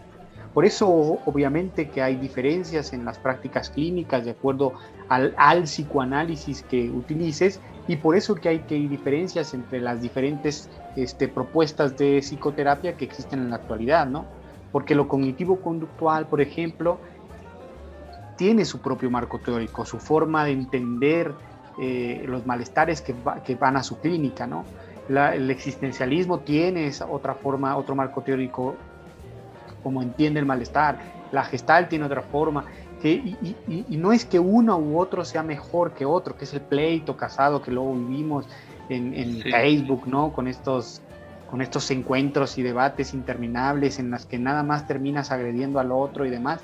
Por 0.55 0.65
eso, 0.65 0.89
obviamente, 0.89 1.91
que 1.91 2.03
hay 2.03 2.17
diferencias 2.17 2.93
en 2.93 3.05
las 3.05 3.19
prácticas 3.19 3.71
clínicas 3.71 4.25
de 4.25 4.33
acuerdo 4.33 4.73
al, 5.09 5.63
psicoanálisis 5.63 6.63
que 6.63 6.91
utilices 6.91 7.61
y 7.91 7.97
por 7.97 8.15
eso 8.15 8.37
que 8.37 8.49
hay 8.49 8.59
que 8.61 8.77
hay 8.77 8.87
diferencias 8.87 9.53
entre 9.53 9.81
las 9.81 10.01
diferentes 10.01 10.71
este, 10.95 11.27
propuestas 11.27 11.97
de 11.97 12.21
psicoterapia 12.23 12.97
que 12.97 13.05
existen 13.05 13.41
en 13.41 13.51
la 13.51 13.57
actualidad, 13.57 14.07
¿no? 14.07 14.27
Porque 14.71 14.95
lo 14.95 15.09
cognitivo-conductual, 15.09 16.27
por 16.27 16.41
ejemplo, 16.41 17.01
tiene 18.37 18.65
su 18.65 18.81
propio 18.81 19.11
marco 19.11 19.41
teórico, 19.41 19.85
su 19.85 19.99
forma 19.99 20.45
de 20.45 20.53
entender 20.53 21.35
eh, 21.81 22.23
los 22.29 22.47
malestares 22.47 23.03
que, 23.03 23.13
que, 23.45 23.57
van 23.57 23.77
a 23.77 23.83
su 23.83 23.99
clínica, 23.99 24.47
¿no? 24.47 24.65
el 25.09 25.51
existencialismo 25.51 26.39
tiene 26.39 26.89
otra 27.09 27.35
forma, 27.35 27.77
otro 27.77 27.97
marco 27.97 28.21
teórico, 28.21 28.77
como 29.83 30.01
entiende 30.01 30.39
el 30.39 30.47
malestar. 30.47 31.01
La 31.33 31.43
gestal 31.43 31.89
tiene 31.89 32.05
otra 32.05 32.23
forma. 32.23 32.67
Que, 33.01 33.13
y, 33.13 33.97
no 33.97 34.13
es 34.13 34.25
que 34.27 34.39
uno 34.39 34.77
u 34.79 34.99
otro 34.99 35.25
sea 35.25 35.43
mejor 35.43 35.93
que 35.93 36.05
otro, 36.05 36.37
que 36.37 36.45
es 36.45 36.53
el 36.53 36.61
pleito 36.61 37.17
casado 37.17 37.63
que 37.63 37.71
luego 37.71 37.95
vivimos 37.95 38.47
en, 38.89 39.41
Facebook, 39.43 40.07
¿no? 40.07 40.33
Con 40.33 40.49
estos, 40.49 41.01
con 41.51 41.63
estos 41.63 41.91
encuentros 41.91 42.59
y 42.59 42.63
debates 42.63 43.15
interminables 43.15 43.99
en 43.99 44.11
las 44.11 44.27
que 44.27 44.39
nada 44.39 44.63
más 44.63 44.87
terminas 44.87 45.31
agrediendo 45.31 45.81
al 45.81 45.93
otro 45.93 46.27
y 46.27 46.31
demás 46.31 46.61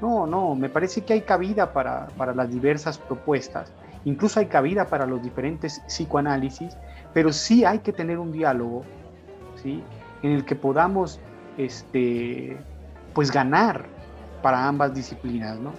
no, 0.00 0.26
no, 0.26 0.54
me 0.54 0.68
parece 0.68 1.02
que 1.02 1.14
hay 1.14 1.20
cabida 1.22 1.72
para, 1.72 2.08
las 2.34 2.50
diversas 2.50 2.98
propuestas, 2.98 3.72
incluso 4.04 4.40
hay 4.40 4.46
cabida 4.46 4.86
para 4.86 5.06
los 5.06 5.22
diferentes 5.22 5.80
psicoanálisis, 5.86 6.76
pero 7.12 7.32
sí 7.32 7.64
hay 7.64 7.78
que 7.78 7.92
tener 7.92 8.18
un 8.18 8.32
diálogo, 8.32 8.82
¿sí? 9.62 9.82
En 10.22 10.32
el 10.32 10.44
que 10.44 10.56
podamos, 10.56 11.20
este, 11.56 12.56
pues 13.14 13.30
ganar 13.30 13.86
para 14.44 14.68
ambas 14.68 14.92
disciplinas, 14.92 15.58
¿no? 15.58 15.72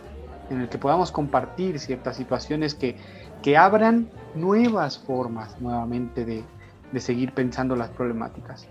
En 0.50 0.62
el 0.62 0.70
que 0.70 0.80
podamos 0.80 1.12
compartir 1.12 1.80
ciertas 1.80 2.18
situaciones 2.18 2.74
que, 2.74 2.98
que 3.44 3.58
abran 3.58 4.10
nuevas 4.34 4.98
formas 4.98 5.62
nuevamente 5.62 6.26
de, 6.26 6.44
seguir 7.00 7.32
pensando 7.34 7.76
las 7.76 7.90
problemáticas. 7.90 8.68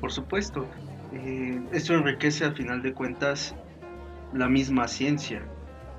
Por 0.00 0.12
supuesto, 0.12 0.64
eh, 1.12 1.60
esto 1.72 1.92
enriquece 1.92 2.46
al 2.46 2.54
final 2.54 2.80
de 2.80 2.94
cuentas 2.94 3.54
la 4.32 4.48
misma 4.48 4.88
ciencia. 4.88 5.42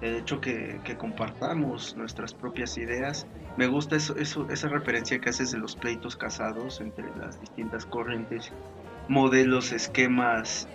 El 0.01 0.15
hecho 0.15 0.41
que, 0.41 0.79
que 0.83 0.97
compartamos 0.97 1.95
nuestras 1.97 2.33
propias 2.33 2.79
ideas. 2.79 3.27
Me 3.57 3.67
gusta 3.67 3.95
eso, 3.95 4.15
eso, 4.15 4.49
esa 4.49 4.69
referencia 4.69 5.19
que 5.19 5.29
haces 5.29 5.51
de 5.51 5.59
los 5.59 5.75
pleitos 5.75 6.17
casados 6.17 6.81
entre 6.81 7.15
las 7.15 7.39
distintas 7.39 7.85
corrientes, 7.85 8.51
modelos, 9.07 9.71
esquemas 9.71 10.67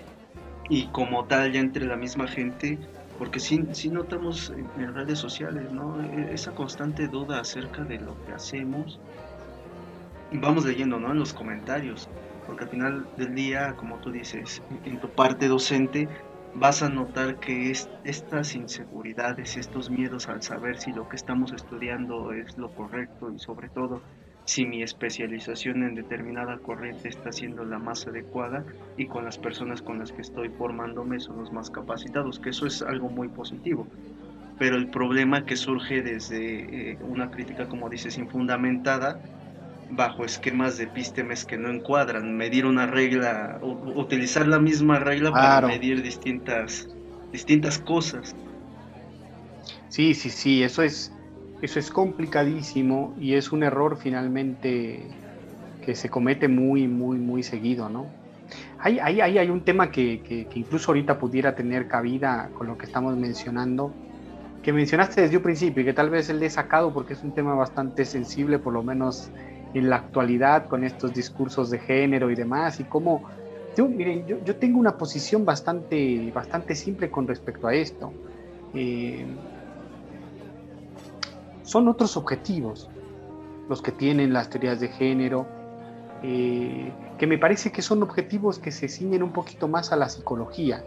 y 0.69 0.87
como 0.89 1.25
tal 1.27 1.53
ya 1.53 1.61
entre 1.61 1.87
la 1.87 1.97
misma 1.97 2.27
gente, 2.27 2.79
porque 3.19 3.41
sí, 3.41 3.65
sí 3.73 3.91
notamos 3.91 4.51
en, 4.51 4.95
redes 4.95 5.19
sociales, 5.19 5.71
¿no? 5.71 6.01
E, 6.03 6.35
esa 6.35 6.53
constante 6.53 7.09
duda 7.09 7.41
acerca 7.41 7.85
de 7.85 7.99
lo 7.99 8.15
que 8.25 8.33
hacemos. 8.33 9.01
Y 10.33 10.39
vamos 10.39 10.65
leyendo, 10.65 10.99
¿no? 10.99 11.12
En 11.12 11.19
los 11.19 11.33
comentarios, 11.33 12.09
porque 12.47 12.65
al 12.65 12.71
final 12.71 13.07
del 13.17 13.35
día, 13.35 13.75
como 13.77 13.99
tú 13.99 14.11
dices, 14.11 14.62
en 14.85 14.99
tu 14.99 15.09
parte 15.11 15.49
docente, 15.49 16.09
vas 16.55 16.83
a 16.83 16.89
notar 16.89 17.39
que 17.39 17.73
estas 18.05 18.55
inseguridades, 18.55 19.57
estos 19.57 19.91
miedos 19.91 20.29
al 20.29 20.43
saber 20.43 20.79
si 20.79 20.93
lo 20.93 21.09
que 21.09 21.17
estamos 21.17 21.53
estudiando 21.53 22.33
es 22.33 22.57
lo 22.57 22.71
correcto 22.73 23.31
y 23.31 23.39
sobre 23.39 23.69
todo 23.69 24.03
si 24.45 24.66
mi 24.66 24.82
especialización 24.82 25.82
en 25.82 25.95
determinada 25.95 26.59
corriente 26.59 27.09
está 27.09 27.32
siendo 27.32 27.64
la 27.64 27.78
más 27.78 28.07
adecuada 28.07 28.64
y 28.97 29.07
con 29.07 29.24
las 29.24 29.38
personas 29.38 29.80
con 29.80 29.99
las 29.99 30.12
que 30.12 30.22
estoy 30.22 30.51
formándome 30.51 31.18
son 31.20 31.38
los 31.38 31.53
más 31.53 31.70
capacitados, 31.70 32.38
que 32.38 32.51
eso 32.51 32.66
es 32.66 32.82
algo 32.82 33.09
muy 33.09 33.28
positivo. 33.28 33.88
Pero 34.59 34.76
el 34.76 34.88
problema 34.88 35.47
que 35.47 35.57
surge 35.57 36.03
desde 36.03 36.92
eh, 36.92 36.99
una 37.01 37.30
crítica, 37.30 37.66
como 37.66 37.88
dices, 37.88 38.18
infundamentada, 38.18 39.18
bajo 39.90 40.24
esquemas 40.24 40.76
de 40.76 40.84
epístemes 40.84 41.45
que 41.45 41.57
no 41.57 41.70
encuadran, 41.70 42.36
medir 42.36 42.66
una 42.66 42.86
regla, 42.86 43.59
utilizar 43.62 44.47
la 44.47 44.59
misma 44.59 44.99
regla 44.99 45.32
para 45.32 45.66
medir 45.66 46.03
distintas, 46.03 46.88
distintas 47.32 47.78
cosas. 47.78 48.34
Sí, 49.88 50.14
sí, 50.14 50.30
sí, 50.30 50.62
eso 50.62 50.82
es, 50.82 51.14
eso 51.65 51.79
es 51.79 51.91
complicadísimo 51.91 53.15
y 53.19 53.35
es 53.35 53.51
un 53.51 53.62
error 53.62 53.97
finalmente 53.97 55.01
que 55.83 55.95
se 55.95 56.11
comete 56.11 56.47
muy, 56.47 56.87
muy, 56.89 57.17
muy 57.17 57.43
seguido, 57.43 57.89
¿no? 57.89 58.07
Hay, 58.79 58.99
hay, 58.99 59.21
hay, 59.23 59.49
un 59.49 59.62
tema 59.62 59.91
que, 59.91 60.21
que, 60.21 60.47
incluso 60.59 60.91
ahorita 60.91 61.19
pudiera 61.19 61.55
tener 61.55 61.89
cabida 61.89 62.51
con 62.53 62.67
lo 62.67 62.77
que 62.77 62.85
estamos 62.85 63.17
mencionando, 63.17 63.93
que 64.62 64.75
mencionaste 64.75 65.23
desde 65.23 65.39
un 65.39 65.43
principio 65.43 65.83
y 65.83 65.87
que 65.87 65.95
tal 65.95 66.11
vez 66.11 66.29
le 66.29 66.45
he 66.45 66.51
sacado 66.51 66.93
porque 66.93 67.15
es 67.15 67.23
un 67.23 67.33
tema 67.33 67.55
bastante 67.55 68.05
sensible, 68.05 68.59
por 68.59 68.75
lo 68.75 68.83
menos 68.83 69.31
en 69.73 69.89
la 69.89 69.97
actualidad, 69.97 70.69
con 70.69 70.85
estos 70.85 71.15
discursos 71.15 71.71
de 71.71 71.79
género 71.79 72.31
y 72.31 72.35
demás, 72.35 72.79
y 72.79 72.85
cómo, 72.85 73.23
yo, 73.75 73.89
miren, 73.89 74.27
yo, 74.27 74.37
yo 74.45 74.57
tengo 74.57 74.79
una 74.79 74.99
posición 74.99 75.47
bastante, 75.47 76.31
bastante 76.35 76.75
simple 76.75 77.11
con 77.11 77.27
respecto 77.27 77.67
a 77.67 77.75
esto. 77.75 78.12
Eh, 78.75 79.25
son 81.65 81.89
otros 81.89 82.17
objetivos 82.17 82.89
los 83.69 83.83
que 83.83 83.91
tienen 83.91 84.33
las 84.33 84.51
teorías 84.51 84.79
de 84.79 84.89
género, 84.89 85.47
eh, 86.23 86.93
que 87.19 87.27
me 87.27 87.39
parece 87.39 87.73
que 87.73 87.83
son 87.83 88.03
objetivos 88.03 88.59
que 88.59 88.71
se 88.71 88.89
ciñen 88.89 89.23
un 89.23 89.33
poquito 89.33 89.69
más 89.69 89.91
a 89.91 89.97
la 89.97 90.09
psicología, 90.09 90.85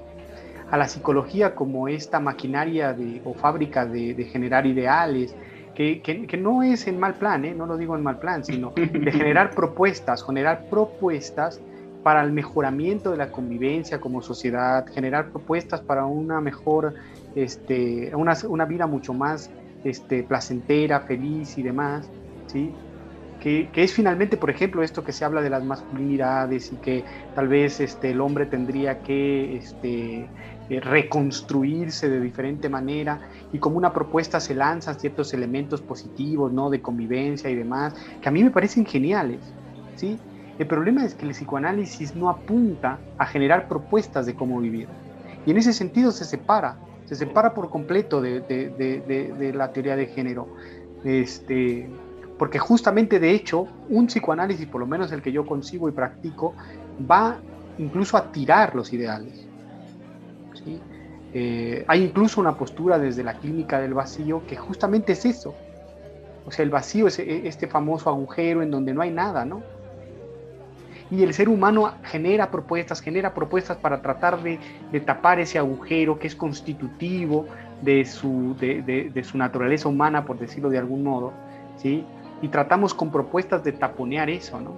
a 0.69 0.77
la 0.77 0.87
psicología 0.87 1.55
como 1.55 1.87
esta 1.87 2.19
maquinaria 2.19 2.93
de, 2.93 3.21
o 3.25 3.33
fábrica 3.33 3.85
de, 3.85 4.23
generar 4.31 4.65
ideales, 4.65 5.35
que, 5.73 6.01
que, 6.01 6.37
no 6.37 6.63
es 6.63 6.87
en 6.87 6.99
mal 6.99 7.15
plan, 7.15 7.45
¿eh? 7.45 7.53
no 7.53 7.67
lo 7.67 7.77
digo 7.77 7.95
en 7.95 8.01
mal 8.01 8.17
plan, 8.17 8.43
sino 8.43 8.71
de 8.71 9.11
generar 9.11 9.51
propuestas, 9.55 10.23
generar 10.23 10.65
propuestas 10.69 11.61
para 12.01 12.23
el 12.23 12.31
mejoramiento 12.31 13.11
de 13.11 13.17
la 13.17 13.31
convivencia 13.31 13.99
como 13.99 14.21
sociedad, 14.23 14.87
generar 14.87 15.29
propuestas 15.29 15.81
para 15.81 16.05
una 16.05 16.41
mejor, 16.41 16.95
este, 17.35 18.11
una, 18.15 18.35
una 18.47 18.65
vida 18.65 18.87
mucho 18.87 19.13
más 19.13 19.51
este, 19.83 20.23
placentera, 20.23 21.01
feliz 21.01 21.57
y 21.57 21.63
demás, 21.63 22.09
¿sí? 22.47 22.71
Que, 23.39 23.69
que, 23.71 23.83
es 23.83 23.93
finalmente, 23.93 24.35
por 24.35 24.49
ejemplo, 24.49 24.81
esto 24.81 25.03
que 25.03 25.11
se 25.11 25.23
habla 25.23 25.41
de 25.41 25.49
las 25.49 25.63
masculinidades 25.63 26.71
y 26.73 26.77
que 26.77 27.03
tal 27.35 27.47
vez 27.47 27.79
este, 27.79 28.11
el 28.11 28.19
hombre 28.19 28.47
tendría 28.47 29.03
que 29.03 29.57
este, 29.57 30.27
eh, 30.69 30.81
reconstruirse 30.81 32.09
de 32.09 32.19
diferente 32.19 32.67
manera 32.67 33.21
y 33.53 33.59
como 33.59 33.77
una 33.77 33.93
propuesta 33.93 34.41
se 34.41 34.53
lanzan 34.53 34.99
ciertos 34.99 35.33
elementos 35.33 35.81
positivos, 35.81 36.51
¿no? 36.51 36.69
De 36.69 36.81
convivencia 36.81 37.49
y 37.49 37.55
demás, 37.55 37.95
que 38.21 38.27
a 38.27 38.31
mí 38.33 38.43
me 38.43 38.51
parecen 38.51 38.85
geniales, 38.85 39.39
¿sí? 39.95 40.17
El 40.59 40.67
problema 40.67 41.05
es 41.05 41.13
que 41.13 41.25
el 41.25 41.31
psicoanálisis 41.31 42.15
no 42.15 42.29
apunta 42.29 42.99
a 43.17 43.25
generar 43.25 43.69
propuestas 43.69 44.25
de 44.25 44.35
cómo 44.35 44.59
vivir. 44.59 44.89
Y 45.45 45.51
en 45.51 45.57
ese 45.57 45.71
sentido 45.71 46.11
se 46.11 46.25
separa 46.25 46.75
se 47.07 47.15
separa 47.15 47.53
por 47.53 47.69
completo 47.69 48.21
de, 48.21 49.53
la 49.55 49.71
teoría 49.71 49.95
de 49.95 50.07
género. 50.07 50.47
Este, 51.03 51.89
porque 52.37 52.59
justamente 52.59 53.19
de 53.19 53.31
hecho, 53.31 53.65
un 53.89 54.07
psicoanálisis, 54.07 54.67
por 54.67 54.81
lo 54.81 54.87
menos 54.87 55.11
el 55.13 55.21
que 55.21 55.31
yo 55.31 55.45
consigo 55.45 55.87
y 55.87 55.93
practico, 55.93 56.53
va 57.09 57.37
incluso 57.77 58.17
a 58.17 58.31
tirar 58.31 58.75
los 58.75 58.91
ideales. 58.91 59.47
Eh, 61.33 61.85
hay 61.87 62.03
incluso 62.03 62.41
una 62.41 62.57
postura 62.57 62.99
desde 62.99 63.23
la 63.23 63.35
clínica 63.35 63.79
del 63.79 63.93
vacío 63.93 64.43
que 64.45 64.57
justamente 64.57 65.13
es 65.13 65.25
eso. 65.25 65.55
O 66.45 66.51
sea, 66.51 66.63
el 66.63 66.69
vacío 66.69 67.07
es 67.07 67.19
este 67.19 67.67
famoso 67.67 68.09
agujero 68.09 68.61
en 68.61 68.71
donde 68.71 68.93
no 68.93 69.01
hay 69.01 69.11
nada, 69.11 69.45
¿no? 69.45 69.61
Y 71.09 71.23
el 71.23 71.33
ser 71.33 71.49
humano 71.49 71.93
genera 72.03 72.51
propuestas, 72.51 73.01
genera 73.01 73.33
propuestas 73.33 73.77
para 73.77 74.01
tratar 74.01 74.41
de, 74.43 74.59
tapar 75.05 75.39
ese 75.39 75.57
agujero 75.57 76.19
que 76.19 76.27
es 76.27 76.35
constitutivo 76.35 77.45
de 77.81 78.05
su, 78.05 78.55
de, 78.59 79.23
su 79.23 79.37
naturaleza 79.37 79.87
humana, 79.87 80.25
por 80.25 80.37
decirlo 80.37 80.69
de 80.69 80.77
algún 80.77 81.03
modo, 81.03 81.33
¿sí? 81.77 82.03
Y 82.41 82.49
tratamos 82.49 82.93
con 82.93 83.11
propuestas 83.11 83.63
de 83.63 83.71
taponear 83.71 84.29
eso, 84.29 84.59
¿no? 84.59 84.75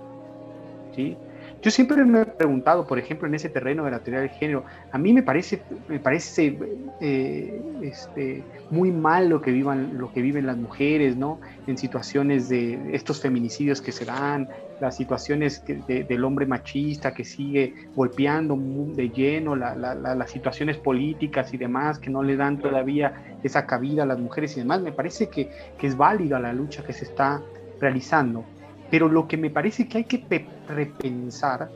¿Sí? 0.95 1.17
Yo 1.61 1.71
siempre 1.71 2.05
me 2.05 2.21
he 2.21 2.25
preguntado, 2.25 2.87
por 2.87 2.99
ejemplo, 2.99 3.27
en 3.27 3.35
ese 3.35 3.49
terreno 3.49 3.83
de 3.83 3.91
la 3.91 3.99
teoría 3.99 4.21
del 4.21 4.29
género, 4.29 4.63
a 4.91 4.97
mí 4.97 5.11
me 5.11 5.23
parece, 5.23 5.61
me 5.89 5.99
parece 5.99 6.57
eh, 7.01 7.61
este, 7.81 8.43
muy 8.71 8.91
mal 8.91 9.27
lo 9.27 9.41
que, 9.41 9.51
vivan, 9.51 9.97
lo 9.97 10.13
que 10.13 10.21
viven 10.21 10.45
las 10.45 10.55
mujeres, 10.55 11.17
¿no? 11.17 11.39
En 11.67 11.77
situaciones 11.77 12.47
de 12.47 12.95
estos 12.95 13.21
feminicidios 13.21 13.81
que 13.81 13.91
se 13.91 14.05
dan, 14.05 14.47
las 14.79 14.95
situaciones 14.95 15.63
del 15.65 16.23
hombre 16.23 16.45
machista 16.45 17.13
que 17.13 17.23
sigue 17.23 17.73
golpeando 17.95 18.57
de 18.95 19.09
lleno, 19.09 19.55
las 19.55 20.29
situaciones 20.31 20.77
políticas 20.77 21.53
y 21.53 21.57
demás 21.57 21.99
que 21.99 22.09
no 22.09 22.23
le 22.23 22.35
dan 22.35 22.59
todavía 22.59 23.37
esa 23.43 23.65
cabida 23.65 24.03
a 24.03 24.05
las 24.05 24.19
mujeres 24.19 24.55
y 24.57 24.61
demás. 24.61 24.81
Me 24.81 24.91
parece 24.91 25.29
que, 25.29 25.49
que 25.77 25.87
es 25.87 25.97
válida 25.97 26.39
la 26.39 26.53
lucha 26.53 26.83
que 26.83 26.93
se 26.93 27.05
está 27.05 27.41
realizando 27.79 28.43
pero 28.89 29.07
lo 29.07 29.27
que 29.27 29.37
me 29.37 29.49
parece 29.49 29.87
que 29.87 29.99
hay 29.99 30.03
que 30.05 30.23
repensar 30.67 31.69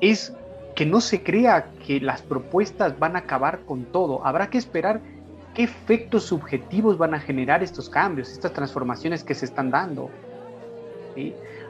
es 0.00 0.34
que 0.74 0.86
no 0.86 1.00
se 1.00 1.22
crea 1.22 1.66
que 1.86 2.00
las 2.00 2.22
propuestas 2.22 2.98
van 2.98 3.16
a 3.16 3.20
acabar 3.20 3.60
con 3.60 3.84
todo. 3.84 4.24
Habrá 4.26 4.48
que 4.50 4.58
esperar 4.58 5.00
qué 5.54 5.64
efectos 5.64 6.24
subjetivos 6.24 6.96
van 6.96 7.14
a 7.14 7.20
generar 7.20 7.62
estos 7.62 7.88
cambios, 7.88 8.30
estas 8.30 8.52
transformaciones 8.52 9.24
que 9.24 9.34
se 9.34 9.46
están 9.46 9.70
dando. 9.70 10.10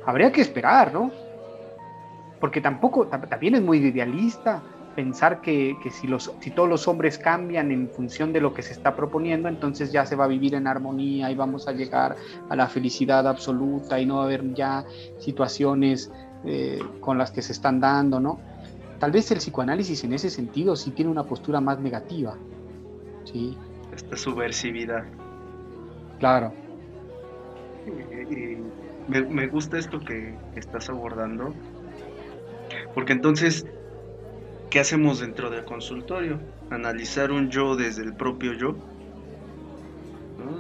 Habría 0.06 0.32
que 0.32 0.40
esperar, 0.40 0.92
¿no? 0.92 1.10
Porque 2.40 2.60
tampoco, 2.60 3.06
también 3.06 3.54
es 3.54 3.62
muy 3.62 3.78
idealista 3.78 4.62
pensar 4.94 5.40
que, 5.40 5.76
si, 5.90 6.06
los, 6.06 6.32
si 6.40 6.50
todos 6.50 6.68
los 6.68 6.88
hombres 6.88 7.18
cambian 7.18 7.70
en 7.70 7.88
función 7.88 8.32
de 8.32 8.40
lo 8.40 8.52
que 8.54 8.62
se 8.62 8.72
está 8.72 8.96
proponiendo, 8.96 9.48
entonces 9.48 9.92
ya 9.92 10.04
se 10.04 10.16
va 10.16 10.24
a 10.24 10.28
vivir 10.28 10.54
en 10.54 10.66
armonía 10.66 11.30
y 11.30 11.34
vamos 11.34 11.68
a 11.68 11.72
llegar 11.72 12.16
a 12.48 12.56
la 12.56 12.66
felicidad 12.66 13.26
absoluta 13.26 14.00
y 14.00 14.06
no 14.06 14.16
va 14.16 14.22
a 14.22 14.24
haber 14.24 14.52
ya 14.54 14.84
situaciones 15.18 16.10
eh, 16.44 16.80
con 17.00 17.18
las 17.18 17.30
que 17.30 17.42
se 17.42 17.52
están 17.52 17.80
dando, 17.80 18.20
¿no? 18.20 18.40
Tal 18.98 19.12
vez 19.12 19.30
el 19.30 19.38
psicoanálisis 19.38 20.04
en 20.04 20.12
ese 20.12 20.28
sentido 20.28 20.76
sí 20.76 20.90
tiene 20.90 21.10
una 21.10 21.24
postura 21.24 21.60
más 21.60 21.78
negativa, 21.80 22.36
¿sí? 23.24 23.56
Esta 23.94 24.16
subversividad. 24.16 25.04
Claro. 26.18 26.52
Me, 29.10 29.22
me 29.22 29.46
gusta 29.48 29.78
esto 29.78 30.00
que 30.00 30.34
estás 30.56 30.88
abordando, 30.88 31.54
porque 32.94 33.12
entonces 33.12 33.66
¿Qué 34.70 34.78
hacemos 34.78 35.18
dentro 35.18 35.50
del 35.50 35.64
consultorio? 35.64 36.38
Analizar 36.70 37.32
un 37.32 37.50
yo 37.50 37.74
desde 37.74 38.04
el 38.04 38.14
propio 38.14 38.52
yo. 38.52 38.76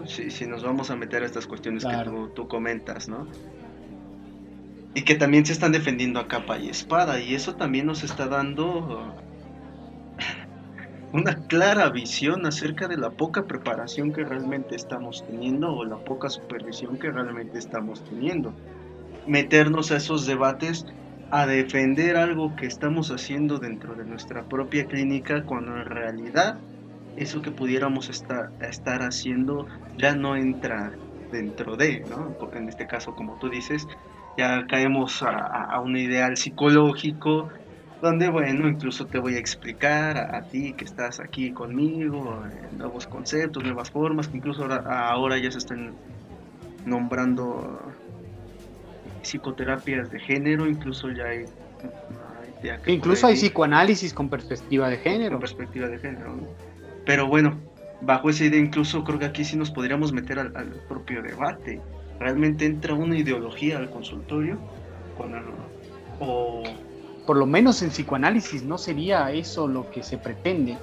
Si, 0.06 0.46
nos 0.46 0.64
vamos 0.64 0.90
a 0.90 0.96
meter 0.96 1.22
a 1.22 1.26
estas 1.26 1.46
cuestiones 1.46 1.84
que 1.84 1.96
tú, 2.34 2.48
comentas, 2.48 3.08
¿no? 3.08 3.28
Y 4.94 5.02
que 5.02 5.14
también 5.14 5.46
se 5.46 5.52
están 5.52 5.70
defendiendo 5.70 6.18
a 6.18 6.26
capa 6.26 6.58
y 6.58 6.68
espada, 6.68 7.20
y 7.20 7.34
eso 7.34 7.54
también 7.54 7.86
nos 7.86 8.02
está 8.02 8.26
dando 8.26 9.14
una 11.12 11.34
clara 11.48 11.88
visión 11.90 12.46
acerca 12.46 12.86
de 12.86 12.96
la 12.96 13.10
poca 13.10 13.44
preparación 13.44 14.12
que 14.12 14.24
realmente 14.24 14.76
estamos 14.76 15.24
teniendo 15.26 15.74
o 15.74 15.84
la 15.84 15.96
poca 15.96 16.28
supervisión 16.28 16.98
que 16.98 17.10
realmente 17.10 17.58
estamos 17.58 18.04
teniendo. 18.04 18.52
Meternos 19.26 19.90
a 19.90 19.96
esos 19.96 20.26
debates 20.26 20.86
a 21.30 21.46
defender 21.46 22.16
algo 22.16 22.54
que 22.56 22.66
estamos 22.66 23.10
haciendo 23.10 23.58
dentro 23.58 23.94
de 23.94 24.04
nuestra 24.04 24.44
propia 24.44 24.86
clínica 24.86 25.44
cuando 25.44 25.76
en 25.76 25.84
realidad 25.84 26.58
eso 27.16 27.42
que 27.42 27.50
pudiéramos 27.50 28.08
estar, 28.08 28.50
haciendo 29.02 29.66
ya 29.98 30.14
no 30.14 30.36
entra 30.36 30.92
dentro 31.30 31.76
de, 31.76 32.04
¿no? 32.08 32.36
En 32.54 32.68
este 32.68 32.86
caso, 32.86 33.14
como 33.14 33.38
tú 33.38 33.48
dices, 33.48 33.86
ya 34.36 34.66
caemos 34.66 35.22
a, 35.22 35.78
un 35.80 35.96
ideal 35.96 36.36
psicológico 36.36 37.48
donde, 38.00 38.28
bueno, 38.28 38.68
incluso 38.68 39.06
te 39.06 39.18
voy 39.18 39.34
a 39.34 39.38
explicar 39.38 40.16
a, 40.16 40.42
ti 40.42 40.72
que 40.72 40.84
estás 40.84 41.20
aquí 41.20 41.52
conmigo, 41.52 42.42
eh, 42.50 42.68
nuevos 42.76 43.06
conceptos, 43.06 43.62
nuevas 43.62 43.90
formas, 43.90 44.28
que 44.28 44.38
incluso 44.38 44.62
ahora, 44.62 45.08
ahora 45.10 45.38
ya 45.38 45.50
se 45.50 45.58
están 45.58 45.92
nombrando 46.86 47.80
psicoterapias 49.22 50.10
de 50.10 50.18
género, 50.20 50.66
incluso 50.66 51.10
ya 51.10 51.24
hay... 51.24 51.44
incluso 52.86 53.26
hay 53.26 53.34
psicoanálisis 53.34 54.14
con 54.14 54.28
perspectiva 54.28 54.88
de 54.88 54.96
género. 54.98 55.32
Con 55.32 55.40
perspectiva 55.40 55.88
de 55.88 55.98
género, 55.98 56.36
Pero 57.04 57.26
bueno, 57.26 57.58
bajo 58.00 58.30
esa 58.30 58.44
idea 58.44 58.60
incluso 58.60 59.04
creo 59.04 59.18
que 59.18 59.26
aquí 59.26 59.44
sí 59.44 59.56
nos 59.56 59.70
podríamos 59.70 60.12
meter 60.12 60.38
al, 60.38 60.52
propio 60.88 61.22
debate. 61.22 61.80
¿Realmente 62.18 62.66
entra 62.66 62.94
una 62.94 63.16
ideología 63.16 63.78
al 63.78 63.90
consultorio? 63.90 64.58
o... 66.18 66.62
Por 67.30 67.36
lo 67.36 67.46
menos 67.46 67.80
en 67.82 67.90
psicoanálisis 67.90 68.64
no 68.64 68.76
sería 68.76 69.30
eso 69.30 69.68
lo 69.68 69.88
que 69.88 70.02
se 70.02 70.18
pretende. 70.18 70.76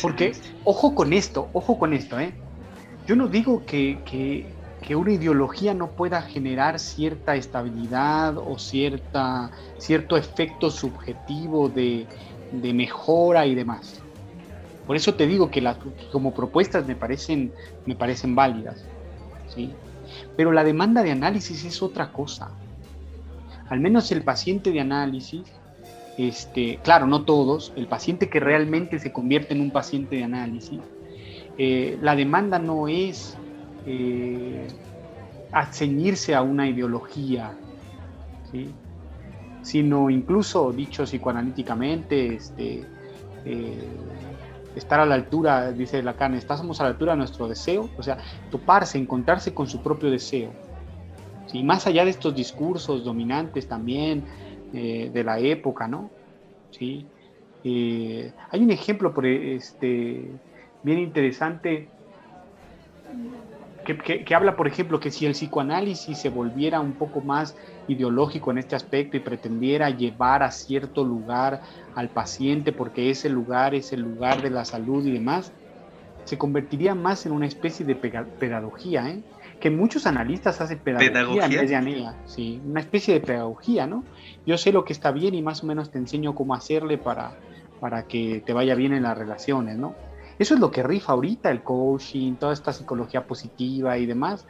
Porque, 0.00 0.32
ojo 0.64 0.94
con 0.94 1.12
esto, 1.12 1.50
ojo 1.52 1.78
con 1.78 1.92
esto, 1.92 2.18
¿eh? 2.18 2.32
Yo 3.06 3.16
no 3.16 3.28
digo 3.28 3.62
que, 3.66 4.02
que, 4.06 4.50
que 4.80 4.96
una 4.96 5.12
ideología 5.12 5.74
no 5.74 5.90
pueda 5.90 6.22
generar 6.22 6.78
cierta 6.78 7.36
estabilidad 7.36 8.38
o 8.38 8.58
cierta, 8.58 9.50
cierto 9.76 10.16
efecto 10.16 10.70
subjetivo 10.70 11.68
de, 11.68 12.06
mejora 12.72 13.44
y 13.44 13.54
demás. 13.54 14.00
Por 14.86 14.96
eso 14.96 15.12
te 15.16 15.26
digo 15.26 15.50
que 15.50 15.60
las, 15.60 15.76
como 16.12 16.32
propuestas 16.32 16.86
me 16.86 16.96
parecen, 16.96 17.52
me 17.84 17.94
parecen 17.94 18.34
válidas. 18.34 18.86
¿sí? 19.54 19.70
Pero 20.34 20.50
la 20.50 20.64
demanda 20.64 21.02
de 21.02 21.10
análisis 21.10 21.62
es 21.66 21.82
otra 21.82 22.10
cosa. 22.10 22.50
Al 23.68 23.80
menos 23.80 24.12
el 24.12 24.22
paciente 24.22 24.70
de 24.70 24.80
análisis, 24.80 25.42
este, 26.18 26.78
claro, 26.82 27.06
no 27.06 27.24
todos, 27.24 27.72
el 27.76 27.86
paciente 27.86 28.28
que 28.28 28.40
realmente 28.40 28.98
se 28.98 29.12
convierte 29.12 29.54
en 29.54 29.60
un 29.60 29.70
paciente 29.70 30.16
de 30.16 30.24
análisis, 30.24 30.80
Eh, 31.58 31.96
la 32.02 32.14
demanda 32.14 32.58
no 32.58 32.86
es 32.86 33.34
eh, 33.86 34.68
a 35.52 36.42
una 36.42 36.68
ideología, 36.68 37.52
sino 39.62 40.10
incluso, 40.10 40.70
dicho 40.72 41.04
psicoanalíticamente, 41.04 42.34
este, 42.36 42.84
eh, 43.46 43.88
estar 44.74 45.00
a 45.00 45.06
la 45.06 45.14
altura, 45.14 45.72
dice 45.72 46.02
Lacan, 46.02 46.34
estamos 46.34 46.78
a 46.80 46.84
la 46.84 46.90
altura 46.90 47.12
de 47.12 47.18
nuestro 47.18 47.48
deseo, 47.48 47.88
o 47.96 48.02
sea, 48.02 48.18
toparse, 48.50 48.98
encontrarse 48.98 49.54
con 49.54 49.66
su 49.66 49.80
propio 49.82 50.10
deseo. 50.10 50.52
¿Sí? 51.56 51.62
Más 51.62 51.86
allá 51.86 52.04
de 52.04 52.10
estos 52.10 52.34
discursos 52.34 53.04
dominantes 53.04 53.66
también 53.66 54.24
eh, 54.72 55.10
de 55.12 55.24
la 55.24 55.38
época, 55.38 55.88
¿no? 55.88 56.10
¿Sí? 56.70 57.06
Eh, 57.64 58.32
hay 58.50 58.62
un 58.62 58.70
ejemplo 58.70 59.12
por, 59.12 59.26
este, 59.26 60.22
bien 60.82 60.98
interesante 60.98 61.88
que, 63.84 64.34
habla, 64.34 64.56
por 64.56 64.66
ejemplo, 64.66 64.98
que 64.98 65.12
si 65.12 65.26
el 65.26 65.32
psicoanálisis 65.32 66.18
se 66.18 66.28
volviera 66.28 66.80
un 66.80 66.94
poco 66.94 67.20
más 67.20 67.56
ideológico 67.86 68.50
en 68.50 68.58
este 68.58 68.74
aspecto 68.74 69.16
y 69.16 69.20
pretendiera 69.20 69.90
llevar 69.90 70.42
a 70.42 70.50
cierto 70.50 71.04
lugar 71.04 71.60
al 71.94 72.08
paciente, 72.08 72.72
porque 72.72 73.10
ese 73.10 73.28
lugar 73.28 73.76
es 73.76 73.92
el 73.92 74.00
lugar 74.00 74.42
de 74.42 74.50
la 74.50 74.64
salud 74.64 75.06
y 75.06 75.12
demás, 75.12 75.52
se 76.24 76.36
convertiría 76.36 76.96
más 76.96 77.26
en 77.26 77.32
una 77.32 77.46
especie 77.46 77.86
de 77.86 77.94
pedagogía, 77.94 79.08
¿eh? 79.08 79.22
Que 79.60 79.70
muchos 79.70 80.06
analistas 80.06 80.60
hacen 80.60 80.78
pedagogía, 80.78 81.46
en 81.46 81.50
vez 81.50 81.68
de 81.70 81.76
anila, 81.76 82.14
sí, 82.26 82.60
una 82.64 82.80
especie 82.80 83.14
de 83.14 83.20
pedagogía, 83.20 83.86
¿no? 83.86 84.04
Yo 84.44 84.58
sé 84.58 84.72
lo 84.72 84.84
que 84.84 84.92
está 84.92 85.10
bien 85.10 85.34
y 85.34 85.42
más 85.42 85.62
o 85.62 85.66
menos 85.66 85.90
te 85.90 85.98
enseño 85.98 86.34
cómo 86.34 86.54
hacerle 86.54 86.98
para, 86.98 87.32
para 87.80 88.04
que 88.04 88.42
te 88.44 88.52
vaya 88.52 88.74
bien 88.74 88.92
en 88.92 89.02
las 89.02 89.16
relaciones, 89.16 89.76
¿no? 89.76 89.94
Eso 90.38 90.54
es 90.54 90.60
lo 90.60 90.70
que 90.70 90.82
rifa 90.82 91.12
ahorita 91.12 91.50
el 91.50 91.62
coaching, 91.62 92.34
toda 92.34 92.52
esta 92.52 92.72
psicología 92.72 93.26
positiva 93.26 93.96
y 93.96 94.06
demás. 94.06 94.46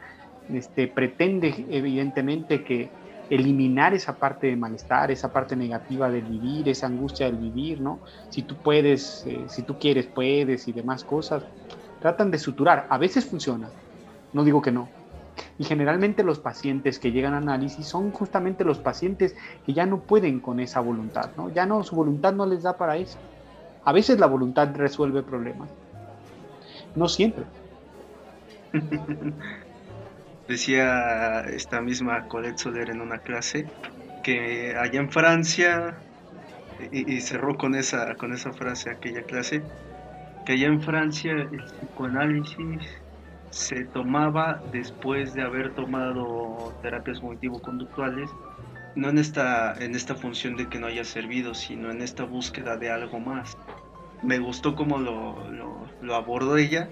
Este, 0.53 0.87
pretende 0.87 1.65
evidentemente 1.69 2.63
que 2.63 2.89
eliminar 3.29 3.93
esa 3.93 4.17
parte 4.17 4.47
de 4.47 4.55
malestar, 4.55 5.11
esa 5.11 5.31
parte 5.31 5.55
negativa 5.55 6.09
del 6.09 6.23
vivir, 6.23 6.69
esa 6.69 6.87
angustia 6.87 7.25
del 7.25 7.37
vivir, 7.37 7.81
¿no? 7.81 7.99
Si 8.29 8.41
tú 8.41 8.55
puedes, 8.55 9.25
eh, 9.27 9.45
si 9.47 9.63
tú 9.63 9.77
quieres, 9.79 10.07
puedes 10.07 10.67
y 10.67 10.73
demás 10.73 11.03
cosas. 11.03 11.43
Tratan 12.01 12.31
de 12.31 12.37
suturar. 12.37 12.87
A 12.89 12.97
veces 12.97 13.25
funciona, 13.25 13.69
no 14.33 14.43
digo 14.43 14.61
que 14.61 14.71
no. 14.71 14.89
Y 15.57 15.63
generalmente 15.63 16.23
los 16.23 16.39
pacientes 16.39 16.99
que 16.99 17.11
llegan 17.11 17.33
a 17.33 17.37
análisis 17.37 17.85
son 17.85 18.11
justamente 18.11 18.63
los 18.63 18.79
pacientes 18.79 19.35
que 19.65 19.73
ya 19.73 19.85
no 19.85 19.99
pueden 20.01 20.39
con 20.39 20.59
esa 20.59 20.79
voluntad, 20.79 21.31
¿no? 21.37 21.49
Ya 21.51 21.65
no, 21.65 21.83
su 21.83 21.95
voluntad 21.95 22.33
no 22.33 22.45
les 22.45 22.63
da 22.63 22.77
para 22.77 22.97
eso. 22.97 23.17
A 23.83 23.93
veces 23.93 24.19
la 24.19 24.27
voluntad 24.27 24.69
resuelve 24.75 25.23
problemas. 25.23 25.69
No 26.95 27.07
siempre. 27.07 27.45
Decía 30.47 31.41
esta 31.41 31.81
misma 31.81 32.27
Colette 32.27 32.57
Soler 32.57 32.89
en 32.89 33.01
una 33.01 33.19
clase 33.19 33.67
que 34.23 34.75
allá 34.75 34.99
en 34.99 35.09
Francia, 35.09 35.95
y, 36.91 37.21
cerró 37.21 37.57
con 37.57 37.75
esa, 37.75 38.15
con 38.15 38.33
esa 38.33 38.51
frase 38.51 38.89
aquella 38.89 39.23
clase, 39.23 39.61
que 40.45 40.53
allá 40.53 40.67
en 40.67 40.81
Francia 40.81 41.31
el 41.31 41.63
psicoanálisis 41.63 42.81
se 43.57 43.85
tomaba 43.85 44.61
después 44.71 45.33
de 45.33 45.41
haber 45.41 45.73
tomado 45.73 46.71
terapias 46.83 47.19
cognitivo-conductuales, 47.19 48.29
no 48.95 49.09
en 49.09 49.17
esta, 49.17 49.73
en 49.83 49.95
esta 49.95 50.13
función 50.13 50.55
de 50.55 50.67
que 50.67 50.77
no 50.79 50.85
haya 50.85 51.03
servido, 51.03 51.55
sino 51.55 51.89
en 51.89 52.03
esta 52.03 52.23
búsqueda 52.23 52.77
de 52.77 52.91
algo 52.91 53.19
más. 53.19 53.57
Me 54.21 54.37
gustó 54.37 54.75
cómo 54.75 54.99
lo, 54.99 55.35
lo, 56.01 56.15
abordó 56.15 56.57
ella, 56.57 56.87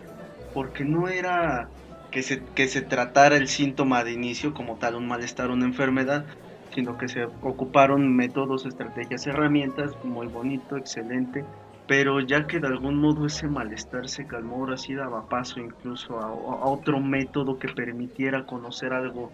porque 0.56 0.84
no 0.84 1.08
era 1.08 1.70
que 2.10 2.24
se, 2.24 2.44
que 2.44 2.68
se 2.68 2.82
tratara 2.82 3.38
el 3.38 3.48
síntoma 3.48 4.04
de 4.04 4.14
inicio 4.14 4.56
como 4.56 4.78
tal, 4.78 4.96
un 4.96 5.08
malestar, 5.08 5.52
una 5.52 5.66
enfermedad, 5.66 6.26
sino 6.74 6.98
que 6.98 7.08
se 7.08 7.26
ocuparon 7.26 8.16
métodos, 8.16 8.66
estrategias, 8.66 9.28
herramientas, 9.28 9.92
muy 10.04 10.26
bonito, 10.28 10.78
excelente, 10.78 11.46
pero 11.88 12.20
ya 12.20 12.48
que 12.48 12.60
de 12.60 12.68
algún 12.68 12.98
modo 12.98 13.26
ese 13.26 13.48
malestar 13.48 14.10
se 14.10 14.26
calmó, 14.26 14.58
ahora 14.58 14.78
sí 14.78 14.94
daba 14.94 15.28
paso 15.28 15.60
incluso 15.60 16.20
a, 16.20 16.70
otro 16.70 17.00
método 17.00 17.60
que 17.60 17.70
permitiera 17.70 18.46
conocer 18.46 18.94
algo 18.94 19.32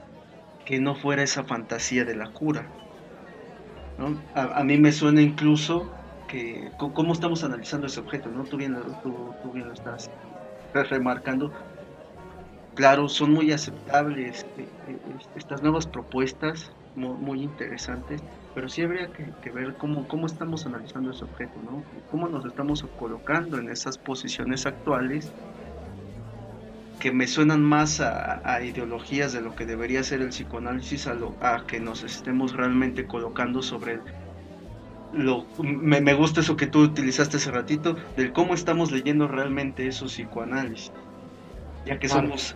que 0.66 0.80
no 0.80 0.96
fuera 0.96 1.24
esa 1.24 1.44
fantasía 1.44 2.06
de 2.06 2.16
la 2.16 2.32
cura. 2.32 2.70
a, 4.34 4.64
mí 4.64 4.78
me 4.78 4.92
suena 4.92 5.22
incluso 5.22 5.92
cómo 6.78 7.14
estamos 7.14 7.44
analizando 7.44 7.88
ese 7.88 8.00
objeto, 8.00 8.30
¿no? 8.30 8.44
Tú 8.46 8.58
bien, 8.58 8.76
tú, 9.04 9.34
bien 9.54 9.68
lo 9.68 9.74
estás 9.74 10.10
remarcando. 10.74 11.52
Claro, 12.74 13.10
son 13.10 13.34
muy 13.34 13.52
aceptables 13.52 14.46
eh, 14.58 14.70
eh, 14.88 15.18
estas 15.36 15.62
nuevas 15.62 15.86
propuestas, 15.88 16.72
muy, 16.96 17.44
interesantes, 17.44 18.22
pero 18.54 18.68
sí 18.70 18.82
habría 18.82 19.10
que, 19.12 19.50
ver 19.52 19.76
cómo, 19.76 20.08
cómo 20.08 20.26
estamos 20.26 20.66
analizando 20.66 21.12
ese 21.12 21.24
objeto, 21.24 21.54
¿no? 21.64 21.84
Cómo 22.10 22.28
nos 22.28 22.46
estamos 22.46 22.86
colocando 23.00 23.58
en 23.58 23.70
esas 23.70 23.98
posiciones 23.98 24.66
actuales 24.66 25.32
que 27.00 27.12
me 27.12 27.28
suenan 27.28 27.64
más 27.64 28.00
a, 28.00 28.62
ideologías 28.64 29.34
de 29.34 29.42
lo 29.42 29.56
que 29.56 29.66
debería 29.66 30.04
ser 30.04 30.22
el 30.22 30.30
psicoanálisis, 30.30 31.08
a, 31.08 31.16
lo, 31.16 31.36
a 31.42 31.66
que 31.66 31.80
nos 31.80 32.04
estemos 32.04 32.54
realmente 32.54 33.06
colocando 33.08 33.64
sobre 33.64 33.94
el 33.94 34.02
lo, 35.14 35.46
me, 35.62 36.14
gusta 36.14 36.40
eso 36.40 36.56
que 36.56 36.68
tú 36.68 36.84
utilizaste 36.84 37.38
hace 37.38 37.52
ratito, 37.52 37.98
del 38.16 38.32
cómo 38.32 38.54
estamos 38.54 38.92
leyendo 38.92 39.28
realmente 39.28 39.88
esos 39.88 40.14
psicoanálisis, 40.14 40.92
ya 41.86 42.00
que 42.00 42.08
somos 42.08 42.56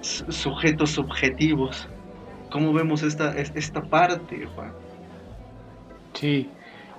sujetos 0.00 0.98
objetivos. 0.98 1.88
¿Cómo 2.50 2.72
vemos 2.72 3.02
esta, 3.02 3.36
esta 3.36 3.82
parte, 3.82 4.46
Juan? 4.46 4.72
Sí, 6.18 6.50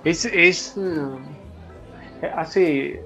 es, 0.04 0.24
es 0.24 0.76
eh, 0.76 2.30
hace 2.34 3.00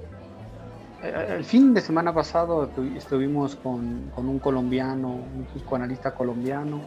eh, 1.03 1.27
el 1.37 1.45
fin 1.45 1.75
de 1.75 1.81
semana 1.81 2.15
pasado 2.15 2.71
estuvimos 2.97 3.57
con, 3.57 4.11
con 4.11 4.29
un 4.29 4.39
colombiano, 4.39 5.09
un 5.09 5.47
psicoanalista 5.47 6.15
colombiano, 6.15 6.81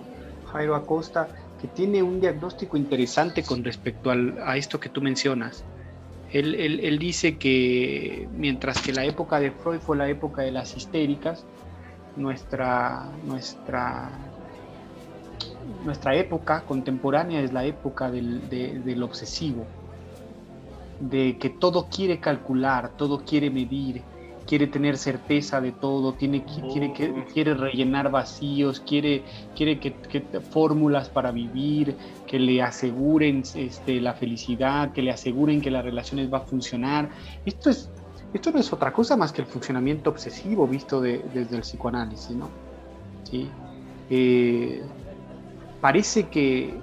Jairo 0.45 0.75
Acosta, 0.75 1.29
que 1.59 1.67
tiene 1.67 2.01
un 2.01 2.19
diagnóstico 2.19 2.77
interesante 2.77 3.43
con 3.43 3.63
respecto 3.63 4.11
a 4.11 4.57
esto 4.57 4.79
que 4.79 4.89
tú 4.89 5.01
mencionas. 5.01 5.63
Él, 6.31 6.97
dice 6.99 7.37
que 7.37 8.27
mientras 8.31 8.81
que 8.81 8.91
la 8.91 9.05
época 9.05 9.39
de 9.39 9.51
Freud 9.51 9.79
fue 9.79 9.95
la 9.95 10.09
época 10.09 10.41
de 10.41 10.51
las 10.51 10.75
histéricas, 10.75 11.45
nuestra, 12.17 13.09
nuestra, 13.23 14.09
nuestra 15.83 16.15
época 16.15 16.61
contemporánea 16.61 17.41
es 17.41 17.53
la 17.53 17.65
época 17.65 18.11
del, 18.11 18.49
del 18.49 19.03
obsesivo, 19.03 19.65
de 20.99 21.37
que 21.37 21.49
todo 21.49 21.87
quiere 21.89 22.19
calcular, 22.19 22.91
todo 22.97 23.23
quiere 23.25 23.49
medir, 23.49 24.01
quiere 24.45 24.67
tener 24.67 24.97
certeza 24.97 25.59
de 25.59 25.71
todo, 25.71 26.13
tiene, 26.13 26.43
quiere, 26.43 26.93
quiere 27.33 27.53
rellenar 27.53 28.11
vacíos, 28.11 28.79
quiere, 28.79 29.23
quiere 29.55 29.79
que, 29.79 29.95
fórmulas 30.51 31.09
para 31.09 31.31
vivir, 31.31 31.95
que 32.27 32.39
le 32.39 32.61
aseguren 32.61 33.43
este, 33.55 33.99
la 33.99 34.13
felicidad, 34.13 34.91
que 34.91 35.01
le 35.01 35.11
aseguren 35.11 35.61
que 35.61 35.71
las 35.71 35.83
relaciones 35.83 36.31
va 36.31 36.39
a 36.39 36.41
funcionar. 36.41 37.09
Esto, 37.45 37.69
es, 37.69 37.89
esto 38.33 38.51
no 38.51 38.59
es 38.59 38.71
otra 38.71 38.93
cosa 38.93 39.17
más 39.17 39.31
que 39.31 39.41
el 39.41 39.47
funcionamiento 39.47 40.11
obsesivo 40.11 40.67
visto 40.67 41.01
desde 41.01 41.55
el 41.55 41.61
psicoanálisis, 41.61 42.35
¿no? 42.35 42.49
¿Sí? 43.23 43.49
Eh, 44.09 44.83
parece 45.85 46.29
que, 46.29 46.73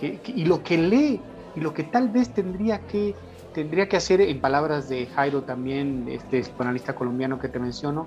y 0.00 0.44
lo 0.44 0.62
que 0.62 0.78
lee, 0.78 1.20
y 1.56 1.60
lo 1.60 1.74
que 1.74 1.82
tal 1.82 2.08
vez 2.08 2.32
tendría 2.32 2.78
que 2.86 3.16
tendría 3.52 3.88
que 3.88 3.96
hacer, 3.96 4.20
en 4.20 4.40
palabras 4.40 4.88
de 4.88 5.06
Jairo 5.06 5.42
también, 5.42 6.06
este 6.08 6.38
psicoanalista 6.42 6.94
colombiano 6.94 7.40
que 7.40 7.48
te 7.48 7.58
menciono, 7.58 8.06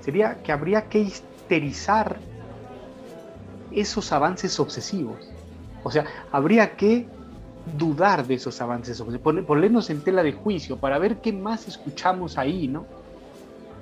sería 0.00 0.42
que 0.42 0.52
habría 0.52 0.88
que 0.88 1.00
histerizar 1.00 2.16
esos 3.72 4.10
avances 4.10 4.58
obsesivos. 4.58 5.18
O 5.82 5.90
sea, 5.90 6.06
habría 6.32 6.74
que 6.74 7.06
dudar 7.76 8.26
de 8.26 8.36
esos 8.36 8.58
avances 8.62 8.98
obsesivos, 9.02 9.44
ponernos 9.44 9.90
en 9.90 10.00
tela 10.00 10.22
de 10.22 10.32
juicio 10.32 10.78
para 10.78 10.98
ver 10.98 11.18
qué 11.18 11.34
más 11.34 11.68
escuchamos 11.68 12.38
ahí, 12.38 12.68
¿no? 12.68 12.86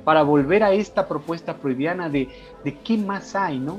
Para 0.02 0.24
volver 0.24 0.64
a 0.64 0.72
esta 0.72 1.07
propuesta 1.07 1.55
freudiana 1.55 2.09
de, 2.09 2.28
de 2.64 2.76
qué 2.80 2.98
más 2.98 3.36
hay, 3.36 3.61
¿no? 3.61 3.78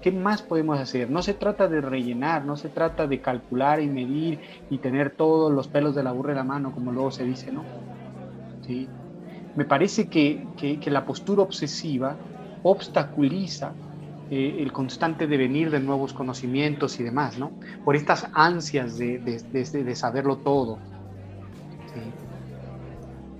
¿Qué 0.00 0.12
más 0.12 0.42
podemos 0.42 0.78
hacer? 0.78 1.10
No 1.10 1.22
se 1.22 1.34
trata 1.34 1.68
de 1.68 1.80
rellenar, 1.80 2.44
no 2.44 2.56
se 2.56 2.68
trata 2.68 3.06
de 3.06 3.20
calcular 3.20 3.80
y 3.80 3.88
medir 3.88 4.40
y 4.70 4.78
tener 4.78 5.10
todos 5.10 5.52
los 5.52 5.68
pelos 5.68 5.94
de 5.94 6.02
la 6.02 6.12
burra 6.12 6.32
en 6.32 6.36
la 6.36 6.44
mano, 6.44 6.72
como 6.72 6.92
luego 6.92 7.10
se 7.10 7.24
dice, 7.24 7.50
¿no? 7.50 7.64
¿Sí? 8.66 8.88
Me 9.56 9.64
parece 9.64 10.08
que, 10.08 10.46
la 10.86 11.06
postura 11.06 11.42
obsesiva 11.42 12.16
obstaculiza 12.62 13.72
eh, 14.30 14.56
el 14.58 14.70
constante 14.70 15.26
devenir 15.26 15.70
de 15.70 15.80
nuevos 15.80 16.12
conocimientos 16.12 17.00
y 17.00 17.02
demás, 17.02 17.38
¿no? 17.38 17.52
Por 17.84 17.96
estas 17.96 18.28
ansias 18.34 18.98
de, 18.98 19.18
de, 19.18 19.96
saberlo 19.96 20.36
todo. 20.38 20.78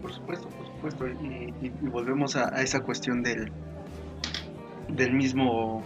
Por 0.01 0.13
supuesto, 0.13 0.49
por 0.49 0.67
supuesto, 0.67 1.07
y, 1.07 1.69
volvemos 1.89 2.35
a, 2.37 2.63
esa 2.63 2.81
cuestión 2.81 3.23
del, 3.23 3.53
del 4.89 5.13
mismo 5.13 5.83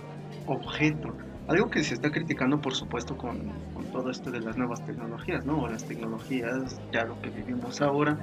objeto. 0.46 1.14
Algo 1.48 1.68
que 1.68 1.82
se 1.82 1.94
está 1.94 2.10
criticando, 2.10 2.60
por 2.60 2.74
supuesto, 2.74 3.16
con, 3.16 3.52
todo 3.92 4.10
esto 4.10 4.30
de 4.30 4.40
las 4.40 4.56
nuevas 4.56 4.84
tecnologías, 4.84 5.44
¿no? 5.44 5.62
O 5.62 5.68
las 5.68 5.84
tecnologías, 5.84 6.80
ya 6.92 7.04
lo 7.04 7.20
que 7.20 7.30
vivimos 7.30 7.80
ahora, 7.80 8.18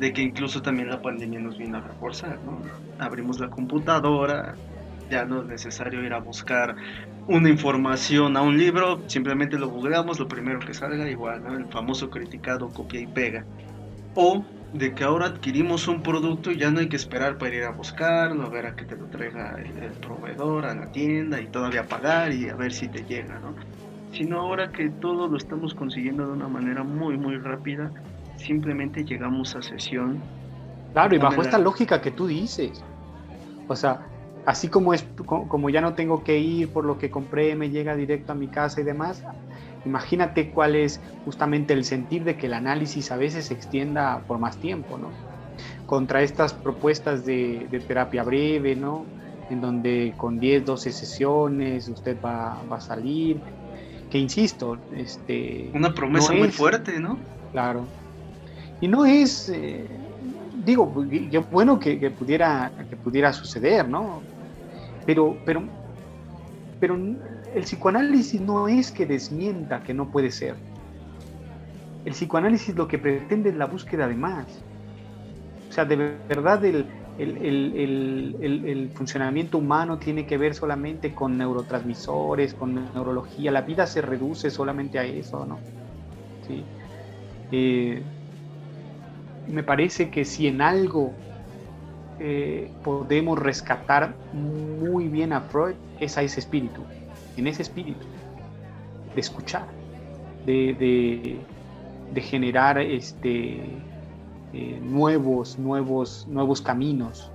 de 0.00 0.12
que 0.12 0.22
incluso 0.22 0.62
también 0.62 0.88
la 0.88 1.00
pandemia 1.00 1.38
nos 1.38 1.56
vino 1.56 1.78
a 1.78 1.80
reforzar, 1.80 2.38
¿no? 2.44 2.60
Abrimos 2.98 3.38
la 3.38 3.48
computadora, 3.48 4.56
ya 5.08 5.24
no 5.24 5.42
es 5.42 5.46
necesario 5.46 6.02
ir 6.04 6.12
a 6.12 6.18
buscar 6.18 6.74
una 7.28 7.48
información 7.48 8.36
a 8.36 8.42
un 8.42 8.58
libro, 8.58 9.00
simplemente 9.06 9.58
lo 9.58 9.68
googleamos, 9.68 10.18
lo 10.18 10.26
primero 10.26 10.58
que 10.58 10.74
salga, 10.74 11.08
igual, 11.08 11.44
¿no? 11.44 11.56
El 11.56 11.66
famoso 11.66 12.10
criticado 12.10 12.68
copia 12.70 13.00
y 13.00 13.06
pega. 13.06 13.44
O 14.14 14.44
de 14.72 14.94
que 14.94 15.04
ahora 15.04 15.26
adquirimos 15.26 15.88
un 15.88 16.02
producto 16.02 16.50
y 16.50 16.58
ya 16.58 16.70
no 16.70 16.80
hay 16.80 16.88
que 16.88 16.96
esperar 16.96 17.38
para 17.38 17.54
ir 17.54 17.64
a 17.64 17.70
buscarlo, 17.70 18.44
a 18.44 18.48
ver 18.48 18.66
a 18.66 18.76
que 18.76 18.84
te 18.84 18.96
lo 18.96 19.06
traiga 19.06 19.56
el, 19.58 19.92
proveedor 19.92 20.66
a 20.66 20.74
la 20.74 20.90
tienda 20.92 21.40
y 21.40 21.46
todavía 21.46 21.86
pagar 21.86 22.32
y 22.32 22.48
a 22.48 22.56
ver 22.56 22.72
si 22.72 22.88
te 22.88 23.04
llega, 23.04 23.38
¿no? 23.38 23.54
Sino 24.12 24.40
ahora 24.40 24.72
que 24.72 24.88
todo 24.88 25.28
lo 25.28 25.36
estamos 25.36 25.74
consiguiendo 25.74 26.26
de 26.26 26.32
una 26.32 26.48
manera 26.48 26.82
muy, 26.82 27.16
muy 27.16 27.38
rápida, 27.38 27.90
simplemente 28.36 29.04
llegamos 29.04 29.54
a 29.56 29.62
sesión. 29.62 30.20
Claro, 30.92 31.14
y 31.14 31.18
bajo 31.18 31.42
esta 31.42 31.58
lógica 31.58 32.00
que 32.00 32.10
tú 32.10 32.26
dices. 32.26 32.82
O 33.68 33.76
sea, 33.76 34.06
así 34.46 34.68
como, 34.68 34.94
es, 34.94 35.06
como 35.26 35.70
ya 35.70 35.80
no 35.80 35.94
tengo 35.94 36.24
que 36.24 36.38
ir 36.38 36.68
por 36.70 36.84
lo 36.84 36.98
que 36.98 37.10
compré, 37.10 37.54
me 37.54 37.70
llega 37.70 37.94
directo 37.94 38.32
a 38.32 38.34
mi 38.34 38.48
casa 38.48 38.80
y 38.80 38.84
demás, 38.84 39.22
imagínate 39.86 40.50
cuál 40.50 40.74
es 40.74 41.00
justamente 41.24 41.72
el 41.72 41.84
sentir 41.84 42.24
de 42.24 42.36
que 42.36 42.46
el 42.46 42.54
análisis 42.54 43.10
a 43.12 43.16
veces 43.16 43.46
se 43.46 43.54
extienda 43.54 44.20
por 44.26 44.38
más 44.38 44.56
tiempo, 44.58 44.98
¿no? 44.98 45.10
Contra 45.86 46.22
estas 46.22 46.52
propuestas 46.52 47.24
de, 47.24 47.68
terapia 47.86 48.22
breve, 48.24 48.74
¿no? 48.74 49.04
En 49.48 49.60
donde 49.60 50.12
con 50.16 50.40
10, 50.40 50.66
12 50.66 50.92
sesiones 50.92 51.88
usted 51.88 52.16
va, 52.22 52.60
a 52.68 52.80
salir, 52.80 53.40
que 54.10 54.18
insisto, 54.18 54.76
este... 54.94 55.70
Una 55.72 55.94
promesa 55.94 56.32
muy 56.32 56.50
fuerte, 56.50 56.98
¿no? 56.98 57.18
Claro. 57.52 57.86
Y 58.80 58.88
no 58.88 59.06
es... 59.06 59.48
Eh, 59.48 59.86
digo, 60.64 60.92
qué 61.08 61.38
bueno 61.38 61.78
que, 61.78 61.98
que, 62.00 62.10
pudiera, 62.10 62.72
que 62.90 62.96
pudiera 62.96 63.32
suceder, 63.32 63.88
¿no? 63.88 64.20
Pero, 65.06 65.36
pero, 65.46 65.62
pero 66.80 66.98
el 67.54 67.62
psicoanálisis 67.62 68.40
no 68.40 68.68
es 68.68 68.90
que 68.90 69.06
desmienta 69.06 69.82
que 69.82 69.94
no 69.94 70.10
puede 70.10 70.30
ser. 70.30 70.56
El 72.04 72.12
psicoanálisis 72.12 72.74
lo 72.74 72.86
que 72.86 72.98
pretende 72.98 73.50
es 73.50 73.56
la 73.56 73.66
búsqueda 73.66 74.06
de 74.06 74.14
más. 74.14 74.46
O 75.68 75.72
sea, 75.72 75.84
de 75.84 75.96
verdad 76.28 76.64
el, 76.64 76.86
el, 77.18 78.90
funcionamiento 78.94 79.58
humano 79.58 79.98
tiene 79.98 80.26
que 80.26 80.38
ver 80.38 80.54
solamente 80.54 81.14
con 81.14 81.36
neurotransmisores, 81.36 82.54
con 82.54 82.74
neurología. 82.74 83.50
La 83.50 83.62
vida 83.62 83.86
se 83.86 84.02
reduce 84.02 84.50
solamente 84.50 84.98
a 84.98 85.04
eso, 85.04 85.44
¿no? 85.44 85.58
¿Sí? 86.46 86.62
Eh, 87.52 88.02
me 89.48 89.62
parece 89.62 90.10
que 90.10 90.24
si 90.24 90.46
en 90.48 90.60
algo 90.60 91.12
eh, 92.18 92.70
podemos 92.82 93.38
rescatar 93.38 94.14
muy 94.32 95.08
bien 95.08 95.32
a 95.32 95.42
Freud 95.42 95.74
es 96.00 96.18
a 96.18 96.22
ese 96.22 96.40
espíritu, 96.40 96.82
en 97.36 97.46
ese 97.46 97.62
espíritu 97.62 98.06
de 99.14 99.20
escuchar, 99.20 99.66
de, 100.44 101.38
generar 102.16 102.78
este, 102.78 103.60
eh, 104.52 104.80
nuevos, 104.82 105.58
nuevos, 105.58 106.26
nuevos 106.28 106.60
caminos. 106.60 107.30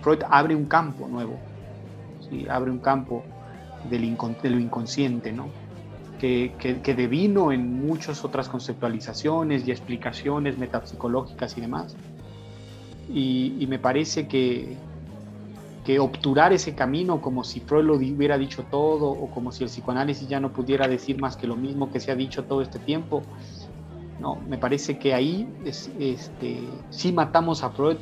Freud 0.00 0.22
abre 0.28 0.54
un 0.56 0.66
campo 0.66 1.06
nuevo, 1.06 1.38
abre 2.50 2.70
un 2.70 2.78
campo 2.78 3.22
del 3.88 4.16
de 4.42 4.50
lo 4.50 4.58
inconsciente, 4.58 5.32
¿no? 5.32 5.48
Que, 6.18 6.54
que, 6.58 6.94
devino 6.94 7.52
en 7.52 7.86
muchas 7.86 8.24
otras 8.24 8.48
conceptualizaciones 8.48 9.68
y 9.68 9.70
explicaciones 9.70 10.56
metapsicológicas 10.58 11.56
y 11.58 11.60
demás 11.60 11.94
y, 13.08 13.66
me 13.68 13.78
parece 13.78 14.26
que, 14.26 14.76
que 15.86 16.00
obturar 16.00 16.52
ese 16.52 16.74
camino 16.74 17.20
como 17.22 17.44
si 17.44 17.60
Freud 17.60 17.84
lo 17.84 17.94
hubiera 17.94 18.36
dicho 18.36 18.64
todo 18.64 19.08
o 19.08 19.30
como 19.30 19.52
si 19.52 19.62
el 19.62 19.70
psicoanálisis 19.70 20.28
ya 20.28 20.40
no 20.40 20.52
pudiera 20.52 20.88
decir 20.88 21.20
más 21.20 21.36
que 21.36 21.46
lo 21.46 21.54
mismo 21.54 21.92
que 21.92 22.00
se 22.00 22.10
ha 22.10 22.16
dicho 22.16 22.42
todo 22.42 22.60
este 22.60 22.80
tiempo. 22.80 23.22
No, 24.18 24.34
me 24.34 24.58
parece 24.58 24.98
que 24.98 25.14
ahí 25.14 25.48
es, 25.64 25.88
este, 26.00 26.58
sí 26.90 27.12
matamos 27.12 27.62
a 27.62 27.70
Freud 27.70 27.98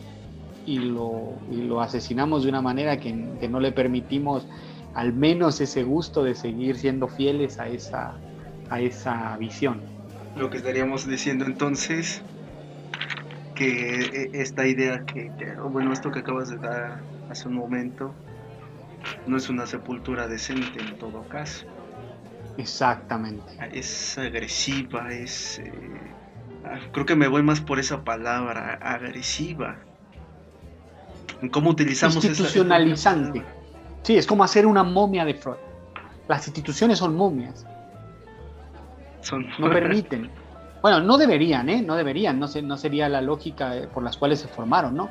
y 0.64 0.78
lo, 0.78 1.35
y 1.51 1.57
lo 1.57 1.82
asesinamos 1.82 2.45
de 2.45 2.49
una 2.49 2.62
manera 2.62 2.99
que, 2.99 3.28
que, 3.39 3.51
no 3.51 3.61
le 3.61 3.70
permitimos 3.70 4.47
al 4.95 5.12
menos 5.12 5.61
ese 5.61 5.82
gusto 5.82 6.24
de 6.24 6.35
seguir 6.35 6.76
siendo 6.76 7.07
fieles 7.07 7.59
a 7.59 7.68
esa, 7.68 8.14
a 8.70 8.80
esa 8.80 9.37
visión. 9.37 9.82
Lo 10.39 10.49
que 10.49 10.57
estaríamos 10.57 11.07
diciendo 11.07 11.45
entonces 11.45 12.22
que 13.55 14.01
eh, 14.01 14.30
esta 14.32 14.66
idea 14.66 15.05
que, 15.05 15.30
bueno, 15.70 15.93
esto 15.93 16.11
que 16.11 16.20
acabas 16.20 16.49
de 16.49 16.57
dar 16.57 17.14
hace 17.31 17.49
un 17.49 17.55
momento, 17.55 18.14
no 19.27 19.37
es 19.37 19.49
una 19.49 19.66
sepultura 19.66 20.29
decente 20.29 20.81
en 20.81 20.99
todo 20.99 21.22
caso. 21.29 21.66
Exactamente. 22.57 23.53
Es 23.72 24.16
agresiva, 24.18 25.12
es... 25.12 25.59
Eh, 25.59 25.72
ah, 26.64 26.79
creo 26.93 27.07
que 27.07 27.16
me 27.16 27.29
voy 27.29 27.43
más 27.43 27.61
por 27.61 27.79
esa 27.79 28.05
palabra, 28.05 28.79
agresiva. 28.81 29.77
¿Cómo 31.51 31.70
utilizamos 31.70 32.25
Institucionalizante. 32.25 33.43
sí, 34.03 34.16
es 34.16 34.27
como 34.27 34.45
hacer 34.45 34.66
una 34.66 34.83
momia 34.83 35.25
de 35.25 35.35
Freud. 35.35 35.57
Las 36.29 36.47
instituciones 36.47 36.99
son 36.99 37.16
momias. 37.16 37.66
Son... 39.20 39.47
No 39.59 39.68
permiten. 39.72 40.31
Bueno, 40.81 41.01
no 41.01 41.16
deberían, 41.16 41.68
¿eh? 41.70 41.83
No 41.83 41.97
deberían, 41.97 42.39
no, 42.39 42.47
no 42.62 42.77
sería 42.77 43.09
la 43.09 43.20
lógica 43.20 43.77
eh, 43.77 43.89
por 43.89 44.03
las 44.03 44.16
cuales 44.16 44.41
se 44.41 44.49
formaron, 44.49 44.95
¿no? 44.95 45.09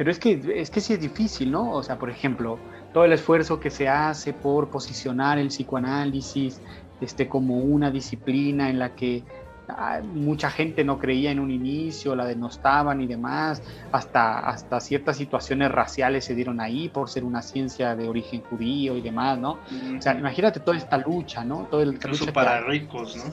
Pero 0.00 0.12
es 0.12 0.18
que, 0.18 0.40
es 0.54 0.70
que 0.70 0.80
sí 0.80 0.94
es 0.94 1.00
difícil, 1.02 1.50
¿no? 1.50 1.72
O 1.72 1.82
sea, 1.82 1.98
por 1.98 2.08
ejemplo, 2.08 2.58
todo 2.94 3.04
el 3.04 3.12
esfuerzo 3.12 3.60
que 3.60 3.68
se 3.68 3.86
hace 3.86 4.32
por 4.32 4.70
posicionar 4.70 5.36
el 5.36 5.48
psicoanálisis 5.48 6.58
este, 7.02 7.28
como 7.28 7.58
una 7.58 7.90
disciplina 7.90 8.70
en 8.70 8.78
la 8.78 8.94
que 8.94 9.22
ah, 9.68 10.00
mucha 10.02 10.50
gente 10.50 10.84
no 10.84 10.98
creía 10.98 11.30
en 11.30 11.38
un 11.38 11.50
inicio, 11.50 12.16
la 12.16 12.24
denostaban 12.24 13.02
y 13.02 13.06
demás, 13.06 13.62
hasta, 13.92 14.38
hasta 14.38 14.80
ciertas 14.80 15.18
situaciones 15.18 15.70
raciales 15.70 16.24
se 16.24 16.34
dieron 16.34 16.62
ahí 16.62 16.88
por 16.88 17.10
ser 17.10 17.22
una 17.22 17.42
ciencia 17.42 17.94
de 17.94 18.08
origen 18.08 18.40
judío 18.40 18.96
y 18.96 19.02
demás, 19.02 19.38
¿no? 19.38 19.58
O 19.98 20.00
sea, 20.00 20.14
imagínate 20.14 20.60
toda 20.60 20.78
esta 20.78 20.96
lucha, 20.96 21.44
¿no? 21.44 21.68
Todo 21.70 21.82
el, 21.82 21.92
Incluso 21.92 22.32
para 22.32 22.62
ricos, 22.62 23.18
¿no? 23.18 23.24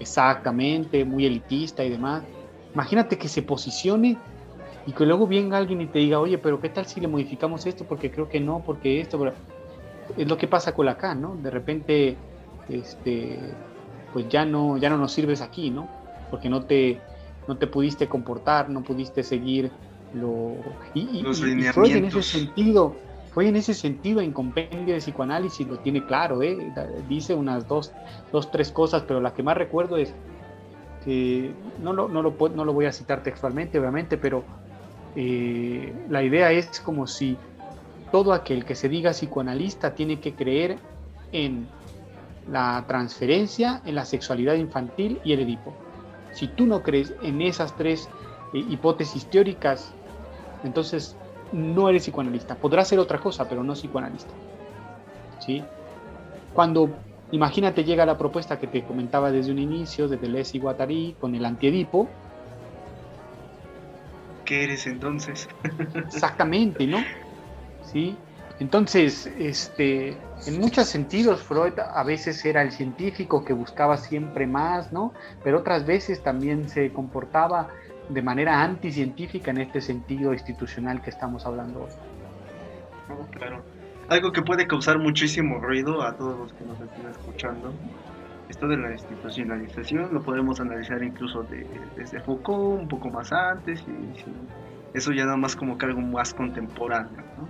exactamente, 0.00 1.04
muy 1.04 1.24
elitista 1.24 1.84
y 1.84 1.90
demás. 1.90 2.24
Imagínate 2.74 3.16
que 3.16 3.28
se 3.28 3.42
posicione 3.42 4.18
y 4.86 4.92
que 4.92 5.06
luego 5.06 5.26
venga 5.26 5.58
alguien 5.58 5.80
y 5.80 5.86
te 5.86 5.98
diga, 6.00 6.18
oye, 6.18 6.38
pero 6.38 6.60
¿qué 6.60 6.68
tal 6.68 6.86
si 6.86 7.00
le 7.00 7.08
modificamos 7.08 7.66
esto? 7.66 7.84
Porque 7.84 8.10
creo 8.10 8.28
que 8.28 8.40
no, 8.40 8.62
porque 8.64 9.00
esto, 9.00 9.18
pero... 9.18 9.32
es 10.16 10.28
lo 10.28 10.36
que 10.36 10.48
pasa 10.48 10.74
con 10.74 10.86
la 10.86 10.96
K, 10.96 11.14
¿no? 11.14 11.36
De 11.36 11.50
repente, 11.50 12.16
este, 12.68 13.38
pues 14.12 14.28
ya 14.28 14.44
no, 14.44 14.76
ya 14.76 14.90
no 14.90 14.98
nos 14.98 15.12
sirves 15.12 15.40
aquí, 15.40 15.70
¿no? 15.70 15.88
Porque 16.30 16.48
no 16.48 16.64
te, 16.64 17.00
no 17.46 17.56
te 17.56 17.66
pudiste 17.66 18.08
comportar, 18.08 18.70
no 18.70 18.82
pudiste 18.82 19.22
seguir 19.22 19.70
lo... 20.14 20.56
Y, 20.94 21.22
Los 21.22 21.40
lineamientos. 21.40 21.90
en 21.90 22.04
ese 22.04 22.22
sentido, 22.22 22.96
fue 23.32 23.48
en 23.48 23.56
ese 23.56 23.74
sentido, 23.74 24.20
en 24.20 24.32
compendio 24.32 24.94
de 24.94 25.00
psicoanálisis 25.00 25.66
lo 25.66 25.78
tiene 25.78 26.04
claro, 26.04 26.42
¿eh? 26.42 26.72
dice 27.08 27.34
unas 27.34 27.68
dos, 27.68 27.92
dos, 28.32 28.50
tres 28.50 28.72
cosas, 28.72 29.04
pero 29.06 29.20
la 29.20 29.32
que 29.32 29.42
más 29.42 29.56
recuerdo 29.56 29.96
es 29.96 30.12
que 31.04 31.52
no 31.82 31.92
lo, 31.92 32.08
no 32.08 32.22
lo, 32.22 32.34
no 32.54 32.64
lo 32.64 32.72
voy 32.72 32.86
a 32.86 32.92
citar 32.92 33.22
textualmente, 33.22 33.78
obviamente, 33.78 34.16
pero 34.18 34.44
eh, 35.16 35.92
la 36.08 36.22
idea 36.22 36.52
es 36.52 36.80
como 36.80 37.06
si 37.06 37.36
todo 38.10 38.32
aquel 38.32 38.64
que 38.64 38.74
se 38.74 38.88
diga 38.88 39.12
psicoanalista 39.12 39.94
tiene 39.94 40.20
que 40.20 40.34
creer 40.34 40.78
en 41.32 41.66
la 42.50 42.84
transferencia, 42.86 43.82
en 43.84 43.94
la 43.94 44.04
sexualidad 44.04 44.54
infantil 44.54 45.20
y 45.24 45.32
el 45.32 45.40
Edipo. 45.40 45.74
Si 46.32 46.48
tú 46.48 46.66
no 46.66 46.82
crees 46.82 47.14
en 47.22 47.40
esas 47.42 47.76
tres 47.76 48.08
eh, 48.52 48.64
hipótesis 48.68 49.26
teóricas, 49.26 49.92
entonces 50.64 51.16
no 51.52 51.88
eres 51.88 52.02
psicoanalista. 52.02 52.54
Podrás 52.54 52.88
ser 52.88 52.98
otra 52.98 53.18
cosa, 53.18 53.48
pero 53.48 53.62
no 53.62 53.74
psicoanalista. 53.74 54.32
¿Sí? 55.38 55.62
Cuando, 56.52 56.90
imagínate, 57.30 57.84
llega 57.84 58.06
la 58.06 58.18
propuesta 58.18 58.58
que 58.58 58.66
te 58.66 58.84
comentaba 58.84 59.30
desde 59.30 59.52
un 59.52 59.58
inicio, 59.58 60.08
de 60.08 60.16
Deleuze 60.16 60.56
y 60.56 60.60
Guattari, 60.60 61.16
con 61.20 61.34
el 61.34 61.44
antiedipo. 61.44 62.08
¿Qué 64.52 64.64
eres 64.64 64.86
entonces? 64.86 65.48
Exactamente, 65.94 66.86
¿no? 66.86 66.98
¿Sí? 67.90 68.14
Entonces, 68.60 69.26
este, 69.38 70.14
en 70.46 70.60
muchos 70.60 70.88
sentidos, 70.88 71.40
Freud 71.42 71.72
a 71.78 72.04
veces 72.04 72.44
era 72.44 72.60
el 72.60 72.70
científico 72.70 73.46
que 73.46 73.54
buscaba 73.54 73.96
siempre 73.96 74.46
más, 74.46 74.92
¿no? 74.92 75.14
Pero 75.42 75.60
otras 75.60 75.86
veces 75.86 76.22
también 76.22 76.68
se 76.68 76.92
comportaba 76.92 77.70
de 78.10 78.20
manera 78.20 78.62
anticientífica 78.62 79.52
en 79.52 79.62
este 79.62 79.80
sentido 79.80 80.34
institucional 80.34 81.00
que 81.00 81.08
estamos 81.08 81.46
hablando 81.46 81.84
hoy. 81.84 83.16
claro. 83.30 83.64
Algo 84.10 84.32
que 84.32 84.42
puede 84.42 84.66
causar 84.66 84.98
muchísimo 84.98 85.60
ruido 85.60 86.02
a 86.02 86.14
todos 86.14 86.38
los 86.38 86.52
que 86.52 86.64
nos 86.66 86.78
estén 86.78 87.08
escuchando. 87.08 87.72
Esto 88.52 88.68
de 88.68 88.76
la 88.76 88.92
institucionalización 88.92 90.12
lo 90.12 90.20
podemos 90.22 90.60
analizar 90.60 91.02
incluso 91.02 91.42
desde 91.96 92.20
Foucault, 92.20 92.82
un 92.82 92.86
poco 92.86 93.08
más 93.08 93.32
antes, 93.32 93.82
y, 93.88 94.12
eso 94.92 95.10
ya 95.12 95.24
nada 95.24 95.38
más 95.38 95.56
como 95.56 95.78
que 95.78 95.86
algo 95.86 96.02
más 96.02 96.34
contemporáneo, 96.34 97.24
¿no? 97.38 97.48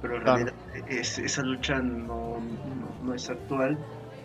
Pero 0.00 0.18
en 0.18 0.22
realidad 0.22 0.54
esa 0.86 1.42
lucha 1.42 1.80
no, 1.80 2.36
no 3.02 3.14
es 3.14 3.28
actual 3.28 3.76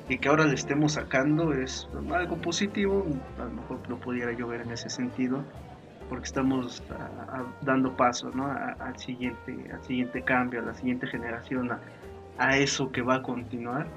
y 0.08 0.20
que 0.20 0.30
ahora 0.30 0.46
le 0.46 0.54
estemos 0.54 0.92
sacando 0.92 1.52
es 1.52 1.90
algo 2.14 2.38
positivo, 2.38 3.08
a 3.40 3.46
lo 3.46 3.50
mejor 3.50 3.90
lo 3.90 3.98
pudiera 3.98 4.32
yo 4.32 4.48
ver 4.50 4.62
en 4.62 4.72
ese 4.72 4.88
sentido, 4.88 5.44
porque 6.10 6.26
estamos 6.26 6.84
dando 7.62 7.98
paso 7.98 8.30
¿no? 8.36 8.52
al, 8.52 9.00
siguiente, 9.00 9.66
al 9.74 9.84
siguiente 9.84 10.22
cambio, 10.22 10.60
a 10.60 10.64
la 10.64 10.76
siguiente 10.76 11.08
generación, 11.08 11.72
a, 12.38 12.58
eso 12.58 12.92
que 12.92 13.02
va 13.02 13.16
a 13.16 13.24
continuar 13.24 13.88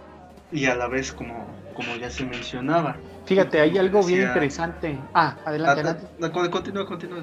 y 0.52 0.66
a 0.66 0.74
la 0.74 0.88
vez 0.88 1.12
como, 1.12 1.46
como 1.74 1.96
ya 1.96 2.10
se 2.10 2.24
mencionaba. 2.24 2.96
Fíjate, 3.24 3.60
hay 3.60 3.78
algo 3.78 4.04
bien 4.04 4.28
interesante. 4.28 4.98
Ah, 5.14 5.36
adelante, 5.44 5.82
ah, 5.82 5.90
adelante. 5.90 6.50
Continúa, 6.50 6.86
continúa, 6.86 7.20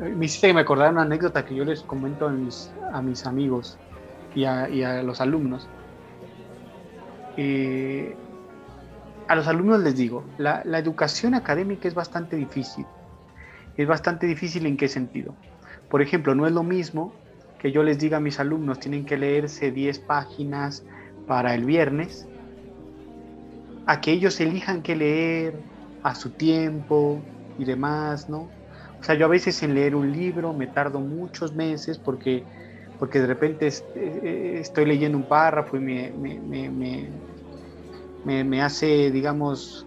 Me 0.00 0.24
hiciste 0.24 0.48
que 0.48 0.54
me 0.54 0.60
acordara 0.60 0.90
una 0.90 1.02
anécdota 1.02 1.44
que 1.44 1.54
yo 1.54 1.64
les 1.64 1.82
comento 1.82 2.26
a 2.26 2.30
mis, 2.30 2.72
a 2.92 3.00
mis 3.02 3.26
amigos 3.26 3.78
y 4.34 4.44
a, 4.44 4.68
y 4.68 4.82
a 4.82 5.02
los 5.02 5.20
alumnos 5.20 5.68
eh, 7.36 8.14
a 9.28 9.34
los 9.34 9.46
alumnos 9.46 9.80
les 9.80 9.96
digo, 9.96 10.24
la, 10.38 10.62
educación 10.78 11.34
académica 11.34 11.88
es 11.88 11.94
bastante 11.94 12.36
difícil. 12.36 12.84
Es 13.76 13.88
bastante 13.88 14.26
difícil 14.26 14.66
en 14.66 14.76
qué 14.76 14.88
sentido. 14.88 15.34
Por 15.88 16.02
ejemplo, 16.02 16.34
no 16.34 16.46
es 16.46 16.52
lo 16.52 16.62
mismo 16.62 17.14
que 17.58 17.72
yo 17.72 17.82
les 17.82 17.98
diga 17.98 18.18
a 18.18 18.20
mis 18.20 18.40
alumnos, 18.40 18.80
tienen 18.80 19.06
que 19.06 19.16
leerse 19.16 19.70
10 19.70 20.00
páginas 20.00 20.84
para 21.26 21.54
el 21.54 21.64
viernes, 21.64 22.26
a 23.86 24.00
que 24.00 24.12
ellos 24.12 24.40
elijan 24.40 24.82
qué 24.82 24.96
leer 24.96 25.54
a 26.02 26.14
su 26.14 26.30
tiempo 26.30 27.24
y 27.58 27.64
demás, 27.64 28.28
¿no? 28.28 28.38
O 29.00 29.04
sea, 29.04 29.14
yo 29.16 29.26
a 29.26 29.28
veces 29.28 29.62
en 29.62 29.74
leer 29.74 29.94
un 29.96 30.12
libro 30.12 30.52
me 30.52 30.68
tardo 30.68 31.00
muchos 31.00 31.54
meses 31.54 31.98
porque 31.98 32.44
porque 33.02 33.18
de 33.18 33.26
repente 33.26 33.66
eh, 33.96 34.58
estoy 34.60 34.86
leyendo 34.86 35.18
un 35.18 35.26
párrafo 35.26 35.76
y 35.76 35.80
me, 35.80 36.12
me, 38.24 38.62
hace, 38.62 39.10
digamos, 39.10 39.84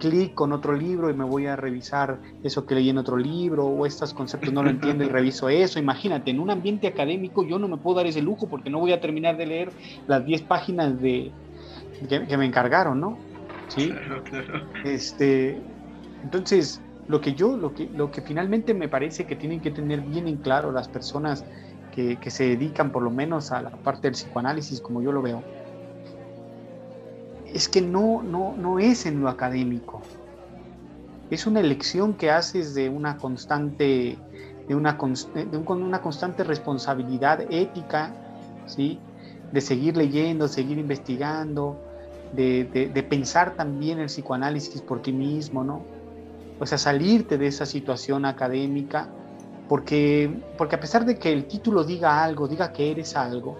clic 0.00 0.34
con 0.34 0.52
otro 0.52 0.72
libro 0.72 1.10
y 1.10 1.14
me 1.14 1.24
voy 1.24 1.46
a 1.46 1.54
revisar 1.54 2.18
eso 2.42 2.66
que 2.66 2.74
leí 2.74 2.90
en 2.90 2.98
otro 2.98 3.16
libro 3.16 3.66
o 3.66 3.86
estos 3.86 4.12
conceptos 4.12 4.52
no 4.52 4.64
lo 4.64 4.70
entiendo 4.70 5.04
y 5.04 5.08
reviso 5.20 5.48
eso. 5.48 5.78
Imagínate, 5.78 6.32
en 6.32 6.40
un 6.40 6.50
ambiente 6.50 6.88
académico 6.88 7.44
yo 7.44 7.60
no 7.60 7.68
me 7.68 7.76
puedo 7.76 7.98
dar 7.98 8.06
ese 8.06 8.22
lujo 8.22 8.48
porque 8.48 8.70
no 8.70 8.80
voy 8.80 8.92
a 8.92 9.00
terminar 9.00 9.36
de 9.36 9.46
leer 9.46 9.72
las 10.08 10.26
10 10.26 10.42
páginas 10.42 11.00
de, 11.00 11.30
que, 12.08 12.36
me 12.36 12.46
encargaron, 12.46 13.00
¿no? 13.00 13.18
Sí. 13.68 13.92
Este, 14.84 15.60
entonces, 16.24 16.82
lo 17.06 17.20
que 17.20 17.34
yo, 17.34 17.56
lo 17.56 17.74
que, 17.74 17.88
lo 17.94 18.10
que 18.10 18.20
finalmente 18.20 18.74
me 18.74 18.88
parece 18.88 19.26
que 19.26 19.36
tienen 19.36 19.60
que 19.60 19.70
tener 19.70 20.00
bien 20.00 20.26
en 20.26 20.38
claro 20.38 20.72
las 20.72 20.88
personas 20.88 21.44
que, 21.90 22.30
se 22.30 22.44
dedican 22.44 22.92
por 22.92 23.02
lo 23.02 23.10
menos 23.10 23.52
a 23.52 23.62
la 23.62 23.70
parte 23.70 24.02
del 24.02 24.12
psicoanálisis, 24.12 24.80
como 24.80 25.02
yo 25.02 25.12
lo 25.12 25.22
veo, 25.22 25.42
es 27.54 27.68
que 27.68 27.80
no, 27.80 28.22
no, 28.22 28.54
no 28.56 28.78
es 28.78 29.06
en 29.06 29.20
lo 29.20 29.28
académico. 29.28 30.02
Es 31.30 31.46
una 31.46 31.60
elección 31.60 32.14
que 32.14 32.30
haces 32.30 32.74
de 32.74 32.88
una 32.88 33.16
constante, 33.16 34.18
de 34.68 34.74
una, 34.74 34.98
de 35.34 35.56
una 35.56 36.02
constante 36.02 36.44
responsabilidad 36.44 37.40
ética, 37.50 38.12
¿sí? 38.66 38.98
de 39.52 39.60
seguir 39.60 39.96
leyendo, 39.96 40.48
seguir 40.48 40.78
investigando, 40.78 41.76
de, 42.32 42.90
de, 42.94 43.02
pensar 43.02 43.56
también 43.56 43.98
el 43.98 44.06
psicoanálisis 44.06 44.80
por 44.82 45.02
ti 45.02 45.12
mismo, 45.12 45.64
¿no? 45.64 45.82
O 46.60 46.66
sea, 46.66 46.78
salirte 46.78 47.38
de 47.38 47.48
esa 47.48 47.66
situación 47.66 48.24
académica 48.24 49.08
porque, 49.68 50.30
porque 50.58 50.76
a 50.76 50.80
pesar 50.80 51.04
de 51.04 51.16
que 51.16 51.32
el 51.32 51.46
título 51.46 51.84
diga 51.84 52.22
algo, 52.22 52.46
diga 52.46 52.72
que 52.72 52.90
eres 52.90 53.16
algo, 53.16 53.56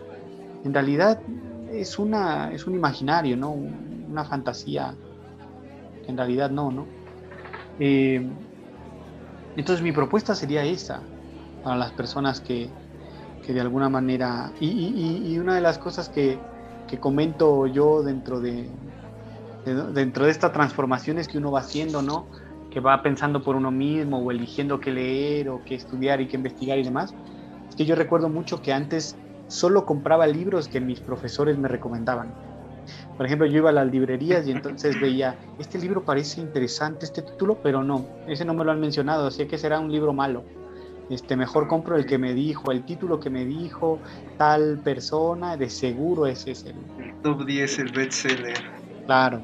en 0.64 0.74
realidad 0.74 1.20
es, 1.72 1.98
una, 1.98 2.52
es 2.52 2.66
un 2.66 2.74
imaginario, 2.74 3.36
¿no? 3.36 3.52
Una 3.52 4.24
fantasía, 4.24 4.94
en 6.06 6.16
realidad 6.16 6.50
no, 6.50 6.70
¿no? 6.70 6.86
Eh, 7.78 8.28
entonces 9.56 9.82
mi 9.82 9.92
propuesta 9.92 10.34
sería 10.34 10.64
esa, 10.64 11.00
para 11.62 11.76
las 11.76 11.92
personas 11.92 12.40
que, 12.40 12.68
de 13.46 13.60
alguna 13.60 13.88
manera, 13.88 14.52
y, 14.60 15.36
una 15.38 15.56
de 15.56 15.60
las 15.60 15.78
cosas 15.78 16.08
que, 16.08 16.38
comento 17.00 17.66
yo 17.66 18.02
dentro 18.02 18.40
de, 18.40 18.68
dentro 19.64 20.24
de 20.24 20.30
esta 20.30 20.52
transformación 20.52 21.18
es 21.18 21.28
que 21.28 21.38
uno 21.38 21.52
va 21.52 21.60
haciendo, 21.60 22.02
¿no? 22.02 22.26
que 22.70 22.80
va 22.80 23.02
pensando 23.02 23.42
por 23.42 23.56
uno 23.56 23.70
mismo 23.70 24.18
o 24.18 24.30
eligiendo 24.30 24.80
qué 24.80 24.92
leer 24.92 25.48
o 25.48 25.60
qué 25.64 25.74
estudiar 25.74 26.20
y 26.20 26.28
qué 26.28 26.36
investigar 26.36 26.78
y 26.78 26.84
demás, 26.84 27.12
es 27.68 27.74
que 27.74 27.84
yo 27.84 27.94
recuerdo 27.94 28.28
mucho 28.28 28.62
que 28.62 28.72
antes 28.72 29.16
solo 29.50 29.84
compraba 29.84 30.26
libros 30.26 30.68
que 30.68 30.80
mis 30.80 31.00
profesores 31.00 31.58
me 31.58 31.68
recomendaban. 31.68 32.32
Por 33.16 33.26
ejemplo, 33.26 33.46
yo 33.46 33.58
iba 33.58 33.70
a 33.70 33.72
las 33.72 33.90
librerías 33.90 34.46
y 34.46 34.52
entonces 34.52 34.98
veía, 35.00 35.36
este 35.58 35.78
libro 35.78 36.04
parece 36.04 36.40
interesante, 36.40 37.04
este 37.04 37.22
título, 37.22 37.58
pero 37.62 37.82
no, 37.82 38.06
ese 38.26 38.44
no 38.44 38.54
me 38.54 38.64
lo 38.64 38.72
han 38.72 38.80
mencionado, 38.80 39.26
así 39.26 39.46
que 39.46 39.58
será 39.58 39.78
un 39.80 39.92
libro 39.92 40.12
malo. 40.12 40.44
Este, 41.10 41.36
mejor 41.36 41.66
compro 41.66 41.96
el 41.96 42.06
que 42.06 42.18
me 42.18 42.34
dijo, 42.34 42.70
el 42.70 42.84
título 42.84 43.18
que 43.18 43.30
me 43.30 43.44
dijo 43.44 43.98
tal 44.38 44.78
persona, 44.78 45.56
de 45.56 45.68
seguro 45.68 46.26
ese 46.26 46.52
es 46.52 46.64
el... 46.64 46.76
El 47.04 47.14
top 47.22 47.44
10, 47.44 47.78
el 47.80 47.92
bestseller. 47.92 48.58
Claro. 49.06 49.40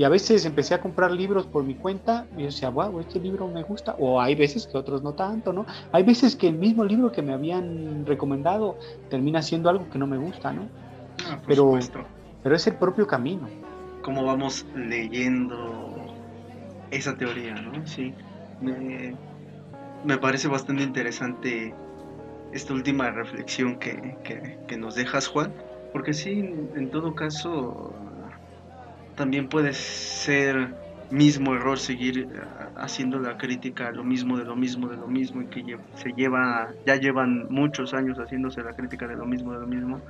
Y 0.00 0.04
a 0.04 0.08
veces 0.08 0.46
empecé 0.46 0.72
a 0.72 0.80
comprar 0.80 1.10
libros 1.10 1.46
por 1.46 1.62
mi 1.62 1.74
cuenta 1.74 2.26
y 2.34 2.40
yo 2.40 2.46
decía, 2.46 2.70
wow, 2.70 3.00
este 3.00 3.20
libro 3.20 3.46
me 3.48 3.62
gusta. 3.62 3.96
O 3.98 4.18
hay 4.18 4.34
veces 4.34 4.66
que 4.66 4.78
otros 4.78 5.02
no 5.02 5.12
tanto, 5.12 5.52
¿no? 5.52 5.66
Hay 5.92 6.04
veces 6.04 6.36
que 6.36 6.48
el 6.48 6.54
mismo 6.54 6.86
libro 6.86 7.12
que 7.12 7.20
me 7.20 7.34
habían 7.34 8.06
recomendado 8.06 8.78
termina 9.10 9.42
siendo 9.42 9.68
algo 9.68 9.90
que 9.90 9.98
no 9.98 10.06
me 10.06 10.16
gusta, 10.16 10.54
¿no? 10.54 10.70
Ah, 11.28 11.38
pero, 11.46 11.78
pero 12.42 12.56
es 12.56 12.66
el 12.66 12.76
propio 12.76 13.06
camino. 13.06 13.46
Cómo 14.02 14.24
vamos 14.24 14.64
leyendo 14.74 15.66
esa 16.90 17.14
teoría, 17.18 17.56
¿no? 17.56 17.86
Sí. 17.86 18.14
Me, 18.62 19.14
me 20.02 20.16
parece 20.16 20.48
bastante 20.48 20.82
interesante 20.82 21.74
esta 22.54 22.72
última 22.72 23.10
reflexión 23.10 23.78
que, 23.78 24.16
que, 24.24 24.58
que 24.66 24.78
nos 24.78 24.94
dejas, 24.94 25.28
Juan. 25.28 25.52
Porque 25.92 26.14
sí, 26.14 26.38
en 26.74 26.90
todo 26.90 27.14
caso, 27.14 27.92
también 29.20 29.50
puede 29.50 29.74
ser 29.74 30.72
mismo 31.10 31.54
error 31.54 31.78
seguir 31.78 32.20
eh, 32.20 32.40
haciendo 32.76 33.18
la 33.18 33.36
crítica 33.36 33.90
lo 33.90 34.02
mismo 34.02 34.38
de 34.38 34.46
lo 34.46 34.56
mismo 34.56 34.88
de 34.88 34.96
lo 34.96 35.08
mismo 35.08 35.42
y 35.42 35.46
que 35.48 35.76
se 35.94 36.14
lleva 36.14 36.72
ya 36.86 36.96
llevan 36.96 37.46
muchos 37.50 37.92
años 37.92 38.16
haciéndose 38.16 38.62
la 38.62 38.72
crítica 38.72 39.06
de 39.06 39.16
lo 39.16 39.26
mismo 39.26 39.52
de 39.52 39.60
lo 39.60 39.66
mismo 39.66 40.00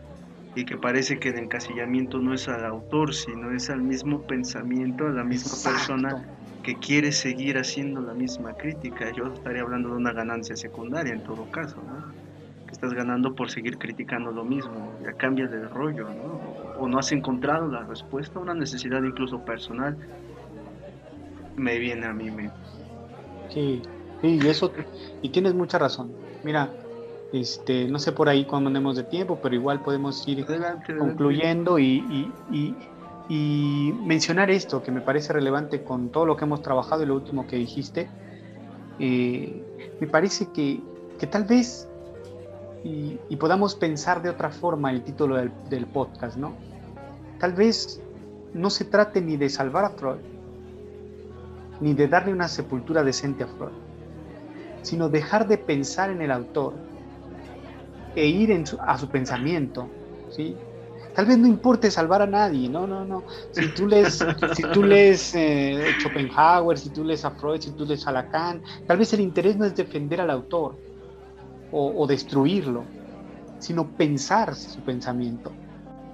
y 0.54 0.64
que 0.64 0.76
parece 0.76 1.18
que 1.18 1.30
el 1.30 1.38
encasillamiento 1.38 2.18
no 2.18 2.34
es 2.34 2.46
al 2.48 2.64
autor 2.64 3.12
sino 3.12 3.50
es 3.50 3.68
al 3.68 3.82
mismo 3.82 4.22
pensamiento 4.28 5.08
a 5.08 5.11
la 5.11 5.24
misma 5.24 5.72
persona 5.72 6.28
que 6.62 6.78
quiere 6.78 7.11
seguir 7.11 7.58
haciendo 7.58 8.02
la 8.02 8.14
misma 8.14 8.52
crítica 8.52 9.11
yo 9.11 9.32
estaría 9.34 9.62
hablando 9.62 9.88
de 9.88 9.96
una 9.96 10.12
ganancia 10.12 10.54
secundaria 10.54 11.12
en 11.12 11.24
todo 11.24 11.50
caso 11.50 11.82
¿no? 11.82 12.14
que 12.64 12.74
estás 12.74 12.94
ganando 12.94 13.34
por 13.34 13.50
seguir 13.50 13.76
criticando 13.76 14.30
lo 14.30 14.44
mismo 14.44 14.96
ya 15.02 15.14
cambia 15.14 15.48
de 15.48 15.66
rollo 15.66 16.14
¿no? 16.14 16.59
O 16.81 16.89
no 16.89 16.99
has 16.99 17.12
encontrado 17.12 17.68
la 17.68 17.85
respuesta 17.85 18.39
a 18.39 18.43
una 18.43 18.55
necesidad 18.55 19.03
incluso 19.03 19.45
personal, 19.45 19.97
me 21.57 21.78
viene 21.78 22.07
a 22.07 22.12
mí 22.12 22.31
me 22.31 22.51
Sí, 23.51 23.83
sí, 24.22 24.41
y 24.43 24.49
eso, 24.49 24.72
y 25.22 25.28
tienes 25.28 25.55
mucha 25.55 25.78
razón. 25.78 26.12
Mira, 26.43 26.70
este, 27.33 27.87
no 27.89 27.99
sé 27.99 28.12
por 28.12 28.28
ahí 28.28 28.45
cuándo 28.45 28.68
andemos 28.68 28.97
de 28.97 29.05
tiempo, 29.05 29.39
pero 29.43 29.55
igual 29.55 29.83
podemos 29.83 30.26
ir 30.26 30.47
concluyendo 30.99 31.78
Y, 31.78 32.33
y, 32.51 32.74
mencionar 34.05 34.51
esto 34.51 34.83
que 34.83 34.91
me 34.91 35.01
parece 35.01 35.33
relevante 35.33 35.85
con 35.85 36.09
todo 36.09 36.26
lo 36.26 36.37
que 36.37 36.45
hemos 36.45 36.62
trabajado 36.62 37.05
y 37.05 37.07
lo 37.07 37.14
último 37.14 37.47
que 37.47 37.57
dijiste. 37.57 38.09
Eh, 38.99 39.62
me 40.01 40.09
parece 40.09 40.51
que, 40.53 40.81
que 41.18 41.26
tal 41.28 41.45
vez 41.45 41.89
y, 42.83 43.37
podamos 43.37 43.74
pensar 43.74 44.22
de 44.22 44.31
otra 44.31 44.51
forma 44.51 44.91
el 44.91 45.03
título 45.03 45.37
del, 45.37 45.53
del 45.68 45.87
podcast, 45.87 46.37
¿no? 46.37 46.55
Tal 47.41 47.53
vez 47.55 48.01
no 48.55 48.70
se 48.70 48.84
trate 48.84 49.20
ni 49.20 49.36
de 49.36 49.49
salvar 49.49 49.84
a 49.84 49.91
Freud, 49.91 50.20
ni 51.80 51.95
de 51.95 52.07
darle 52.07 52.32
una 52.32 52.49
sepultura 52.49 53.03
decente 53.03 53.45
a 53.45 53.47
Freud, 53.47 53.72
sino 54.82 55.09
dejar 55.09 55.49
de 55.49 55.59
pensar 55.59 56.11
en 56.11 56.22
el 56.22 56.30
autor 56.30 56.74
e 58.14 58.26
ir 58.26 58.64
a 58.80 58.99
su 58.99 59.09
pensamiento, 59.09 59.88
¿sí? 60.30 60.57
Tal 61.14 61.26
vez 61.26 61.38
no 61.38 61.49
importe 61.49 61.91
salvar 61.91 62.22
a 62.22 62.26
nadie, 62.26 62.68
no, 62.68 62.86
no, 62.86 63.05
no. 63.05 63.24
Si 63.51 63.68
tú 63.68 63.86
lees, 63.86 64.24
si 64.55 64.62
tú 64.72 64.82
lees 64.82 65.34
eh, 65.34 65.95
Schopenhauer, 65.99 66.78
si 66.78 66.91
tú 66.91 67.05
lees 67.05 67.24
a 67.24 67.32
Freud, 67.32 67.61
si 67.61 67.72
tú 67.72 67.84
lees 67.84 68.07
a 68.07 68.12
Lacan, 68.12 68.62
tal 68.86 68.99
vez 68.99 69.12
el 69.12 69.20
interés 69.20 69.57
no 69.57 69.64
es 69.64 69.74
defender 69.74 70.20
al 70.20 70.30
autor 70.30 70.76
o, 71.72 72.05
destruirlo, 72.07 72.84
sino 73.61 73.86
pensar 73.97 74.57
su 74.57 74.80
pensamiento, 74.82 75.53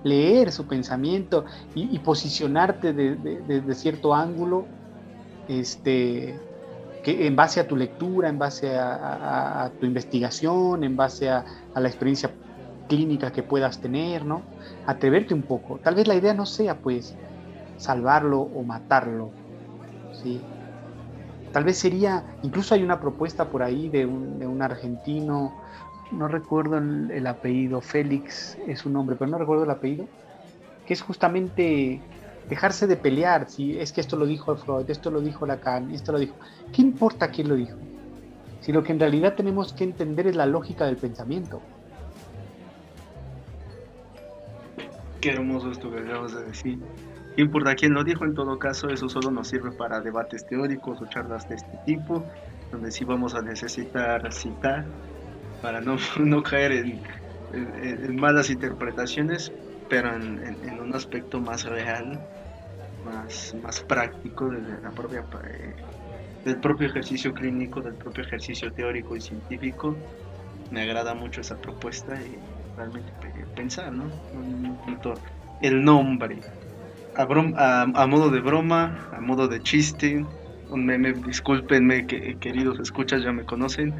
leer 0.06 0.52
su 0.52 0.66
pensamiento 0.66 1.44
y, 1.74 1.98
posicionarte 1.98 2.92
desde 2.92 3.60
de, 3.60 3.74
cierto 3.74 4.14
ángulo, 4.14 4.66
este, 5.48 6.38
en 7.04 7.36
base 7.36 7.60
a 7.60 7.66
tu 7.66 7.76
lectura, 7.76 8.28
en 8.28 8.38
base 8.38 8.76
a, 8.76 9.70
tu 9.80 9.86
investigación, 9.86 10.84
en 10.84 10.96
base 10.96 11.28
a, 11.28 11.44
a 11.74 11.80
la 11.80 11.88
experiencia 11.88 12.30
clínica 12.88 13.32
que 13.32 13.42
puedas 13.42 13.80
tener, 13.80 14.24
¿no? 14.24 14.42
Atreverte 14.86 15.34
un 15.34 15.42
poco. 15.42 15.78
Tal 15.82 15.96
vez 15.96 16.06
la 16.06 16.14
idea 16.14 16.34
no 16.34 16.46
sea, 16.46 16.78
pues, 16.78 17.16
salvarlo 17.76 18.40
o 18.40 18.62
matarlo, 18.62 19.30
¿sí? 20.12 20.40
Tal 21.52 21.64
vez 21.64 21.78
sería, 21.78 22.22
incluso 22.42 22.74
hay 22.74 22.82
una 22.82 23.00
propuesta 23.00 23.48
por 23.48 23.62
ahí 23.62 23.88
de 23.88 24.04
un, 24.04 24.60
argentino, 24.60 25.54
no 26.12 26.28
recuerdo 26.28 26.78
el, 26.78 27.26
apellido, 27.26 27.80
Félix 27.80 28.56
es 28.66 28.80
su 28.80 28.90
nombre, 28.90 29.16
pero 29.16 29.30
no 29.30 29.38
recuerdo 29.38 29.64
el 29.64 29.70
apellido, 29.70 30.06
que 30.86 30.94
es 30.94 31.02
justamente 31.02 32.00
dejarse 32.48 32.86
de 32.86 32.96
pelear, 32.96 33.50
si 33.50 33.78
es 33.78 33.92
que 33.92 34.00
esto 34.00 34.16
lo 34.16 34.26
dijo 34.26 34.54
Freud, 34.56 34.88
esto 34.88 35.10
lo 35.10 35.20
dijo 35.20 35.46
Lacan, 35.46 35.90
esto 35.90 36.12
lo 36.12 36.18
dijo. 36.18 36.34
¿Qué 36.72 36.82
importa 36.82 37.30
quién 37.30 37.48
lo 37.48 37.56
dijo? 37.56 37.76
Si 38.60 38.72
lo 38.72 38.82
que 38.82 38.92
en 38.92 39.00
realidad 39.00 39.34
tenemos 39.34 39.72
que 39.72 39.84
entender 39.84 40.26
es 40.28 40.36
la 40.36 40.46
lógica 40.46 40.86
del 40.86 40.96
pensamiento. 40.96 41.60
Qué 45.20 45.30
hermoso 45.30 45.70
esto 45.72 45.90
que 45.90 46.00
acabas 46.00 46.34
de 46.34 46.44
decir. 46.44 46.78
¿Qué 47.34 47.42
importa 47.42 47.74
quién 47.74 47.92
lo 47.92 48.02
dijo? 48.02 48.24
En 48.24 48.34
todo 48.34 48.58
caso, 48.58 48.88
eso 48.88 49.08
solo 49.08 49.30
nos 49.30 49.48
sirve 49.48 49.72
para 49.72 50.00
debates 50.00 50.46
teóricos 50.46 51.02
o 51.02 51.06
charlas 51.06 51.48
de 51.48 51.56
este 51.56 51.78
tipo, 51.84 52.24
donde 52.70 52.90
sí 52.90 53.04
vamos 53.04 53.34
a 53.34 53.42
necesitar 53.42 54.32
citar 54.32 54.86
para 55.62 55.80
no, 55.80 55.96
no 56.18 56.42
caer 56.42 56.72
en, 56.72 57.00
en, 57.52 58.16
malas 58.16 58.50
interpretaciones, 58.50 59.52
pero 59.88 60.14
en, 60.14 60.56
en, 60.62 60.80
un 60.80 60.94
aspecto 60.94 61.40
más 61.40 61.64
real, 61.64 62.20
más, 63.04 63.54
más 63.62 63.80
práctico 63.80 64.48
de 64.48 64.60
la 64.82 64.90
propia, 64.90 65.24
eh, 65.44 65.74
del 66.44 66.56
propio 66.56 66.88
ejercicio 66.88 67.32
clínico, 67.32 67.80
del 67.80 67.94
propio 67.94 68.24
ejercicio 68.24 68.72
teórico 68.72 69.16
y 69.16 69.20
científico. 69.20 69.96
Me 70.70 70.82
agrada 70.82 71.14
mucho 71.14 71.40
esa 71.40 71.56
propuesta 71.56 72.14
y 72.20 72.36
realmente 72.76 73.12
pensar, 73.54 73.92
¿no? 73.92 74.04
El 75.60 75.84
nombre. 75.84 76.40
A, 77.16 77.82
a, 77.82 78.06
modo 78.06 78.30
de 78.30 78.40
broma, 78.40 79.08
a 79.12 79.20
modo 79.20 79.48
de 79.48 79.62
chiste, 79.62 80.24
un 80.68 80.84
meme, 80.84 81.14
discúlpenme 81.14 82.06
que 82.06 82.36
queridos 82.38 82.78
escuchas 82.80 83.22
ya 83.22 83.32
me 83.32 83.44
conocen. 83.44 83.94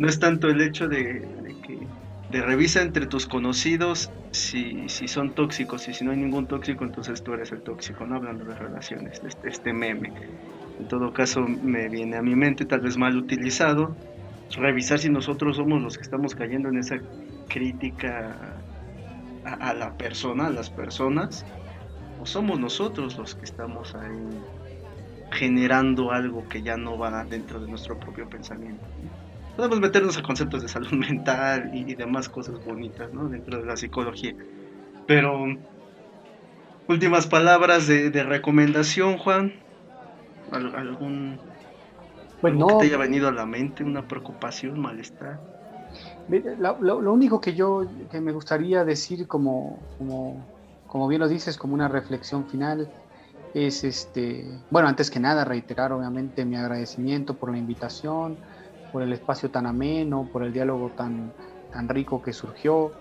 No 0.00 0.08
es 0.08 0.18
tanto 0.18 0.48
el 0.48 0.62
hecho 0.62 0.88
de, 0.88 1.28
que 1.62 1.78
de 2.30 2.40
revisa 2.40 2.80
entre 2.80 3.04
tus 3.04 3.26
conocidos 3.26 4.10
si, 4.30 4.88
si, 4.88 5.06
son 5.06 5.34
tóxicos 5.34 5.86
y 5.88 5.92
si 5.92 6.06
no 6.06 6.12
hay 6.12 6.16
ningún 6.16 6.46
tóxico, 6.46 6.84
entonces 6.84 7.22
tú 7.22 7.34
eres 7.34 7.52
el 7.52 7.60
tóxico, 7.60 8.06
¿no? 8.06 8.16
Hablando 8.16 8.46
de 8.46 8.54
relaciones, 8.54 9.20
este, 9.22 9.50
este 9.50 9.74
meme. 9.74 10.10
En 10.78 10.88
todo 10.88 11.12
caso, 11.12 11.42
me 11.42 11.90
viene 11.90 12.16
a 12.16 12.22
mi 12.22 12.34
mente, 12.34 12.64
tal 12.64 12.80
vez 12.80 12.96
mal 12.96 13.14
utilizado, 13.14 13.94
revisar 14.56 15.00
si 15.00 15.10
nosotros 15.10 15.56
somos 15.56 15.82
los 15.82 15.98
que 15.98 16.02
estamos 16.02 16.34
cayendo 16.34 16.70
en 16.70 16.78
esa 16.78 16.96
crítica 17.48 18.56
a, 19.44 19.74
la 19.74 19.98
persona, 19.98 20.46
a 20.46 20.50
las 20.50 20.70
personas, 20.70 21.44
o 22.18 22.24
somos 22.24 22.58
nosotros 22.58 23.18
los 23.18 23.34
que 23.34 23.44
estamos 23.44 23.94
ahí 23.94 24.40
generando 25.30 26.10
algo 26.10 26.48
que 26.48 26.62
ya 26.62 26.78
no 26.78 26.96
va 26.96 27.22
dentro 27.26 27.60
de 27.60 27.68
nuestro 27.68 28.00
propio 28.00 28.26
pensamiento. 28.30 28.86
Podemos 29.60 29.80
meternos 29.80 30.16
a 30.16 30.22
conceptos 30.22 30.62
de 30.62 30.68
salud 30.68 30.90
mental 30.92 31.70
y, 31.74 31.94
demás 31.94 32.30
cosas 32.30 32.64
bonitas 32.64 33.12
¿no? 33.12 33.28
dentro 33.28 33.58
de 33.58 33.66
la 33.66 33.76
psicología. 33.76 34.34
Pero, 35.06 35.54
últimas 36.88 37.26
palabras 37.26 37.86
de, 37.86 38.22
recomendación, 38.22 39.18
Juan. 39.18 39.52
¿Algún 40.50 41.38
pues 42.40 42.54
que 42.54 42.74
te 42.78 42.86
haya 42.86 42.96
venido 42.96 43.28
a 43.28 43.32
la 43.32 43.44
mente? 43.44 43.84
¿Una 43.84 44.08
preocupación, 44.08 44.80
malestar? 44.80 45.38
Lo, 46.58 47.12
único 47.12 47.42
que 47.42 47.52
yo 47.52 47.86
que 48.10 48.18
me 48.18 48.32
gustaría 48.32 48.82
decir 48.86 49.28
como, 49.28 49.78
como, 49.98 50.42
como, 50.86 51.06
bien 51.06 51.20
lo 51.20 51.28
dices, 51.28 51.58
como 51.58 51.74
una 51.74 51.88
reflexión 51.88 52.46
final, 52.46 52.90
es 53.52 53.84
este, 53.84 54.42
bueno, 54.70 54.88
antes 54.88 55.10
que 55.10 55.20
nada 55.20 55.44
reiterar 55.44 55.92
obviamente 55.92 56.46
mi 56.46 56.56
agradecimiento 56.56 57.34
por 57.34 57.50
la 57.50 57.58
invitación, 57.58 58.38
por 58.92 59.02
el 59.02 59.12
espacio 59.12 59.50
tan 59.50 59.66
ameno, 59.66 60.28
por 60.32 60.42
el 60.42 60.52
diálogo 60.52 60.90
tan, 60.96 61.32
tan 61.72 61.88
rico 61.88 62.22
que 62.22 62.32
surgió. 62.32 62.92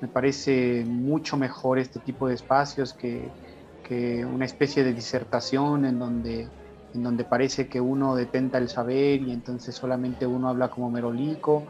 Me 0.00 0.08
parece 0.08 0.84
mucho 0.86 1.36
mejor 1.36 1.78
este 1.78 2.00
tipo 2.00 2.28
de 2.28 2.34
espacios 2.34 2.92
que, 2.92 3.30
que 3.86 4.24
una 4.24 4.44
especie 4.44 4.82
de 4.82 4.92
disertación 4.92 5.84
en 5.84 5.98
donde, 5.98 6.48
en 6.94 7.02
donde 7.02 7.24
parece 7.24 7.68
que 7.68 7.80
uno 7.80 8.16
detenta 8.16 8.58
el 8.58 8.68
saber 8.68 9.22
y 9.22 9.32
entonces 9.32 9.74
solamente 9.74 10.26
uno 10.26 10.48
habla 10.48 10.68
como 10.68 10.90
merolico 10.90 11.64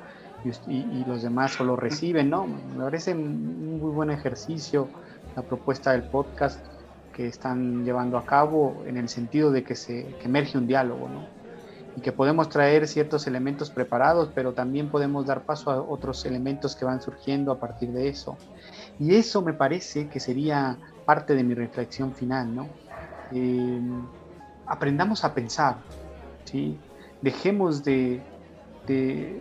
y, 0.68 1.04
los 1.04 1.22
demás 1.22 1.52
solo 1.52 1.76
reciben, 1.76 2.30
¿no? 2.30 2.46
Me 2.46 2.84
parece 2.84 3.12
un 3.12 3.80
muy 3.80 3.90
buen 3.90 4.10
ejercicio 4.10 4.88
la 5.34 5.42
propuesta 5.42 5.92
del 5.92 6.04
podcast 6.04 6.64
que 7.12 7.26
están 7.26 7.84
llevando 7.84 8.16
a 8.16 8.24
cabo 8.24 8.84
en 8.86 8.96
el 8.96 9.08
sentido 9.08 9.50
de 9.50 9.64
que 9.64 9.74
se 9.74 10.14
que 10.20 10.26
emerge 10.26 10.56
un 10.56 10.66
diálogo, 10.66 11.08
¿no? 11.08 11.26
Y 11.96 12.00
que 12.00 12.12
podemos 12.12 12.48
traer 12.48 12.86
ciertos 12.86 13.26
elementos 13.26 13.70
preparados, 13.70 14.30
pero 14.34 14.52
también 14.52 14.90
podemos 14.90 15.26
dar 15.26 15.44
paso 15.44 15.70
a 15.70 15.80
otros 15.80 16.24
elementos 16.26 16.76
que 16.76 16.84
van 16.84 17.00
surgiendo 17.00 17.50
a 17.52 17.58
partir 17.58 17.90
de 17.90 18.08
eso. 18.08 18.36
Y 19.00 19.14
eso 19.14 19.42
me 19.42 19.54
parece 19.54 20.08
que 20.08 20.20
sería 20.20 20.76
parte 21.06 21.34
de 21.34 21.42
mi 21.42 21.54
reflexión 21.54 22.14
final, 22.14 22.54
¿no? 22.54 22.68
Eh, 23.32 23.80
aprendamos 24.66 25.24
a 25.24 25.32
pensar, 25.32 25.76
¿sí? 26.44 26.78
Dejemos 27.22 27.82
de, 27.82 28.20
de 28.86 29.40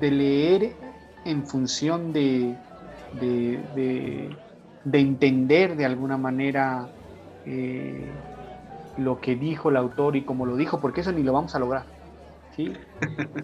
de 0.00 0.10
leer 0.10 0.72
en 1.24 1.46
función 1.46 2.12
de, 2.12 2.54
de, 3.20 4.36
entender 4.92 5.76
de 5.76 5.84
alguna 5.84 6.16
manera 6.16 6.88
eh, 7.46 8.10
lo 8.96 9.20
que 9.20 9.36
dijo 9.36 9.70
el 9.70 9.76
autor 9.76 10.16
y 10.16 10.24
cómo 10.24 10.46
lo 10.46 10.56
dijo, 10.56 10.80
porque 10.80 11.00
eso 11.00 11.12
ni 11.12 11.22
lo 11.22 11.32
vamos 11.32 11.54
a 11.54 11.58
lograr. 11.58 11.84
¿sí? 12.54 12.72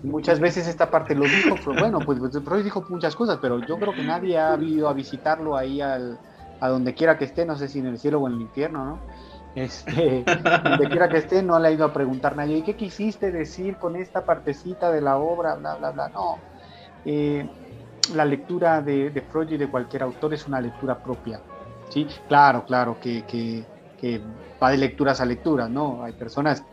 Muchas 0.02 0.40
veces 0.40 0.68
esta 0.68 0.90
parte 0.90 1.14
lo 1.14 1.24
dijo, 1.24 1.56
pero 1.64 1.80
bueno, 1.80 1.98
pues, 2.00 2.18
pues 2.18 2.38
Freud 2.44 2.64
dijo 2.64 2.84
muchas 2.88 3.16
cosas, 3.16 3.38
pero 3.40 3.58
yo 3.60 3.78
creo 3.78 3.92
que 3.92 4.04
nadie 4.04 4.38
ha 4.38 4.56
ido 4.56 4.88
a 4.88 4.92
visitarlo 4.92 5.56
ahí 5.56 5.80
al, 5.80 6.18
a 6.60 6.68
donde 6.68 6.94
quiera 6.94 7.18
que 7.18 7.24
esté, 7.24 7.44
no 7.44 7.56
sé 7.56 7.68
si 7.68 7.78
en 7.80 7.86
el 7.86 7.98
cielo 7.98 8.20
o 8.20 8.28
en 8.28 8.34
el 8.34 8.40
infierno, 8.42 8.84
¿no? 8.84 8.98
Este, 9.54 10.24
donde 10.64 10.88
quiera 10.88 11.08
que 11.08 11.18
esté, 11.18 11.42
no 11.42 11.58
le 11.58 11.68
ha 11.68 11.72
ido 11.72 11.84
a 11.84 11.92
preguntar 11.92 12.36
nadie, 12.36 12.58
¿y 12.58 12.62
qué 12.62 12.76
quisiste 12.76 13.32
decir 13.32 13.76
con 13.76 13.96
esta 13.96 14.24
partecita 14.24 14.92
de 14.92 15.00
la 15.00 15.18
obra? 15.18 15.56
Bla, 15.56 15.76
bla, 15.76 15.90
bla. 15.90 16.08
No. 16.08 16.38
Eh, 17.04 17.48
la 18.14 18.24
lectura 18.24 18.82
de, 18.82 19.24
Freud 19.30 19.50
y 19.50 19.56
de 19.56 19.68
cualquier 19.68 20.02
autor 20.02 20.34
es 20.34 20.46
una 20.46 20.60
lectura 20.60 20.98
propia. 21.02 21.40
¿sí? 21.88 22.06
Claro, 22.28 22.64
claro, 22.64 22.98
que, 23.00 23.64
va 24.62 24.70
de 24.70 24.78
lecturas 24.78 25.20
a 25.20 25.26
lecturas, 25.26 25.70
¿no? 25.70 26.02
Hay 26.02 26.12
personas 26.12 26.64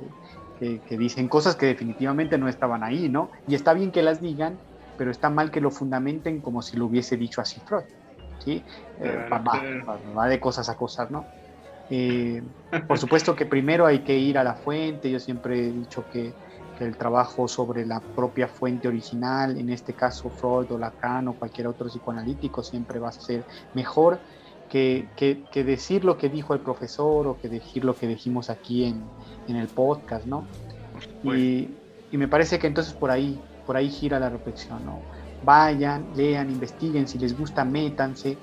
que, 0.59 0.79
que, 0.79 0.97
dicen 0.97 1.27
cosas 1.27 1.55
que 1.55 1.67
definitivamente 1.67 2.37
no 2.37 2.47
estaban 2.47 2.83
ahí, 2.83 3.09
¿no? 3.09 3.29
Y 3.47 3.55
está 3.55 3.73
bien 3.73 3.91
que 3.91 4.01
las 4.01 4.21
digan, 4.21 4.57
pero 4.97 5.11
está 5.11 5.29
mal 5.29 5.51
que 5.51 5.61
lo 5.61 5.71
fundamenten 5.71 6.41
como 6.41 6.61
si 6.61 6.77
lo 6.77 6.85
hubiese 6.85 7.17
dicho 7.17 7.41
así 7.41 7.59
Freud. 7.59 7.83
¿sí? 8.43 8.63
Eh, 9.01 9.29
va, 10.15 10.27
de 10.27 10.39
cosas 10.39 10.69
a 10.69 10.75
cosas, 10.75 11.11
¿no? 11.11 11.25
Eh, 11.89 12.41
por 12.87 12.97
supuesto 12.97 13.35
que 13.35 13.45
primero 13.45 13.85
hay 13.85 13.99
que 13.99 14.17
ir 14.17 14.37
a 14.37 14.43
la 14.43 14.53
fuente, 14.53 15.09
yo 15.09 15.19
siempre 15.19 15.67
he 15.67 15.71
dicho 15.71 16.05
que, 16.11 16.33
el 16.79 16.95
trabajo 16.95 17.47
sobre 17.47 17.87
la 17.87 17.99
propia 17.99 18.47
fuente 18.47 18.87
original, 18.87 19.57
en 19.57 19.71
este 19.71 19.93
caso 19.93 20.29
Freud 20.29 20.71
o 20.71 20.77
Lacan 20.77 21.27
o 21.27 21.33
cualquier 21.33 21.65
otro 21.65 21.87
psicoanalítico, 21.87 22.61
siempre 22.61 22.99
va 22.99 23.09
a 23.09 23.13
ser 23.13 23.43
mejor 23.73 24.19
que, 24.69 25.07
que, 25.15 25.63
decir 25.63 26.03
lo 26.03 26.17
que 26.17 26.29
dijo 26.29 26.53
el 26.53 26.59
profesor 26.59 27.27
o 27.27 27.39
que 27.39 27.49
decir 27.49 27.85
lo 27.85 27.95
que 27.95 28.07
dijimos 28.07 28.49
aquí 28.49 28.85
en, 28.85 29.03
en 29.47 29.55
el 29.55 29.67
podcast, 29.67 30.25
¿no? 30.25 30.45
Y, 31.23 31.69
y, 32.11 32.17
me 32.17 32.27
parece 32.27 32.59
que 32.59 32.67
entonces 32.67 32.93
por 32.93 33.11
ahí, 33.11 33.39
por 33.65 33.77
ahí 33.77 33.89
gira 33.89 34.19
la 34.19 34.29
reflexión, 34.29 34.83
¿no? 34.85 35.01
Vayan, 35.43 36.07
lean, 36.15 36.49
investiguen, 36.49 37.07
si 37.07 37.17
les 37.17 37.37
gusta, 37.37 37.63
métanse, 37.63 38.37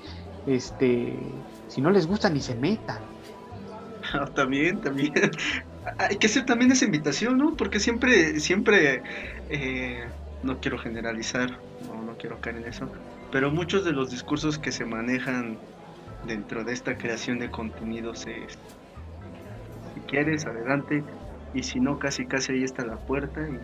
este, 0.47 1.17
si 1.67 1.81
no 1.81 1.91
les 1.91 2.07
gusta, 2.07 2.29
ni 2.29 2.41
se 2.41 2.55
metan, 2.55 2.99
también, 4.35 4.79
también. 4.81 5.13
Hay 5.99 6.17
que 6.17 6.27
hacer 6.27 6.45
también 6.45 6.71
esa 6.71 6.85
invitación, 6.85 7.37
¿no? 7.37 7.55
Porque 7.55 7.79
siempre, 7.79 8.39
siempre, 8.39 9.03
eh, 9.49 10.03
no 10.41 10.59
quiero 10.59 10.79
generalizar, 10.79 11.59
no, 11.87 12.01
no 12.01 12.17
quiero 12.17 12.41
caer 12.41 12.57
en 12.57 12.65
eso, 12.65 12.89
pero 13.31 13.51
muchos 13.51 13.85
de 13.85 13.91
los 13.91 14.09
discursos 14.09 14.57
que 14.57 14.71
se 14.71 14.85
manejan 14.85 15.57
dentro 16.25 16.63
de 16.63 16.73
esta 16.73 16.97
creación 16.97 17.39
de 17.39 17.49
contenidos 17.49 18.25
es, 18.27 18.57
si 19.93 19.99
quieres, 20.01 20.45
adelante, 20.45 21.03
y 21.53 21.63
si 21.63 21.79
no, 21.79 21.97
casi 21.97 22.25
casi 22.25 22.53
ahí 22.53 22.63
está 22.63 22.85
la 22.85 22.97
puerta 22.97 23.41
y 23.41 23.57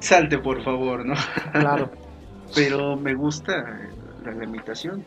salte 0.00 0.38
por 0.38 0.62
favor, 0.62 1.04
¿no? 1.06 1.14
Claro. 1.52 1.90
Pero 2.54 2.96
me 2.96 3.14
gusta 3.14 3.78
la 4.24 4.32
limitación. 4.32 5.04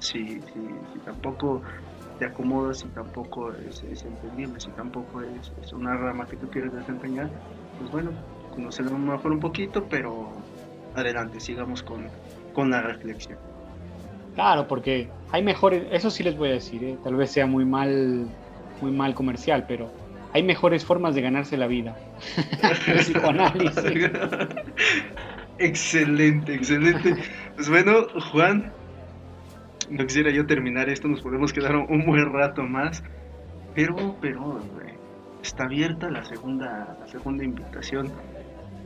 Si, 0.00 0.40
si, 0.40 0.98
tampoco 1.04 1.62
te 2.18 2.26
acomodas, 2.26 2.80
si 2.80 2.88
tampoco 2.88 3.52
es, 3.52 3.82
entendible, 3.82 4.60
si 4.60 4.70
tampoco 4.70 5.22
es, 5.22 5.72
una 5.72 5.96
rama 5.96 6.26
que 6.26 6.36
tú 6.36 6.48
quieres 6.50 6.72
desempeñar, 6.72 7.30
pues 7.78 7.90
bueno, 7.92 8.10
conocerlo 8.54 8.98
mejor 8.98 9.32
un 9.32 9.40
poquito, 9.40 9.86
pero 9.88 10.32
adelante, 10.94 11.40
sigamos 11.40 11.82
con, 11.82 12.08
con 12.54 12.70
la 12.70 12.82
reflexión. 12.82 13.38
Claro, 14.34 14.66
porque 14.66 15.08
hay 15.32 15.42
mejores, 15.42 15.84
eso 15.90 16.10
sí 16.10 16.22
les 16.22 16.36
voy 16.36 16.50
a 16.50 16.52
decir, 16.52 16.84
¿eh? 16.84 16.96
tal 17.02 17.16
vez 17.16 17.30
sea 17.30 17.46
muy 17.46 17.64
mal, 17.64 18.28
muy 18.80 18.92
mal 18.92 19.14
comercial, 19.14 19.64
pero 19.66 19.90
hay 20.32 20.42
mejores 20.42 20.84
formas 20.84 21.14
de 21.14 21.22
ganarse 21.22 21.56
la 21.56 21.66
vida. 21.66 21.96
excelente, 25.58 26.54
excelente. 26.54 27.16
Pues 27.54 27.68
bueno, 27.68 28.06
Juan, 28.32 28.72
no 29.90 30.06
quisiera 30.06 30.30
yo 30.30 30.46
terminar 30.46 30.88
esto, 30.88 31.08
nos 31.08 31.22
podemos 31.22 31.52
quedar 31.52 31.76
un 31.76 32.06
buen 32.06 32.32
rato 32.32 32.62
más, 32.62 33.02
pero, 33.74 34.16
pero, 34.20 34.60
está 35.42 35.64
abierta 35.64 36.10
la 36.10 36.24
segunda, 36.24 36.96
la 37.00 37.08
segunda 37.08 37.44
invitación. 37.44 38.12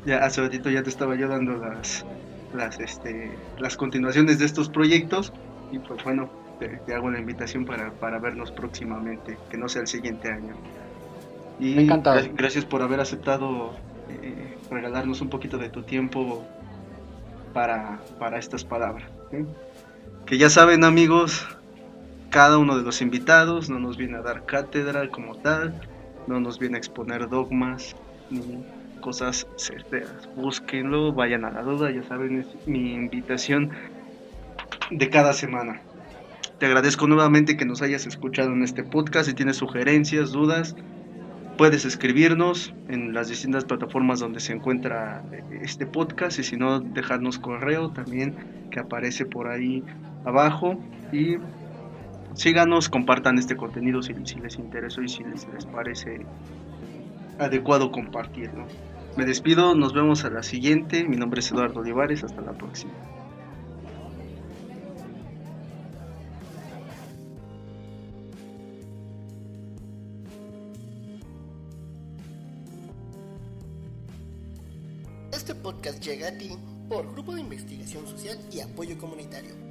Ya 0.06 0.24
hace 0.24 0.40
ratito 0.40 0.70
ya 0.70 0.82
te 0.82 0.88
estaba 0.88 1.14
yo 1.14 1.28
dando 1.28 1.56
las, 1.56 2.06
las, 2.54 2.80
este, 2.80 3.30
las 3.58 3.76
continuaciones 3.76 4.38
de 4.38 4.46
estos 4.46 4.70
proyectos 4.70 5.30
y 5.70 5.78
pues 5.78 6.02
bueno, 6.04 6.28
te, 6.58 6.94
hago 6.94 7.10
la 7.10 7.18
invitación 7.18 7.64
para, 7.64 7.90
para, 7.92 8.18
vernos 8.18 8.52
próximamente, 8.52 9.38
que 9.50 9.56
no 9.56 9.68
sea 9.68 9.82
el 9.82 9.88
siguiente 9.88 10.30
año. 10.30 10.54
Y 11.58 11.78
Encantado. 11.78 12.20
gracias 12.34 12.64
por 12.64 12.82
haber 12.82 13.00
aceptado 13.00 13.74
eh, 14.08 14.56
regalarnos 14.70 15.20
un 15.20 15.28
poquito 15.28 15.58
de 15.58 15.68
tu 15.68 15.82
tiempo 15.82 16.44
para, 17.52 18.00
para 18.18 18.38
estas 18.38 18.64
palabras. 18.64 19.08
Que 20.26 20.38
ya 20.38 20.50
saben 20.50 20.84
amigos, 20.84 21.46
cada 22.30 22.58
uno 22.58 22.76
de 22.76 22.82
los 22.82 23.02
invitados 23.02 23.68
no 23.70 23.78
nos 23.78 23.96
viene 23.96 24.16
a 24.16 24.22
dar 24.22 24.44
cátedra 24.46 25.08
como 25.08 25.36
tal, 25.36 25.74
no 26.26 26.40
nos 26.40 26.58
viene 26.58 26.76
a 26.76 26.78
exponer 26.78 27.28
dogmas 27.28 27.96
ni 28.30 28.64
cosas 29.00 29.46
certeras. 29.56 30.28
Búsquenlo, 30.36 31.12
vayan 31.12 31.44
a 31.44 31.50
la 31.50 31.62
duda, 31.62 31.90
ya 31.90 32.02
saben, 32.04 32.40
es 32.40 32.66
mi 32.66 32.92
invitación 32.94 33.70
de 34.90 35.10
cada 35.10 35.32
semana. 35.32 35.82
Te 36.58 36.66
agradezco 36.66 37.06
nuevamente 37.06 37.56
que 37.56 37.64
nos 37.64 37.80
hayas 37.80 38.06
escuchado 38.06 38.52
en 38.52 38.62
este 38.62 38.84
podcast. 38.84 39.28
Si 39.28 39.34
tienes 39.34 39.56
sugerencias, 39.56 40.30
dudas, 40.30 40.76
puedes 41.56 41.84
escribirnos 41.84 42.74
en 42.88 43.14
las 43.14 43.28
distintas 43.28 43.64
plataformas 43.64 44.20
donde 44.20 44.40
se 44.40 44.52
encuentra 44.52 45.22
este 45.62 45.86
podcast 45.86 46.38
y 46.38 46.44
si 46.44 46.56
no, 46.56 46.80
dejarnos 46.80 47.38
correo 47.38 47.90
también 47.90 48.34
que 48.70 48.80
aparece 48.80 49.24
por 49.24 49.48
ahí 49.48 49.82
abajo. 50.24 50.78
Y 51.12 51.36
síganos, 52.34 52.88
compartan 52.88 53.38
este 53.38 53.56
contenido 53.56 54.02
si, 54.02 54.12
les 54.12 54.56
interesa 54.58 55.02
y 55.02 55.08
si 55.08 55.24
les, 55.24 55.48
les 55.52 55.66
parece 55.66 56.26
adecuado 57.38 57.90
compartirlo. 57.90 58.66
Me 59.16 59.24
despido, 59.24 59.74
nos 59.74 59.92
vemos 59.92 60.24
a 60.24 60.30
la 60.30 60.42
siguiente. 60.42 61.04
Mi 61.04 61.16
nombre 61.16 61.40
es 61.40 61.50
Eduardo 61.50 61.80
Olivares, 61.80 62.22
hasta 62.22 62.42
la 62.42 62.52
próxima. 62.52 62.92
Podcast 75.80 76.04
llega 76.04 76.28
a 76.28 76.32
ti 76.36 76.50
por 76.88 77.10
Grupo 77.12 77.34
de 77.34 77.40
Investigación 77.40 78.06
Social 78.06 78.38
y 78.52 78.60
Apoyo 78.60 78.98
Comunitario 78.98 79.69